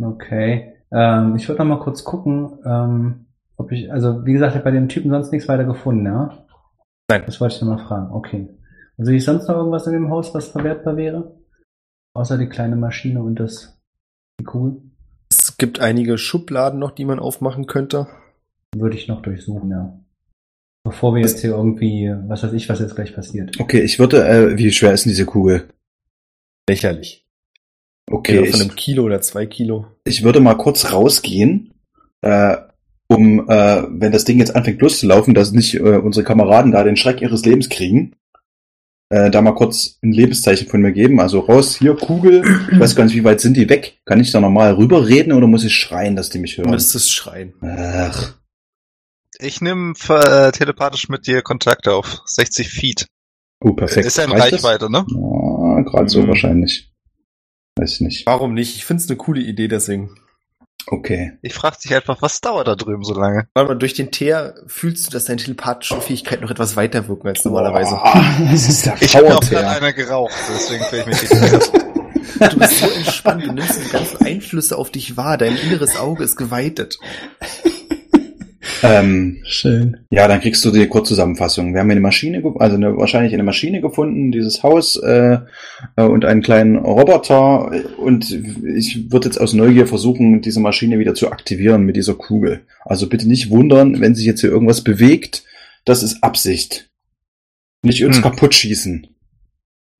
[0.00, 0.74] Okay.
[0.92, 4.64] Ähm, ich würde noch mal kurz gucken, ähm, ob ich, also wie gesagt, ich habe
[4.64, 6.46] bei dem Typen sonst nichts weiter gefunden, ja?
[7.08, 7.22] Nein.
[7.26, 8.12] Das wollte ich noch mal fragen.
[8.12, 8.48] Okay.
[8.96, 11.36] Und sehe ich sonst noch irgendwas in dem Haus, was verwertbar wäre?
[12.14, 13.78] Außer die kleine Maschine und das
[14.40, 14.82] die Kugel?
[15.30, 18.06] Es gibt einige Schubladen noch, die man aufmachen könnte.
[18.74, 19.99] Würde ich noch durchsuchen, ja.
[20.82, 23.60] Bevor wir jetzt hier irgendwie, was weiß ich, was jetzt gleich passiert.
[23.60, 25.68] Okay, ich würde, äh, wie schwer ist denn diese Kugel?
[26.68, 27.26] Lächerlich.
[28.10, 28.38] Okay.
[28.38, 29.86] Also von einem Kilo oder zwei Kilo.
[30.04, 31.74] Ich würde mal kurz rausgehen,
[32.22, 32.56] äh,
[33.08, 36.96] um, äh, wenn das Ding jetzt anfängt loszulaufen, dass nicht äh, unsere Kameraden da den
[36.96, 38.16] Schreck ihres Lebens kriegen.
[39.10, 41.20] Äh, da mal kurz ein Lebenszeichen von mir geben.
[41.20, 42.44] Also raus, hier Kugel.
[42.70, 43.98] Ich weiß gar nicht, wie weit sind die weg?
[44.04, 46.68] Kann ich da nochmal rüberreden oder muss ich schreien, dass die mich hören?
[46.68, 47.52] Du müsstest schreien.
[47.60, 48.39] Ach.
[49.42, 53.06] Ich nehme äh, telepathisch mit dir Kontakte auf 60 Feet.
[53.60, 54.06] Oh, perfekt.
[54.06, 54.90] Ist ja in Reichweite, das?
[54.90, 55.04] ne?
[55.08, 56.08] Ja, gerade mhm.
[56.08, 56.90] so wahrscheinlich.
[57.76, 58.26] Weiß ich nicht.
[58.26, 58.76] Warum nicht?
[58.76, 60.16] Ich finde es eine coole Idee, deswegen.
[60.86, 61.32] Okay.
[61.42, 63.48] Ich frage dich einfach, was dauert da drüben so lange?
[63.54, 67.44] Aber durch den Teer fühlst du, dass deine telepathischen Fähigkeiten noch etwas weiter wirken als
[67.44, 67.98] normalerweise.
[68.50, 71.72] das ist der ich habe auch gerade einer geraucht, deswegen fühle ich mich nicht
[72.38, 76.24] Du bist so entspannt, du nimmst die ganzen Einflüsse auf dich wahr, dein inneres Auge
[76.24, 76.98] ist geweitet.
[78.82, 79.98] Ähm, Schön.
[80.10, 81.72] Ja, dann kriegst du die Kurzzusammenfassung.
[81.72, 85.38] Wir haben eine Maschine, also eine, wahrscheinlich eine Maschine gefunden, dieses Haus äh,
[85.96, 87.70] äh, und einen kleinen Roboter.
[87.98, 92.62] Und ich würde jetzt aus Neugier versuchen, diese Maschine wieder zu aktivieren mit dieser Kugel.
[92.84, 95.44] Also bitte nicht wundern, wenn sich jetzt hier irgendwas bewegt.
[95.84, 96.90] Das ist Absicht.
[97.82, 98.22] Nicht uns hm.
[98.22, 99.06] kaputt schießen.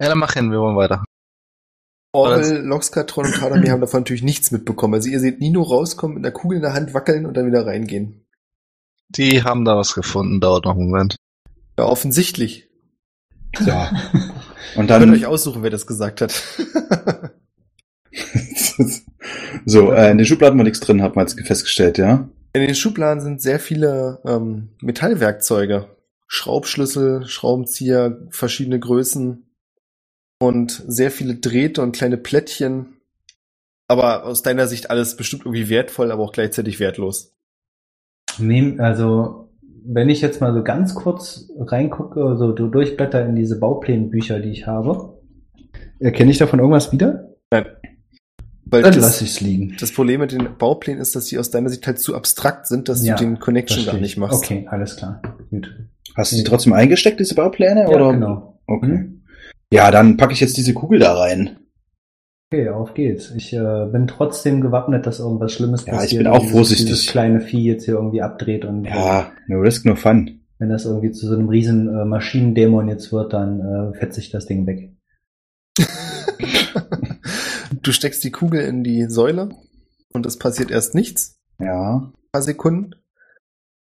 [0.01, 1.05] Ja, dann mach hin, wir wollen weiter.
[2.12, 4.95] Orwell, Loxkatron und Kadami haben davon natürlich nichts mitbekommen.
[4.95, 7.64] Also ihr seht Nino rauskommen, mit einer Kugel in der Hand wackeln und dann wieder
[7.64, 8.26] reingehen.
[9.11, 11.16] Die haben da was gefunden, dauert noch einen Moment.
[11.78, 12.68] Ja, offensichtlich.
[13.58, 13.90] Ja.
[14.76, 15.02] Und dann.
[15.02, 16.32] Könnt euch aussuchen, wer das gesagt hat.
[19.66, 22.28] so, äh, in den Schubladen war nichts drin, hat man jetzt festgestellt, ja?
[22.52, 25.86] In den Schubladen sind sehr viele ähm, Metallwerkzeuge.
[26.26, 29.50] Schraubschlüssel, Schraubenzieher, verschiedene Größen
[30.40, 33.00] und sehr viele Drähte und kleine Plättchen.
[33.88, 37.32] Aber aus deiner Sicht alles bestimmt irgendwie wertvoll, aber auch gleichzeitig wertlos.
[38.78, 39.49] Also,
[39.85, 44.51] wenn ich jetzt mal so ganz kurz reingucke, also du durchblätter in diese Bauplanbücher, die
[44.51, 45.18] ich habe,
[45.99, 47.35] erkenne ich davon irgendwas wieder?
[47.51, 47.66] Nein.
[48.66, 49.76] Weil Dann lasse ich es liegen.
[49.81, 52.89] Das Problem mit den Bauplänen ist, dass sie aus deiner Sicht halt zu abstrakt sind,
[52.89, 54.45] dass ja, du den Connection gar nicht machst.
[54.45, 55.20] Okay, alles klar.
[55.51, 55.74] Gut.
[56.14, 57.83] Hast du sie trotzdem eingesteckt, diese Baupläne?
[57.83, 58.12] Ja, oder?
[58.12, 58.61] genau.
[58.66, 58.87] Okay.
[58.87, 59.22] Mhm.
[59.72, 61.59] Ja, dann packe ich jetzt diese Kugel da rein.
[62.53, 63.30] Okay, auf geht's.
[63.30, 66.12] Ich äh, bin trotzdem gewappnet, dass irgendwas Schlimmes ja, passiert.
[66.12, 66.86] Ja, ich bin auch dieses, vorsichtig.
[66.86, 68.86] Dieses kleine Vieh jetzt hier irgendwie abdreht und.
[68.86, 70.40] Ja, no risk, no fun.
[70.59, 74.30] Wenn das irgendwie zu so einem riesen äh, Maschinendämon jetzt wird, dann äh, fetzt sich
[74.30, 74.90] das Ding weg.
[77.82, 79.51] du steckst die Kugel in die Säule
[80.12, 81.38] und es passiert erst nichts.
[81.61, 82.12] Ja.
[82.32, 82.96] paar Sekunden.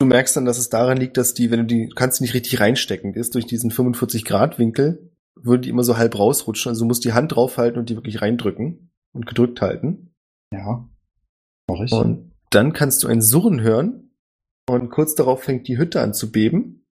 [0.01, 2.35] Du merkst dann, dass es daran liegt, dass die, wenn du die, kannst du nicht
[2.35, 5.08] richtig reinstecken, ist durch diesen 45 Grad Winkel,
[5.45, 6.71] würden die immer so halb rausrutschen.
[6.71, 10.15] Also du musst die Hand draufhalten und die wirklich reindrücken und gedrückt halten.
[10.53, 10.89] Ja.
[11.69, 11.93] Mach ich.
[11.93, 14.11] Und dann kannst du ein Surren hören
[14.69, 16.87] und kurz darauf fängt die Hütte an zu beben.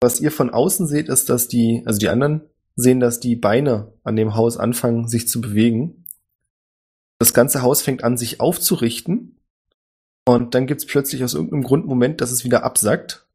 [0.00, 2.42] Was ihr von außen seht, ist, dass die, also die anderen
[2.76, 6.04] sehen, dass die Beine an dem Haus anfangen, sich zu bewegen.
[7.18, 9.40] Das ganze Haus fängt an, sich aufzurichten.
[10.24, 13.26] Und dann gibt's plötzlich aus irgendeinem Grund einen Moment, dass es wieder absackt.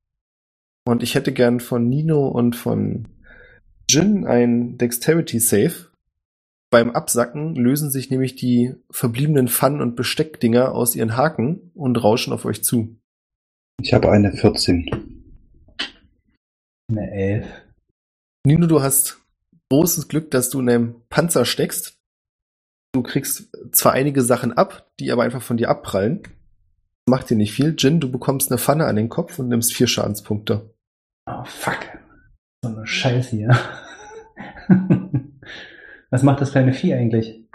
[0.86, 3.08] Und ich hätte gern von Nino und von
[3.94, 5.92] Jin ein Dexterity Save.
[6.72, 12.34] Beim Absacken lösen sich nämlich die verbliebenen Pfannen- und Besteckdinger aus ihren Haken und rauschen
[12.34, 13.00] auf euch zu.
[13.80, 14.90] Ich habe eine 14.
[16.90, 17.48] Eine Elf.
[18.48, 19.20] Nino, du hast
[19.70, 22.00] großes Glück, dass du in einem Panzer steckst.
[22.94, 26.24] Du kriegst zwar einige Sachen ab, die aber einfach von dir abprallen.
[26.24, 26.32] Das
[27.12, 27.76] macht dir nicht viel.
[27.78, 30.74] Jin, du bekommst eine Pfanne an den Kopf und nimmst vier Schadenspunkte.
[31.28, 31.78] Oh, fuck.
[32.64, 33.56] So eine Scheiße hier.
[36.10, 37.48] Was macht das kleine Vieh eigentlich?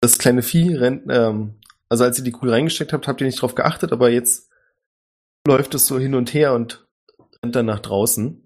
[0.00, 1.54] Das kleine Vieh rennt, ähm,
[1.88, 4.50] also als ihr die Kugel reingesteckt habt, habt ihr nicht drauf geachtet, aber jetzt
[5.46, 6.86] läuft es so hin und her und
[7.42, 8.42] rennt dann nach draußen.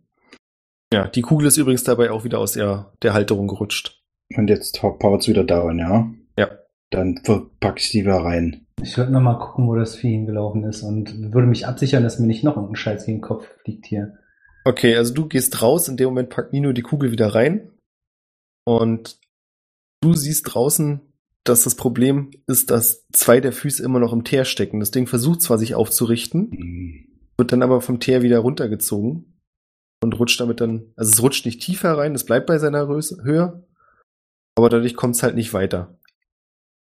[0.93, 4.03] Ja, die Kugel ist übrigens dabei auch wieder aus der, der Halterung gerutscht.
[4.37, 6.11] Und jetzt powert's wieder down, ja?
[6.39, 6.51] Ja.
[6.91, 7.21] Dann
[7.61, 8.67] packe ich die wieder rein.
[8.83, 12.27] Ich würde nochmal gucken, wo das Vieh hingelaufen ist und würde mich absichern, dass mir
[12.27, 14.19] nicht noch irgendein Scheiß gegen den Kopf fliegt hier.
[14.65, 17.71] Okay, also du gehst raus, in dem Moment packt Nino die Kugel wieder rein.
[18.71, 19.19] Und
[20.01, 21.01] du siehst draußen,
[21.43, 24.79] dass das Problem ist, dass zwei der Füße immer noch im Teer stecken.
[24.79, 27.09] Das Ding versucht zwar sich aufzurichten, Hm.
[27.37, 29.41] wird dann aber vom Teer wieder runtergezogen
[30.05, 33.67] und rutscht damit dann, also es rutscht nicht tiefer rein, es bleibt bei seiner Höhe,
[34.57, 35.99] aber dadurch kommt es halt nicht weiter.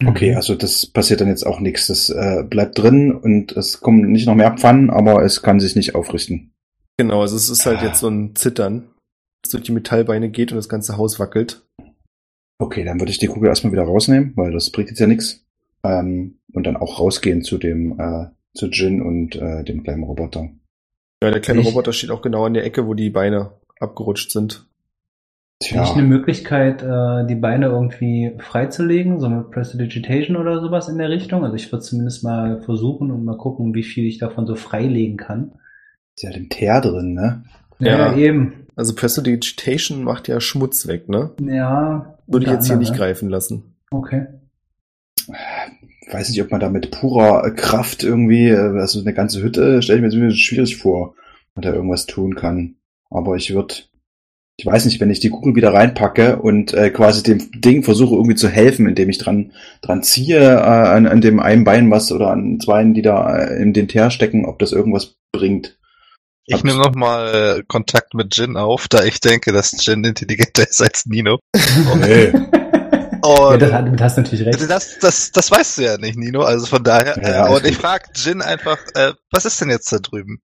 [0.05, 1.87] Okay, also das passiert dann jetzt auch nichts.
[1.87, 5.77] Das äh, bleibt drin und es kommen nicht noch mehr Pfannen, aber es kann sich
[5.77, 6.53] nicht aufrichten.
[6.99, 8.91] Genau, also es ist halt jetzt so ein Zittern,
[9.43, 11.63] das durch die Metallbeine geht und das ganze Haus wackelt.
[12.61, 15.45] Okay, dann würde ich die Kugel erstmal wieder rausnehmen, weil das bringt jetzt ja nichts.
[15.83, 20.51] Ähm, und dann auch rausgehen zu dem, äh, zu Jin und äh, dem kleinen Roboter.
[21.23, 24.31] Ja, der kleine Ich- Roboter steht auch genau an der Ecke, wo die Beine abgerutscht
[24.31, 24.67] sind.
[25.63, 30.97] Hätte ich eine Möglichkeit, äh, die Beine irgendwie freizulegen, so mit Prestidigitation oder sowas in
[30.99, 31.45] der Richtung?
[31.45, 35.17] Also ich würde zumindest mal versuchen und mal gucken, wie viel ich davon so freilegen
[35.19, 35.53] kann.
[36.17, 37.45] ist ja im Teer drin, ne?
[37.79, 38.13] Ja.
[38.13, 38.67] Ja, eben.
[38.77, 41.31] Also Prestidigitation macht ja Schmutz weg, ne?
[41.43, 42.17] Ja.
[42.31, 43.75] Würde ich jetzt hier nicht greifen lassen.
[43.91, 44.27] Okay.
[46.07, 49.83] Ich weiß nicht, ob man da mit purer Kraft irgendwie, äh, also eine ganze Hütte,
[49.83, 51.15] stelle ich mir jetzt schwierig vor,
[51.55, 52.77] man da irgendwas tun kann.
[53.11, 53.75] Aber ich würde,
[54.57, 58.15] ich weiß nicht, wenn ich die Kugel wieder reinpacke und äh, quasi dem Ding versuche
[58.15, 62.13] irgendwie zu helfen, indem ich dran dran ziehe äh, an, an dem einen Bein was
[62.13, 65.80] oder an zwei, die da äh, in den Teer stecken, ob das irgendwas bringt.
[66.53, 71.07] Ich nehme nochmal Kontakt mit Jin auf, da ich denke, dass Jin intelligenter ist als
[71.07, 71.39] Nino.
[71.93, 72.33] Okay.
[73.23, 74.71] Ja, Und das, hat- damit hast du natürlich recht.
[74.71, 76.41] das, das, das weißt du ja nicht, Nino.
[76.41, 77.19] Also von daher.
[77.23, 80.41] Ja, äh, und ich frage Jin einfach, äh, was ist denn jetzt da drüben?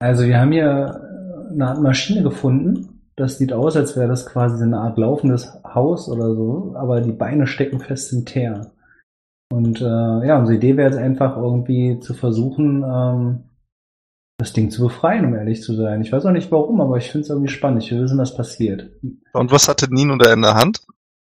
[0.00, 3.00] Also wir haben hier eine Art Maschine gefunden.
[3.16, 7.00] Das sieht aus, als wäre das quasi so eine Art laufendes Haus oder so, aber
[7.00, 8.70] die Beine stecken fest im Teer.
[9.52, 13.40] Und äh, ja, unsere Idee wäre jetzt einfach irgendwie zu versuchen, ähm,
[14.40, 16.00] das Ding zu befreien, um ehrlich zu sein.
[16.02, 17.82] Ich weiß auch nicht warum, aber ich finde es irgendwie spannend.
[17.84, 18.90] Ich will wissen, was passiert.
[19.32, 20.80] Und was hatte Nino da in der Hand?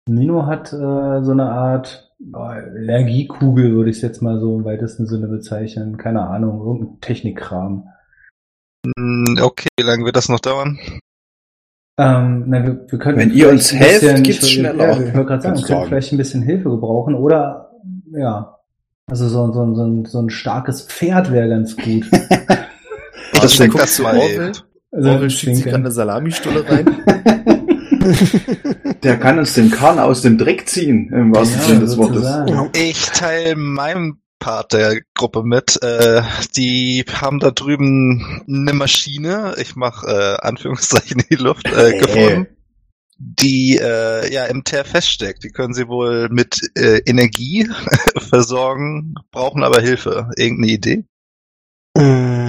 [0.08, 4.64] Nino hat äh, so eine Art äh, Energiekugel, würde ich es jetzt mal so im
[4.64, 5.96] weitesten Sinne bezeichnen.
[5.98, 7.84] Keine Ahnung, irgendein Technikkram.
[8.96, 10.78] Hm, Okay, wie lange wird das noch dauern?
[11.98, 14.84] Ähm, na, wir, wir könnten Wenn ihr uns helft, bisschen- geht's ich, schneller.
[14.84, 17.72] Ja, ich wollte gerade sagen, wir können vielleicht ein bisschen Hilfe gebrauchen oder
[18.12, 18.56] ja,
[19.06, 22.08] also so, so, so, ein, so ein starkes Pferd wäre ganz gut.
[23.44, 24.52] Ich Also, check guck das mal Orwell.
[24.92, 27.04] Also Orwell schiebt sich gerade eine Salamistulle rein.
[29.02, 32.70] Der kann uns den Kahn aus dem Dreck ziehen, im wahrsten Ja, Sinne des Wortes.
[32.76, 35.82] Ich teile meinem Part der Gruppe mit.
[35.82, 36.22] Äh,
[36.56, 41.98] die haben da drüben eine Maschine, ich mache äh, Anführungszeichen in die Luft, äh, Äh.
[41.98, 42.46] gefunden,
[43.18, 45.44] die äh, ja im Teer feststeckt.
[45.44, 47.68] Die können sie wohl mit äh, Energie
[48.16, 50.30] versorgen, brauchen aber Hilfe.
[50.36, 51.04] Irgendeine Idee?
[51.96, 52.39] Mm.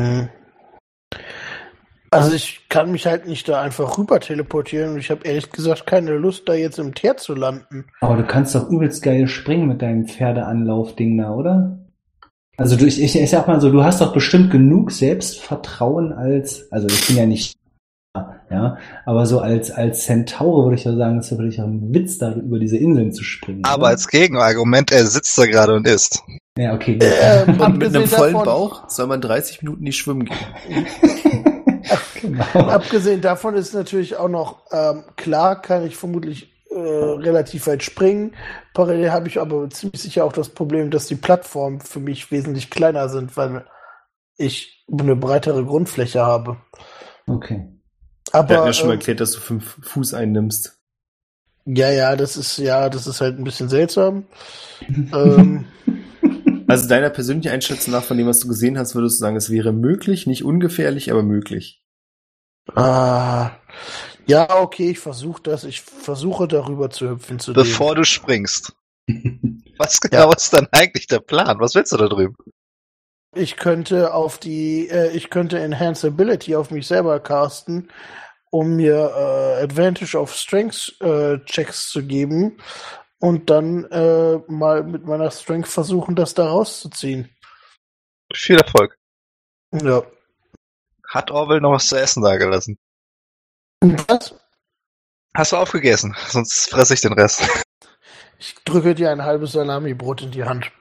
[2.13, 5.87] Also ich kann mich halt nicht da einfach rüber teleportieren und ich habe ehrlich gesagt
[5.87, 7.85] keine Lust, da jetzt im Teer zu landen.
[8.01, 11.79] Aber du kannst doch übelst geil springen mit deinem Pferdeanlaufding da, oder?
[12.57, 16.69] Also du, ich, ich, ich sag mal so, du hast doch bestimmt genug Selbstvertrauen als,
[16.69, 17.55] also ich bin ja nicht,
[18.49, 21.93] ja, aber so als, als Centaure würde ich ja sagen, das ist ja wirklich ein
[21.93, 23.63] Witz, da über diese Inseln zu springen.
[23.63, 23.91] Aber oder?
[23.91, 26.21] als Gegenargument, er sitzt da gerade und isst.
[26.57, 26.99] Ja, okay.
[27.01, 30.85] Ähm, Und mit einem vollen davon- Bauch soll man 30 Minuten nicht schwimmen gehen.
[32.21, 32.43] genau.
[32.53, 38.35] Abgesehen davon ist natürlich auch noch, ähm, klar kann ich vermutlich äh, relativ weit springen.
[38.73, 42.69] Parallel habe ich aber ziemlich sicher auch das Problem, dass die Plattformen für mich wesentlich
[42.69, 43.65] kleiner sind, weil
[44.37, 46.57] ich eine breitere Grundfläche habe.
[47.27, 47.67] Okay.
[48.31, 50.79] Aber Wir hatten ja schon mal ähm, erklärt, dass du fünf Fuß einnimmst.
[51.65, 54.25] ja, ja, das ist ja, das ist halt ein bisschen seltsam.
[55.13, 55.65] ähm,
[56.71, 59.49] Also deiner persönlichen Einschätzung nach, von dem, was du gesehen hast, würdest du sagen, es
[59.49, 61.80] wäre möglich, nicht ungefährlich, aber möglich.
[62.75, 63.51] Ah,
[64.25, 65.63] ja, okay, ich versuche das.
[65.63, 67.53] Ich versuche darüber zu hüpfen zu.
[67.53, 68.73] Bevor du springst.
[69.77, 71.59] Was genau ist dann eigentlich der Plan?
[71.59, 72.35] Was willst du da drüben?
[73.33, 77.89] Ich könnte auf die, äh, ich könnte Enhance Ability auf mich selber casten,
[78.51, 82.57] um mir äh, Advantage of Strength äh, Checks zu geben
[83.19, 87.29] und dann äh, mal mit meiner Strength versuchen, das da rauszuziehen.
[88.33, 88.97] Viel Erfolg.
[89.71, 90.03] Ja.
[91.11, 92.77] Hat Orwell noch was zu essen da gelassen?
[93.81, 94.33] Was?
[95.35, 96.15] Hast du aufgegessen?
[96.27, 97.43] Sonst fresse ich den Rest.
[98.39, 100.71] Ich drücke dir ein halbes Salami-Brot in die Hand.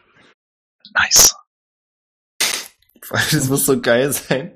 [0.94, 1.34] Nice.
[3.10, 4.52] Das muss so geil sein.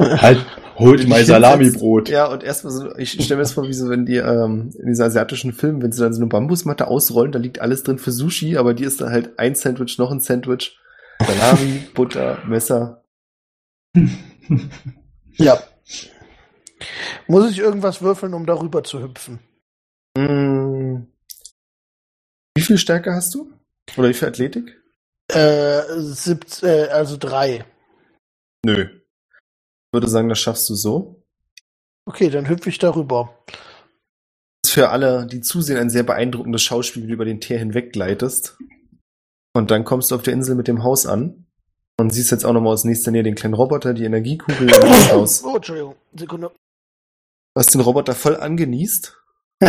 [0.00, 2.08] Halt, holt mal Salamibrot.
[2.08, 4.86] Ja, und erstmal so, ich stelle mir das vor, wie so, wenn die ähm, in
[4.86, 8.12] diesen asiatischen Filmen, wenn sie dann so eine Bambusmatte ausrollen, da liegt alles drin für
[8.12, 10.78] Sushi, aber die ist dann halt ein Sandwich, noch ein Sandwich,
[11.18, 13.04] Salami, Butter, Messer.
[15.36, 15.62] Ja.
[17.28, 19.38] Muss ich irgendwas würfeln, um darüber zu hüpfen?
[20.16, 21.06] Mm.
[22.54, 23.52] Wie viel Stärke hast du?
[23.96, 24.76] Oder wie viel Athletik?
[25.28, 27.64] Äh, siebt, äh, also drei.
[28.64, 28.82] Nö.
[28.82, 31.24] Ich würde sagen, das schaffst du so.
[32.06, 33.38] Okay, dann hüpfe ich darüber.
[33.46, 37.58] Das ist für alle, die zusehen, ein sehr beeindruckendes Schauspiel, wie du über den Teer
[37.58, 38.58] hinweg gleitest.
[39.54, 41.46] Und dann kommst du auf der Insel mit dem Haus an
[42.00, 45.12] und siehst jetzt auch nochmal aus nächster Nähe den kleinen Roboter, die Energiekugel und das
[45.12, 45.44] Haus.
[45.44, 45.94] Oh, Entschuldigung.
[46.14, 46.48] Sekunde.
[47.54, 49.16] Du hast den Roboter voll angenießt.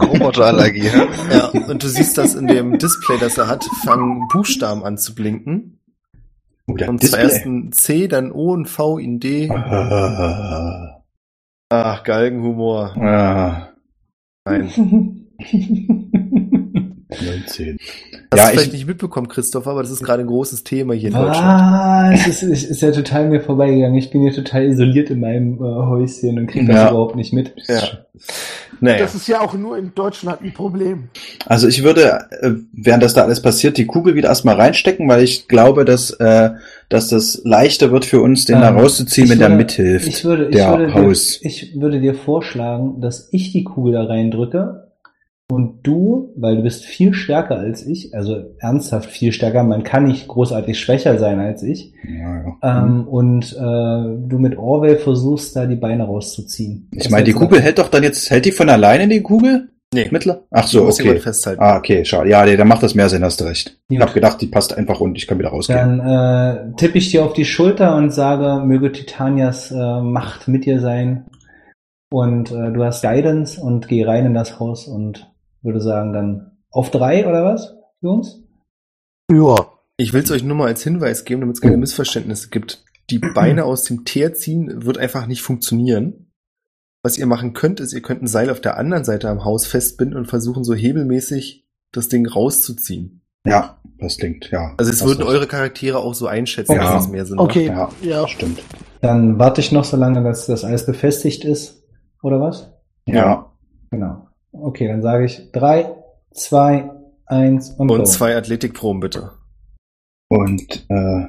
[0.00, 0.86] Roboterallergie?
[1.32, 5.14] Ja, und du siehst, dass in dem Display, das er hat, fangen Buchstaben an zu
[5.14, 5.78] blinken.
[6.66, 7.22] Oh, Und zwar Display.
[7.22, 9.50] erst ein C, dann O und V in D.
[9.50, 11.02] Ah,
[11.70, 12.96] Ach, Galgenhumor.
[12.96, 13.68] ah,
[14.44, 15.26] Nein.
[17.48, 17.78] 19.
[18.30, 20.94] Hast Ja, du vielleicht ich- nicht mitbekommen, Christopher, aber das ist gerade ein großes Thema
[20.94, 21.24] hier in Ah.
[22.10, 22.18] Deutschland.
[22.20, 22.26] Was?
[22.28, 23.96] Es ist, ist, ja total mir vorbeigegangen.
[23.96, 26.88] Ich bin hier total isoliert in meinem äh, Häuschen und kriege das Ja.
[26.90, 27.54] überhaupt nicht mit.
[27.66, 27.80] Ja.
[28.80, 28.98] Naja.
[28.98, 31.08] Das ist ja auch nur in Deutschland ein Problem.
[31.46, 35.24] Also ich würde, äh, während das da alles passiert, die Kugel wieder erstmal reinstecken, weil
[35.24, 36.50] ich glaube, dass, äh,
[36.88, 40.06] dass das leichter wird für uns, den da Ähm, rauszuziehen, ich wenn der mithilft.
[40.06, 41.40] Ich würde, ich, der würde Haus.
[41.40, 44.87] dir, ich würde dir vorschlagen, dass ich die Kugel da reindrücke
[45.50, 50.04] und du, weil du bist viel stärker als ich, also ernsthaft viel stärker, man kann
[50.04, 52.84] nicht großartig schwächer sein als ich, Ja, ja.
[52.84, 56.88] ähm, und äh, du mit Orwell versuchst, da die Beine rauszuziehen.
[56.92, 59.68] Ich meine, die Kugel hält doch dann jetzt, hält die von alleine die Kugel?
[59.94, 60.06] nee.
[60.10, 60.42] Mittler?
[60.50, 61.18] Ach so, okay.
[61.18, 61.62] festhalten.
[61.62, 62.28] Ah, okay, schade.
[62.28, 63.78] Ja, nee, dann macht das mehr Sinn, hast du recht.
[63.88, 64.06] Ich Gut.
[64.06, 65.98] hab gedacht, die passt einfach und ich kann wieder rausgehen.
[65.98, 70.66] Dann äh, tippe ich dir auf die Schulter und sage, möge Titanias äh, Macht mit
[70.66, 71.24] dir sein.
[72.10, 75.30] Und äh, du hast Guidance und geh rein in das Haus und
[75.62, 78.42] würde sagen dann auf drei oder was, Jungs?
[79.30, 79.54] Ja.
[79.96, 82.84] Ich will es euch nur mal als Hinweis geben, damit es keine Missverständnisse gibt.
[83.10, 86.32] Die Beine aus dem Teer ziehen wird einfach nicht funktionieren.
[87.02, 89.66] Was ihr machen könnt, ist, ihr könnt ein Seil auf der anderen Seite am Haus
[89.66, 93.22] festbinden und versuchen, so hebelmäßig das Ding rauszuziehen.
[93.46, 94.74] Ja, das klingt, ja.
[94.76, 95.30] Also es würden recht.
[95.30, 96.92] eure Charaktere auch so einschätzen, Ja.
[96.94, 97.88] dass es mehr Sinn Okay, Ja.
[98.02, 98.28] ja.
[98.28, 98.60] Stimmt.
[99.00, 101.82] Dann warte ich noch so lange, dass das alles befestigt ist.
[102.22, 102.70] Oder was?
[103.06, 103.52] Ja.
[103.90, 104.27] Genau.
[104.60, 105.94] Okay, dann sage ich drei,
[106.32, 106.90] zwei,
[107.26, 107.88] eins und, macht.
[107.88, 107.94] go.
[108.02, 109.30] Und zwei Athletikproben bitte.
[110.30, 111.26] Und äh,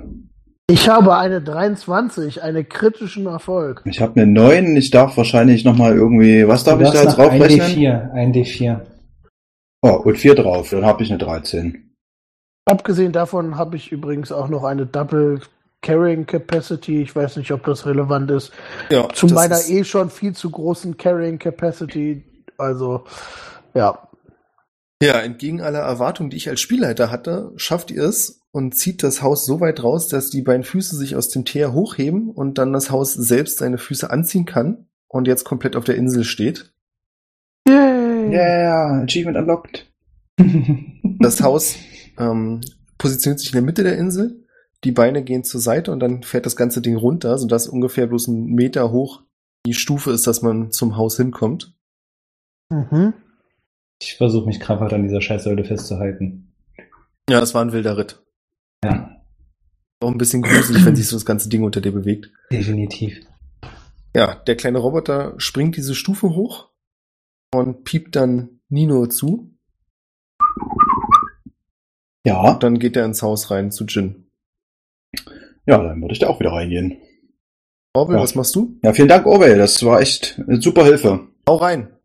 [0.70, 3.82] Ich habe eine 23, einen kritischen Erfolg.
[3.86, 7.18] ich habe eine 9, ich darf wahrscheinlich nochmal irgendwie, was darf Du ich da jetzt
[7.18, 7.68] noch ein draufrechnen?
[7.68, 8.82] D4, ein D4.
[9.82, 11.94] Oh, und 4 drauf, dann habe ich eine 13.
[12.66, 15.40] Abgesehen davon habe ich übrigens auch noch eine Double
[15.82, 17.02] Carrying Capacity.
[17.02, 18.52] Ich weiß nicht, ob das relevant ist.
[18.92, 22.24] Ja, Zu meiner ist- eh schon viel zu großen Carrying Capacity.
[22.60, 23.04] Also,
[23.74, 24.08] ja.
[25.02, 29.22] Ja, entgegen aller Erwartungen, die ich als Spielleiter hatte, schafft ihr es und zieht das
[29.22, 32.74] Haus so weit raus, dass die beiden Füße sich aus dem Teer hochheben und dann
[32.74, 36.74] das Haus selbst seine Füße anziehen kann und jetzt komplett auf der Insel steht.
[37.68, 38.30] Yay!
[38.32, 39.86] Yeah, Achievement unlocked.
[41.22, 41.76] Das Haus
[42.18, 42.62] ähm,
[42.98, 44.46] positioniert sich in der Mitte der Insel,
[44.86, 48.28] die Beine gehen zur Seite und dann fährt das ganze Ding runter, sodass ungefähr bloß
[48.28, 49.24] ein Meter hoch
[49.66, 51.76] die Stufe ist, dass man zum Haus hinkommt.
[52.70, 53.14] Mhm.
[54.02, 56.54] Ich versuche mich krampfhaft an dieser Scheißsäule festzuhalten.
[57.30, 58.22] Ja, es war ein wilder Ritt.
[58.84, 59.22] Ja.
[60.02, 62.32] Auch ein bisschen gruselig, wenn sich so das ganze Ding unter dir bewegt.
[62.52, 63.20] Definitiv.
[64.16, 66.70] Ja, der kleine Roboter springt diese Stufe hoch
[67.54, 69.54] und piept dann Nino zu.
[72.26, 72.54] Ja.
[72.54, 74.30] Und dann geht er ins Haus rein zu Jin.
[75.66, 76.98] Ja, dann würde ich da auch wieder reingehen.
[77.94, 78.24] Orwell, Ja.
[78.24, 78.80] was machst du?
[78.84, 79.58] Ja, vielen Dank, Orwell.
[79.58, 81.28] Das war echt eine super Hilfe.
[81.48, 81.96] Hau rein.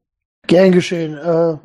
[0.46, 1.16] Gern geschehen.
[1.16, 1.56] Äh,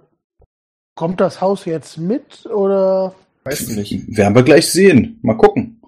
[0.96, 3.14] kommt das Haus jetzt mit oder?
[3.44, 4.18] Weißt du nicht.
[4.18, 5.20] Werden wir gleich sehen.
[5.22, 5.82] Mal gucken.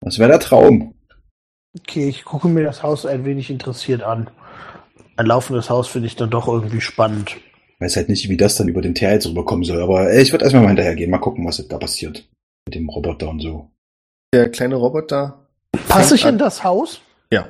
[0.00, 0.94] Das wäre der Traum.
[1.78, 4.30] Okay, ich gucke mir das Haus ein wenig interessiert an.
[5.16, 7.36] Ein laufendes Haus finde ich dann doch irgendwie spannend.
[7.78, 10.32] Weiß halt nicht, wie das dann über den Teer jetzt rüberkommen soll, aber äh, ich
[10.32, 11.10] würde erstmal mal hinterhergehen.
[11.10, 12.26] Mal gucken, was da passiert.
[12.66, 13.70] Mit dem Roboter und so.
[14.32, 15.46] Der kleine Roboter.
[15.88, 17.00] Passe ich fängt in das Haus?
[17.30, 17.48] Ja.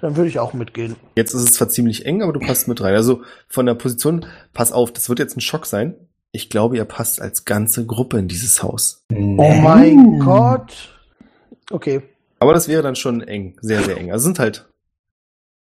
[0.00, 0.96] Dann würde ich auch mitgehen.
[1.16, 2.94] Jetzt ist es zwar ziemlich eng, aber du passt mit rein.
[2.94, 5.94] Also von der Position, pass auf, das wird jetzt ein Schock sein.
[6.32, 9.04] Ich glaube, ihr passt als ganze Gruppe in dieses Haus.
[9.12, 10.96] Oh mein Gott.
[11.70, 12.02] Okay.
[12.38, 14.10] Aber das wäre dann schon eng, sehr, sehr eng.
[14.12, 14.68] Also sind halt.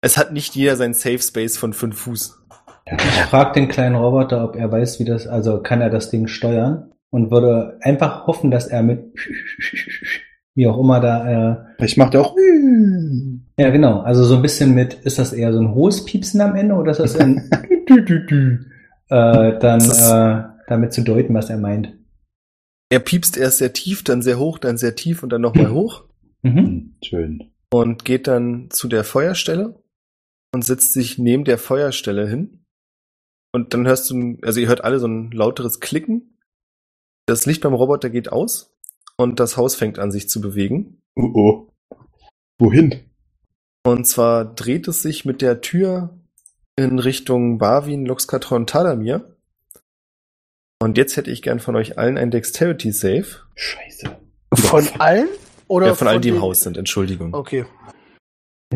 [0.00, 2.38] Es hat nicht jeder sein Safe Space von fünf Fuß.
[2.86, 6.28] Ich frage den kleinen Roboter, ob er weiß, wie das, also kann er das Ding
[6.28, 9.12] steuern und würde einfach hoffen, dass er mit
[10.54, 12.36] wie auch immer da, äh, macht er auch.
[13.58, 16.56] Ja genau, also so ein bisschen mit, ist das eher so ein hohes Piepsen am
[16.56, 17.50] Ende oder ist das ein
[17.88, 21.94] äh, dann äh, damit zu deuten, was er meint.
[22.90, 26.08] Er piepst erst sehr tief, dann sehr hoch, dann sehr tief und dann nochmal hoch
[26.42, 26.56] Mhm.
[26.56, 27.52] Hm, Schön.
[27.72, 29.82] und geht dann zu der Feuerstelle
[30.54, 32.64] und setzt sich neben der Feuerstelle hin.
[33.52, 36.38] Und dann hörst du, also ihr hört alle so ein lauteres Klicken.
[37.26, 38.74] Das Licht beim Roboter geht aus
[39.16, 41.00] und das Haus fängt an sich zu bewegen.
[41.16, 41.96] Oh oh.
[42.58, 43.07] Wohin?
[43.84, 46.18] Und zwar dreht es sich mit der Tür
[46.76, 49.36] in Richtung Barwin, Luxkatron, Tadamir.
[50.80, 53.26] Und jetzt hätte ich gern von euch allen ein Dexterity Save.
[53.54, 54.16] Scheiße.
[54.54, 55.28] Von allen?
[55.66, 57.34] Oder Ja, von allen, die im Haus sind, Entschuldigung.
[57.34, 57.66] Okay.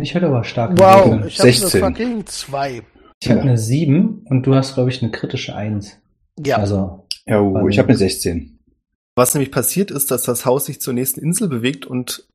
[0.00, 1.32] Ich hatte aber stark Wow, gewürfelt.
[1.32, 1.80] ich habe eine 16.
[1.80, 2.82] fucking 2.
[3.22, 5.98] Ich habe eine 7 und du hast, glaube ich, eine kritische 1.
[6.44, 6.56] Ja.
[6.56, 8.58] Also, Ja, oh, ich habe eine 16.
[9.14, 12.26] Was nämlich passiert ist, dass das Haus sich zur nächsten Insel bewegt und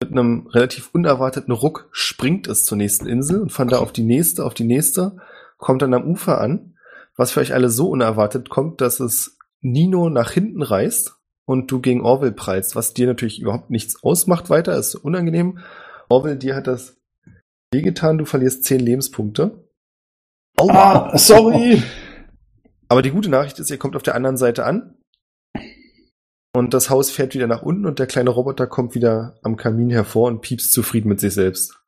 [0.00, 4.04] mit einem relativ unerwarteten Ruck springt es zur nächsten Insel und von da auf die
[4.04, 5.16] nächste, auf die nächste,
[5.56, 6.76] kommt dann am Ufer an,
[7.16, 11.14] was für euch alle so unerwartet kommt, dass es Nino nach hinten reißt
[11.46, 15.58] und du gegen Orwell prallst, was dir natürlich überhaupt nichts ausmacht weiter, ist unangenehm.
[16.08, 16.96] Orwell, dir hat das
[17.72, 19.64] wehgetan, du verlierst 10 Lebenspunkte.
[20.58, 21.82] Ah, sorry.
[22.88, 24.96] Aber die gute Nachricht ist, ihr kommt auf der anderen Seite an.
[26.54, 29.90] Und das Haus fährt wieder nach unten und der kleine Roboter kommt wieder am Kamin
[29.90, 31.80] hervor und piepst zufrieden mit sich selbst.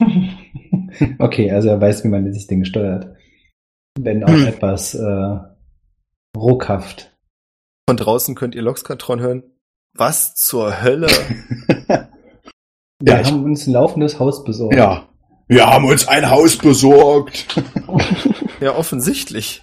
[1.18, 3.16] okay, also er weiß, wie man dieses Ding steuert.
[3.98, 4.46] Wenn auch Hm.
[4.46, 5.38] etwas äh,
[6.36, 7.16] ruckhaft.
[7.88, 9.42] Von draußen könnt ihr Loxkatron hören.
[9.94, 11.06] Was zur Hölle?
[13.00, 14.74] Wir Ja, haben uns ein laufendes Haus besorgt.
[14.76, 15.08] ja.
[15.50, 17.62] Wir haben uns ein Haus besorgt.
[18.60, 19.62] ja, offensichtlich.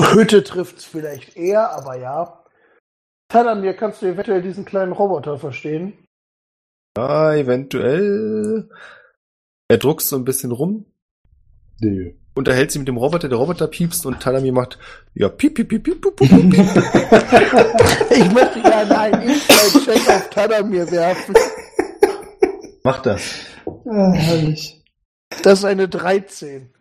[0.00, 2.42] Hütte trifft's vielleicht eher, aber ja.
[3.28, 5.92] Tadamir, kannst du eventuell diesen kleinen Roboter verstehen?
[6.96, 8.68] Ja, eventuell.
[9.68, 10.86] Er druckst so ein bisschen rum,
[11.80, 12.16] Nee.
[12.34, 14.78] unterhält sich mit dem Roboter, der Roboter piepst und Talami macht,
[15.14, 16.66] ja, piep, piep, piep, piep, piep, piep, piep.
[18.10, 21.34] Ich möchte gerne einen Inside-Check auf Tadamir werfen.
[22.82, 23.34] Mach das.
[23.66, 24.82] Ah, herrlich.
[25.42, 26.72] Das ist eine 13.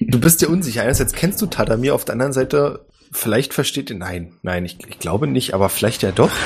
[0.00, 0.82] Du bist dir unsicher.
[0.82, 3.96] Einerseits kennst du Tadamir, auf der anderen Seite vielleicht versteht er.
[3.96, 6.30] Nein, nein, ich, ich glaube nicht, aber vielleicht ja doch.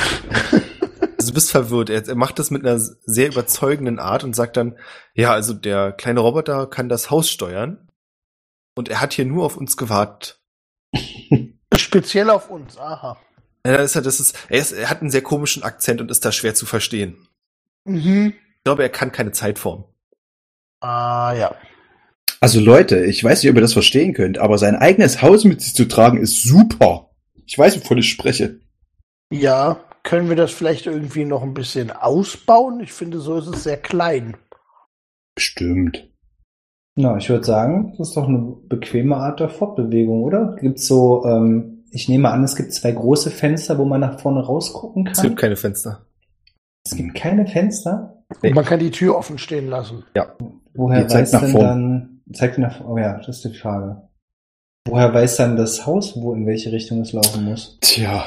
[1.21, 1.91] Also du bist verwirrt.
[1.91, 4.79] Er, er macht das mit einer sehr überzeugenden Art und sagt dann,
[5.15, 7.89] ja, also der kleine Roboter kann das Haus steuern
[8.77, 10.41] und er hat hier nur auf uns gewartet.
[11.77, 13.19] Speziell auf uns, aha.
[13.67, 16.09] Ja, das ist, ja- das ist, er, ist, er hat einen sehr komischen Akzent und
[16.13, 17.27] ist da schwer zu verstehen.
[17.85, 18.35] Mhm.
[18.59, 19.87] Ich glaube, er kann keine Zeitform.
[20.81, 21.57] Ah, ja.
[22.41, 25.61] Also Leute, ich weiß nicht, ob ihr das verstehen könnt, aber sein eigenes Haus mit
[25.61, 27.11] sich zu tragen ist super.
[27.47, 28.61] Ich weiß, wovon ich spreche.
[29.33, 32.81] Ja, können wir das vielleicht irgendwie noch ein bisschen ausbauen?
[32.81, 34.37] Ich finde, so ist es sehr klein.
[35.35, 36.09] Bestimmt.
[36.97, 38.39] Na, ich würde sagen, das ist doch eine
[38.69, 40.57] bequeme Art der Fortbewegung, oder?
[40.61, 44.41] Gibt's so, ähm, ich nehme an, es gibt zwei große Fenster, wo man nach vorne
[44.45, 45.41] rausgucken Es gibt kann.
[45.43, 46.07] keine Fenster.
[46.85, 48.25] Es gibt keine Fenster.
[48.43, 50.05] Und man kann die Tür offen stehen lassen.
[50.75, 51.65] Woher Die zeigt weiß nach denn vorn.
[51.65, 54.09] dann, zeigt nach, oh ja, das ist die Frage.
[54.87, 57.79] Woher weiß dann das Haus, wo in welche Richtung es laufen muss?
[57.81, 58.25] Tja,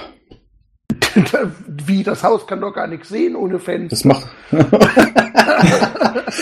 [1.67, 3.89] Wie, das Haus kann doch gar nichts sehen ohne Fenster.
[3.89, 4.29] das macht.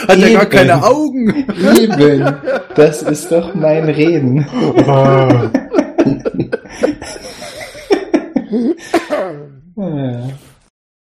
[0.07, 0.49] Hat ja gar Eben.
[0.49, 1.29] keine Augen.
[1.77, 2.37] Eben,
[2.75, 4.45] das ist doch mein Reden.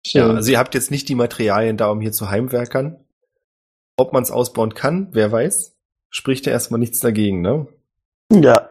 [0.05, 2.97] ja, also ihr habt jetzt nicht die Materialien da, um hier zu Heimwerkern.
[3.97, 5.74] Ob man es ausbauen kann, wer weiß.
[6.09, 7.67] Spricht ja erstmal nichts dagegen, ne?
[8.31, 8.69] Ja.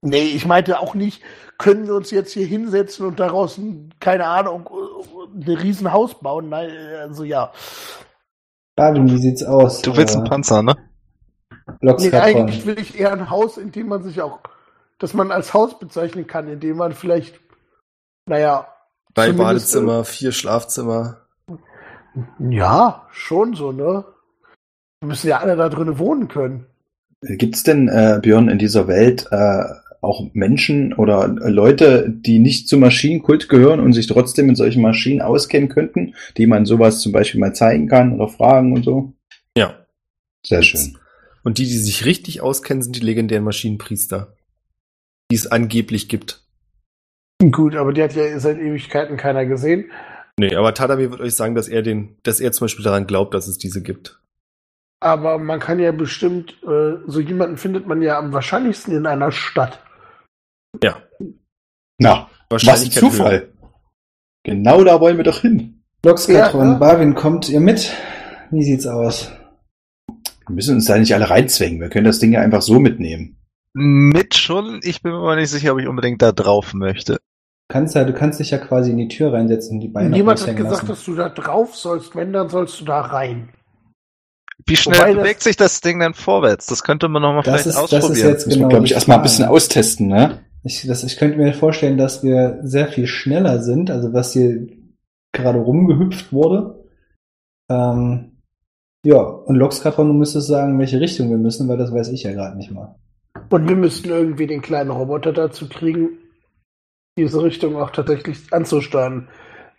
[0.00, 1.22] Nee, ich meinte auch nicht,
[1.58, 3.58] können wir uns jetzt hier hinsetzen und daraus,
[4.00, 4.68] keine Ahnung,
[5.34, 6.50] ein Riesenhaus bauen?
[6.50, 7.52] Nein, also ja.
[8.76, 9.80] Barwin, wie sieht's aus?
[9.82, 10.76] Du willst einen Panzer, ne?
[11.80, 14.40] Nee, eigentlich will ich eher ein Haus, in dem man sich auch,
[14.98, 17.40] dass man als Haus bezeichnen kann, in dem man vielleicht,
[18.26, 18.68] naja.
[19.14, 21.22] Drei Badezimmer, vier Schlafzimmer.
[22.38, 24.04] Ja, schon so, ne?
[25.00, 26.66] Wir müssen ja alle da drinnen wohnen können.
[27.26, 29.64] Gibt's denn, äh, Björn, in dieser Welt äh,
[30.00, 35.22] auch Menschen oder Leute, die nicht zum Maschinenkult gehören und sich trotzdem mit solchen Maschinen
[35.22, 39.12] auskennen könnten, die man sowas zum Beispiel mal zeigen kann oder fragen und so?
[39.56, 39.86] Ja.
[40.46, 40.98] Sehr schön.
[41.42, 44.36] Und die, die sich richtig auskennen, sind die legendären Maschinenpriester,
[45.30, 46.42] die es angeblich gibt.
[47.50, 49.90] Gut, aber die hat ja seit Ewigkeiten keiner gesehen.
[50.38, 53.34] Nee, aber Tadamir wird euch sagen, dass er den, dass er zum Beispiel daran glaubt,
[53.34, 54.20] dass es diese gibt.
[55.04, 59.32] Aber man kann ja bestimmt, äh, so jemanden findet man ja am wahrscheinlichsten in einer
[59.32, 59.78] Stadt.
[60.82, 60.96] Ja.
[61.98, 63.40] Na, was ein Zufall.
[63.40, 63.48] Höher.
[64.44, 65.82] Genau da wollen wir doch hin.
[66.06, 67.92] Loxkatron, ja, Barwin, kommt ihr mit?
[68.50, 69.30] Wie sieht's aus?
[70.46, 71.80] Wir müssen uns da nicht alle reinzwängen.
[71.80, 73.36] Wir können das Ding ja einfach so mitnehmen.
[73.74, 74.80] Mit schon.
[74.84, 77.18] Ich bin mir aber nicht sicher, ob ich unbedingt da drauf möchte.
[77.68, 80.40] Kannst ja, du kannst dich ja quasi in die Tür reinsetzen und die Beine Niemand
[80.46, 80.86] hat gesagt, lassen.
[80.88, 82.16] dass du da drauf sollst.
[82.16, 83.50] Wenn, dann sollst du da rein.
[84.66, 86.66] Wie schnell Wobei bewegt sich das Ding denn vorwärts?
[86.66, 88.10] Das könnte man nochmal vielleicht ist, ausprobieren.
[88.10, 90.44] Das ist jetzt genau glaube ich, erstmal ein bisschen austesten, ne?
[90.62, 94.66] Ich, das, ich könnte mir vorstellen, dass wir sehr viel schneller sind, also was hier
[95.32, 96.84] gerade rumgehüpft wurde.
[97.70, 98.40] Ähm,
[99.04, 102.22] ja, und Loxkatron, du müsstest sagen, in welche Richtung wir müssen, weil das weiß ich
[102.22, 102.94] ja gerade nicht mal.
[103.50, 106.18] Und wir müssten irgendwie den kleinen Roboter dazu kriegen,
[107.18, 109.28] diese Richtung auch tatsächlich anzusteuern.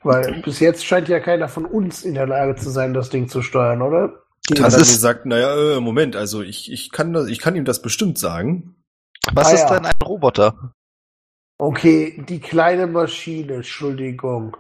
[0.04, 3.28] Weil bis jetzt scheint ja keiner von uns in der Lage zu sein, das Ding
[3.28, 4.25] zu steuern, oder?
[4.48, 7.82] Das ist sagt, naja, äh, Moment, also ich, ich, kann das, ich kann ihm das
[7.82, 8.76] bestimmt sagen.
[9.34, 9.76] Was ah, ist ja.
[9.76, 10.74] denn ein Roboter?
[11.58, 14.56] Okay, die kleine Maschine, Entschuldigung.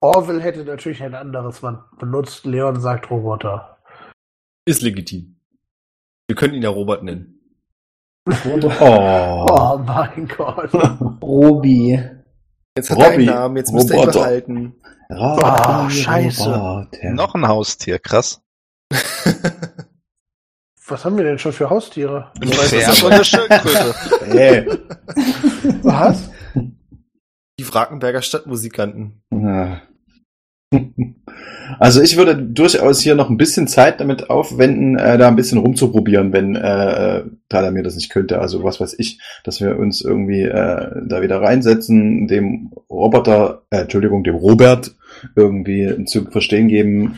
[0.00, 2.44] Orwell hätte natürlich ein anderes Mann benutzt.
[2.44, 3.78] Leon sagt Roboter.
[4.66, 5.36] Ist legitim.
[6.28, 7.40] Wir können ihn ja Robert nennen.
[8.28, 9.46] oh.
[9.50, 10.74] oh mein Gott.
[11.22, 12.00] Robi.
[12.76, 13.06] Jetzt hat Robby.
[13.06, 14.74] er einen Namen, jetzt müsst ihr ihn behalten.
[15.10, 16.54] Oh, scheiße.
[16.54, 17.10] Roboter.
[17.12, 18.43] Noch ein Haustier, krass.
[20.86, 22.30] Was haben wir denn schon für Haustiere?
[22.40, 23.94] Ein Pferd und eine Schildkröte.
[24.26, 24.66] hey.
[25.82, 26.30] Was?
[27.58, 29.22] Die Wrakenberger Stadtmusikanten.
[31.78, 35.58] Also ich würde durchaus hier noch ein bisschen Zeit damit aufwenden, äh, da ein bisschen
[35.58, 38.40] rumzuprobieren, wenn äh, Tyler mir das nicht könnte.
[38.40, 43.82] Also was weiß ich, dass wir uns irgendwie äh, da wieder reinsetzen, dem Roboter, äh,
[43.82, 44.94] Entschuldigung, dem Robert
[45.36, 47.16] irgendwie zu verstehen geben,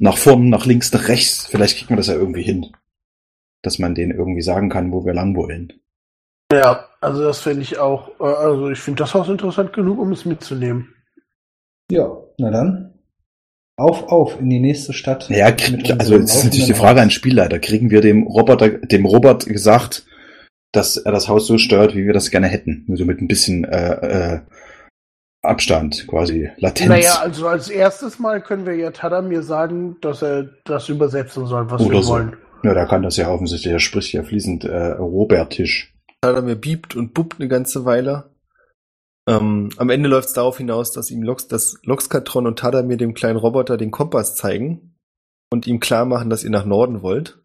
[0.00, 1.46] nach vorn, nach links, nach rechts.
[1.46, 2.66] Vielleicht kriegt man das ja irgendwie hin.
[3.62, 5.74] Dass man denen irgendwie sagen kann, wo wir lang wollen.
[6.50, 10.10] Ja, also das finde ich auch, äh, also ich finde das Haus interessant genug, um
[10.10, 10.94] es mitzunehmen.
[11.90, 12.94] Ja, na dann.
[13.76, 15.28] Auf, auf, in die nächste Stadt.
[15.30, 17.58] Ja, krieg, also jetzt ist natürlich die Frage an Spielleiter.
[17.58, 20.06] Kriegen wir dem Roboter, dem Robot gesagt,
[20.72, 22.84] dass er das Haus so steuert, wie wir das gerne hätten?
[22.88, 24.40] Nur so mit ein bisschen äh, äh,
[25.42, 26.88] Abstand, quasi Latenz.
[26.88, 31.70] Naja, also als erstes Mal können wir ja Tadamir sagen, dass er das übersetzen soll,
[31.70, 32.12] was Oder wir so.
[32.12, 32.36] wollen.
[32.62, 35.94] Ja, da kann das ja offensichtlich, er spricht ja fließend äh, Robertisch.
[36.20, 38.34] Tadamir biebt und buppt eine ganze Weile.
[39.26, 43.14] Ähm, am Ende läuft es darauf hinaus, dass ihm Lox, dass Loxkatron und Tadamir dem
[43.14, 44.94] kleinen Roboter den Kompass zeigen
[45.50, 47.42] und ihm klar machen, dass ihr nach Norden wollt.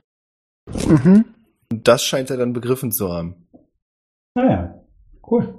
[0.67, 1.25] Mhm.
[1.71, 3.47] Und das scheint er dann begriffen zu haben.
[4.35, 4.83] Naja,
[5.29, 5.55] cool.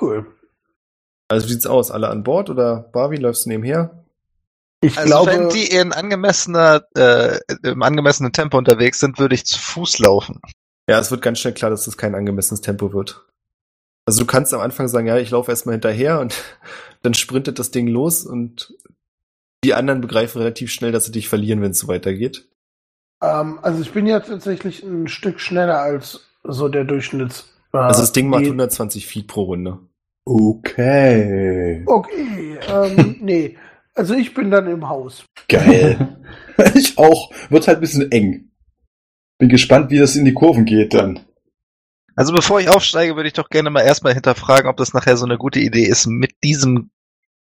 [0.00, 0.26] Cool.
[1.32, 1.90] Also wie sieht's aus?
[1.90, 4.04] Alle an Bord oder Barbie läufst du nebenher?
[4.82, 9.46] Ich also glaube, wenn die in angemessener, äh, im angemessenen Tempo unterwegs sind, würde ich
[9.46, 10.40] zu Fuß laufen.
[10.86, 13.24] Ja, es wird ganz schnell klar, dass das kein angemessenes Tempo wird.
[14.04, 16.34] Also du kannst am Anfang sagen, ja, ich laufe erstmal hinterher und
[17.02, 18.74] dann sprintet das Ding los und
[19.64, 22.46] die anderen begreifen relativ schnell, dass sie dich verlieren, wenn es so weitergeht.
[23.22, 27.48] Ähm, also ich bin ja tatsächlich ein Stück schneller als so der Durchschnitts.
[27.72, 29.78] Äh, also das Ding macht 120 Feet pro Runde.
[30.24, 31.82] Okay.
[31.86, 33.56] Okay, ähm, nee.
[33.94, 35.24] Also ich bin dann im Haus.
[35.48, 36.18] Geil.
[36.74, 37.30] ich auch.
[37.50, 38.50] Wird halt ein bisschen eng.
[39.38, 41.20] Bin gespannt, wie das in die Kurven geht dann.
[42.14, 45.24] Also bevor ich aufsteige, würde ich doch gerne mal erstmal hinterfragen, ob das nachher so
[45.24, 46.90] eine gute Idee ist, mit diesem,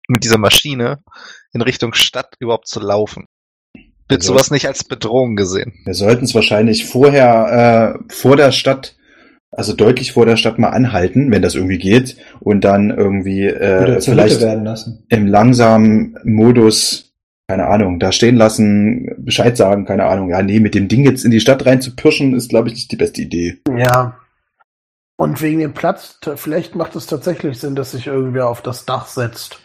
[0.08, 1.04] mit dieser Maschine
[1.54, 3.26] in Richtung Stadt überhaupt zu laufen.
[4.10, 5.74] Wird sowas nicht als Bedrohung gesehen?
[5.86, 8.96] Wir sollten es wahrscheinlich vorher, äh, vor der Stadt
[9.52, 14.00] also deutlich vor der Stadt mal anhalten, wenn das irgendwie geht, und dann irgendwie äh,
[14.02, 15.04] vielleicht werden lassen.
[15.10, 17.14] im langsamen Modus,
[17.48, 20.30] keine Ahnung, da stehen lassen, Bescheid sagen, keine Ahnung.
[20.30, 22.76] Ja, nee, mit dem Ding jetzt in die Stadt rein zu pirschen, ist, glaube ich,
[22.76, 23.60] nicht die beste Idee.
[23.78, 24.18] Ja.
[25.18, 29.06] Und wegen dem Platz, vielleicht macht es tatsächlich Sinn, dass sich irgendwer auf das Dach
[29.08, 29.62] setzt.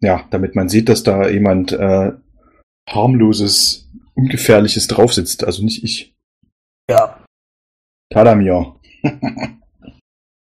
[0.00, 2.12] Ja, damit man sieht, dass da jemand äh,
[2.88, 5.44] harmloses, ungefährliches drauf sitzt.
[5.44, 6.14] Also nicht ich.
[6.90, 7.24] Ja.
[8.10, 8.76] Tadamir.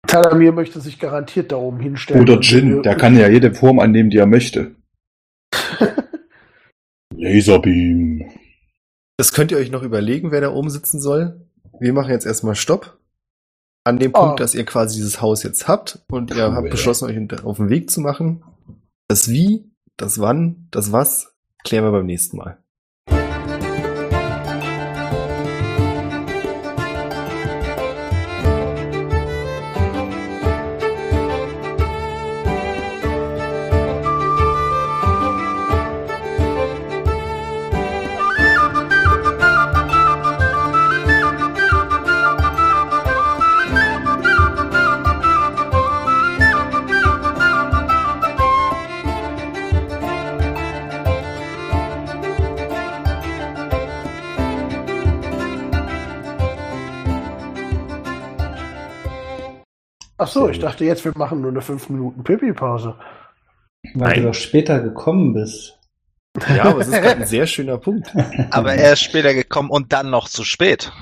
[0.07, 2.23] Talamir möchte sich garantiert da oben hinstellen.
[2.23, 4.77] Oder Jin, der kann ja jede Form annehmen, die er möchte.
[7.15, 8.31] Laserbeam.
[9.19, 11.49] Das könnt ihr euch noch überlegen, wer da oben sitzen soll.
[11.81, 12.99] Wir machen jetzt erstmal Stopp.
[13.85, 14.21] An dem Oh.
[14.21, 17.69] Punkt, dass ihr quasi dieses Haus jetzt habt und ihr habt beschlossen, euch auf den
[17.69, 18.43] Weg zu machen.
[19.09, 22.59] Das Wie, das Wann, das Was klären wir beim nächsten Mal.
[60.19, 62.97] Ach so, ich dachte jetzt, wir machen nur eine 5 Minuten Pipi-Pause.
[63.95, 64.23] Weil Nein.
[64.23, 65.79] du doch später gekommen bist.
[66.55, 68.13] Ja, aber es ist gerade ein sehr schöner Punkt.
[68.51, 70.93] Aber er ist später gekommen und dann noch zu spät.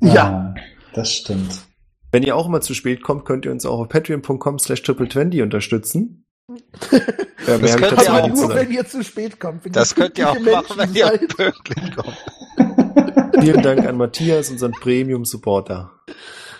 [0.00, 0.54] Ja.
[0.56, 0.60] Ah,
[0.94, 1.66] das stimmt.
[2.10, 5.42] Wenn ihr auch immer zu spät kommt, könnt ihr uns auch auf patreon.com slash triple
[5.42, 6.24] unterstützen.
[7.46, 9.64] Ja, ich könnt ihr auch nur, wenn ihr zu spät kommt.
[9.64, 13.34] Wenn Das könnt ihr auch pünktliche machen, wenn Menschen ihr pünktlich kommt.
[13.42, 15.90] Vielen Dank an Matthias, unseren Premium-Supporter.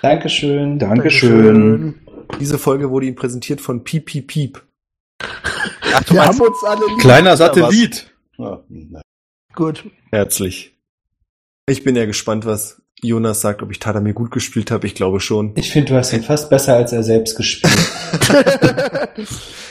[0.03, 0.79] Dankeschön.
[0.79, 1.95] Dankeschön.
[2.41, 4.63] Diese Folge wurde Ihnen präsentiert von Piep Piep Piep.
[5.21, 6.99] Ach, du Wir meinst, haben uns alle lieb.
[6.99, 7.37] Kleiner?
[7.37, 8.15] Satellit.
[8.37, 8.63] Ja.
[9.55, 9.85] Gut.
[10.11, 10.77] Herzlich.
[11.69, 14.87] Ich bin ja gespannt, was Jonas sagt, ob ich Tadamir gut gespielt habe.
[14.87, 15.53] Ich glaube schon.
[15.57, 17.73] Ich finde, du hast ihn fast besser als er selbst gespielt.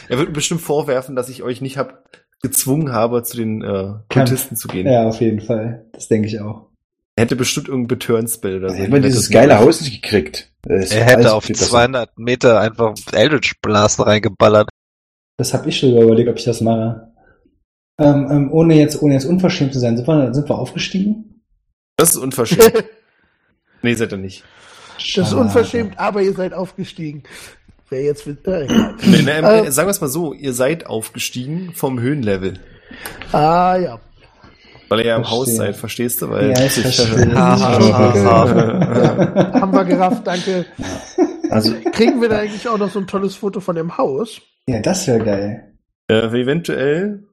[0.09, 2.03] Er wird mir bestimmt vorwerfen, dass ich euch nicht hab
[2.41, 4.87] gezwungen habe, zu den äh, Kultisten zu gehen.
[4.87, 5.85] ja, auf jeden Fall.
[5.91, 6.69] Das denke ich auch.
[7.17, 8.75] Er hätte bestimmt irgendein Beturn-Spell oder so.
[8.75, 10.51] Hätten wir dieses geile Haus nicht gekriegt.
[10.61, 11.71] Das er hätte auf viel besser.
[11.71, 14.69] 200 Meter einfach Eldritch Blast reingeballert.
[15.37, 17.11] Das habe ich sogar überlegt, ob ich das mache.
[17.99, 21.41] Ähm, ähm, ohne jetzt, ohne jetzt unverschämt zu sein, sind wir, sind wir aufgestiegen?
[21.97, 22.83] Das ist unverschämt.
[23.81, 24.43] nee, seid ihr nicht.
[24.97, 25.37] Das ist Schade.
[25.37, 27.23] unverschämt, aber ihr seid aufgestiegen.
[27.89, 28.37] Wer jetzt will.
[28.45, 28.67] Äh.
[29.07, 29.43] Nee, nee, Ähm.
[29.65, 32.59] äh, sagen wir es mal so, ihr seid aufgestiegen vom Höhenlevel.
[33.31, 33.99] ah ja.
[34.89, 35.29] Weil ihr ja im.
[35.29, 36.29] Haus seid, verstehst du?
[36.29, 37.35] Weil Ja, ich verstehe.
[37.35, 38.45] Ha, ha, ha,
[39.53, 40.65] Ja, haben wir gerafft, danke.
[41.49, 44.41] Also, Kriegen wir da eigentlich auch noch so ein tolles Foto von dem Haus?
[44.67, 45.73] Ja, das wäre geil.
[46.09, 47.23] Äh, eventuell,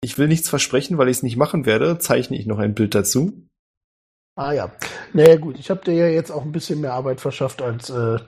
[0.00, 2.94] ich will nichts versprechen, weil ich es nicht machen werde, zeichne ich noch ein Bild
[2.94, 3.32] dazu.
[4.36, 4.72] Ah ja.
[5.12, 8.18] Naja gut, ich habe dir ja jetzt auch ein bisschen mehr Arbeit verschafft, als äh,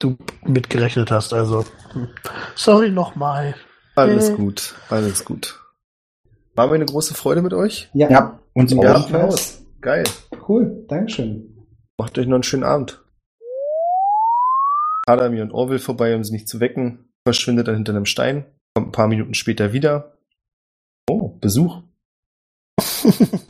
[0.00, 1.32] du mitgerechnet hast.
[1.32, 2.08] Also, hm.
[2.56, 3.54] sorry nochmal.
[3.94, 4.34] Alles Äh.
[4.34, 5.60] gut, alles gut.
[6.56, 7.90] War mir eine große Freude mit euch.
[7.92, 8.96] Ja, ja, uns Ja.
[8.96, 9.12] Auch.
[9.12, 9.62] Haus.
[9.82, 10.04] Geil.
[10.48, 10.84] cool.
[10.88, 11.66] Dankeschön.
[11.98, 13.02] Macht euch noch einen schönen Abend.
[15.06, 17.10] Adami und Orville vorbei, um sie nicht zu wecken.
[17.26, 18.44] Verschwindet dann hinter einem Stein.
[18.74, 20.16] Kommt ein paar Minuten später wieder.
[21.08, 21.82] Oh, Besuch.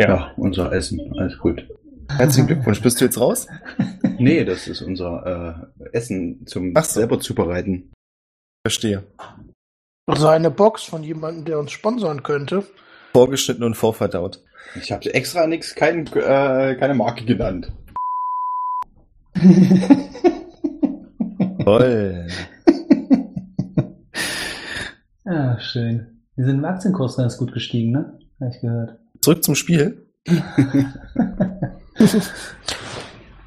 [0.00, 1.00] Ja, unser Essen.
[1.18, 1.68] Alles gut.
[2.08, 2.80] Herzlichen Glückwunsch.
[2.80, 3.46] Bist du jetzt raus?
[4.20, 6.98] Nee, das ist unser äh, Essen zum Ach so.
[7.00, 7.92] selber zubereiten.
[8.66, 9.04] Verstehe.
[10.08, 12.64] Also eine Box von jemandem, der uns sponsern könnte.
[13.12, 14.42] Vorgeschnitten und vorverdaut.
[14.74, 17.70] Ich habe extra nix, kein, äh, keine Marke genannt.
[21.62, 22.26] Toll.
[25.26, 26.22] ah, schön.
[26.36, 28.18] Wir sind im Aktienkurs ganz gut gestiegen, ne?
[28.40, 28.96] Habe ich gehört.
[29.20, 30.06] Zurück zum Spiel.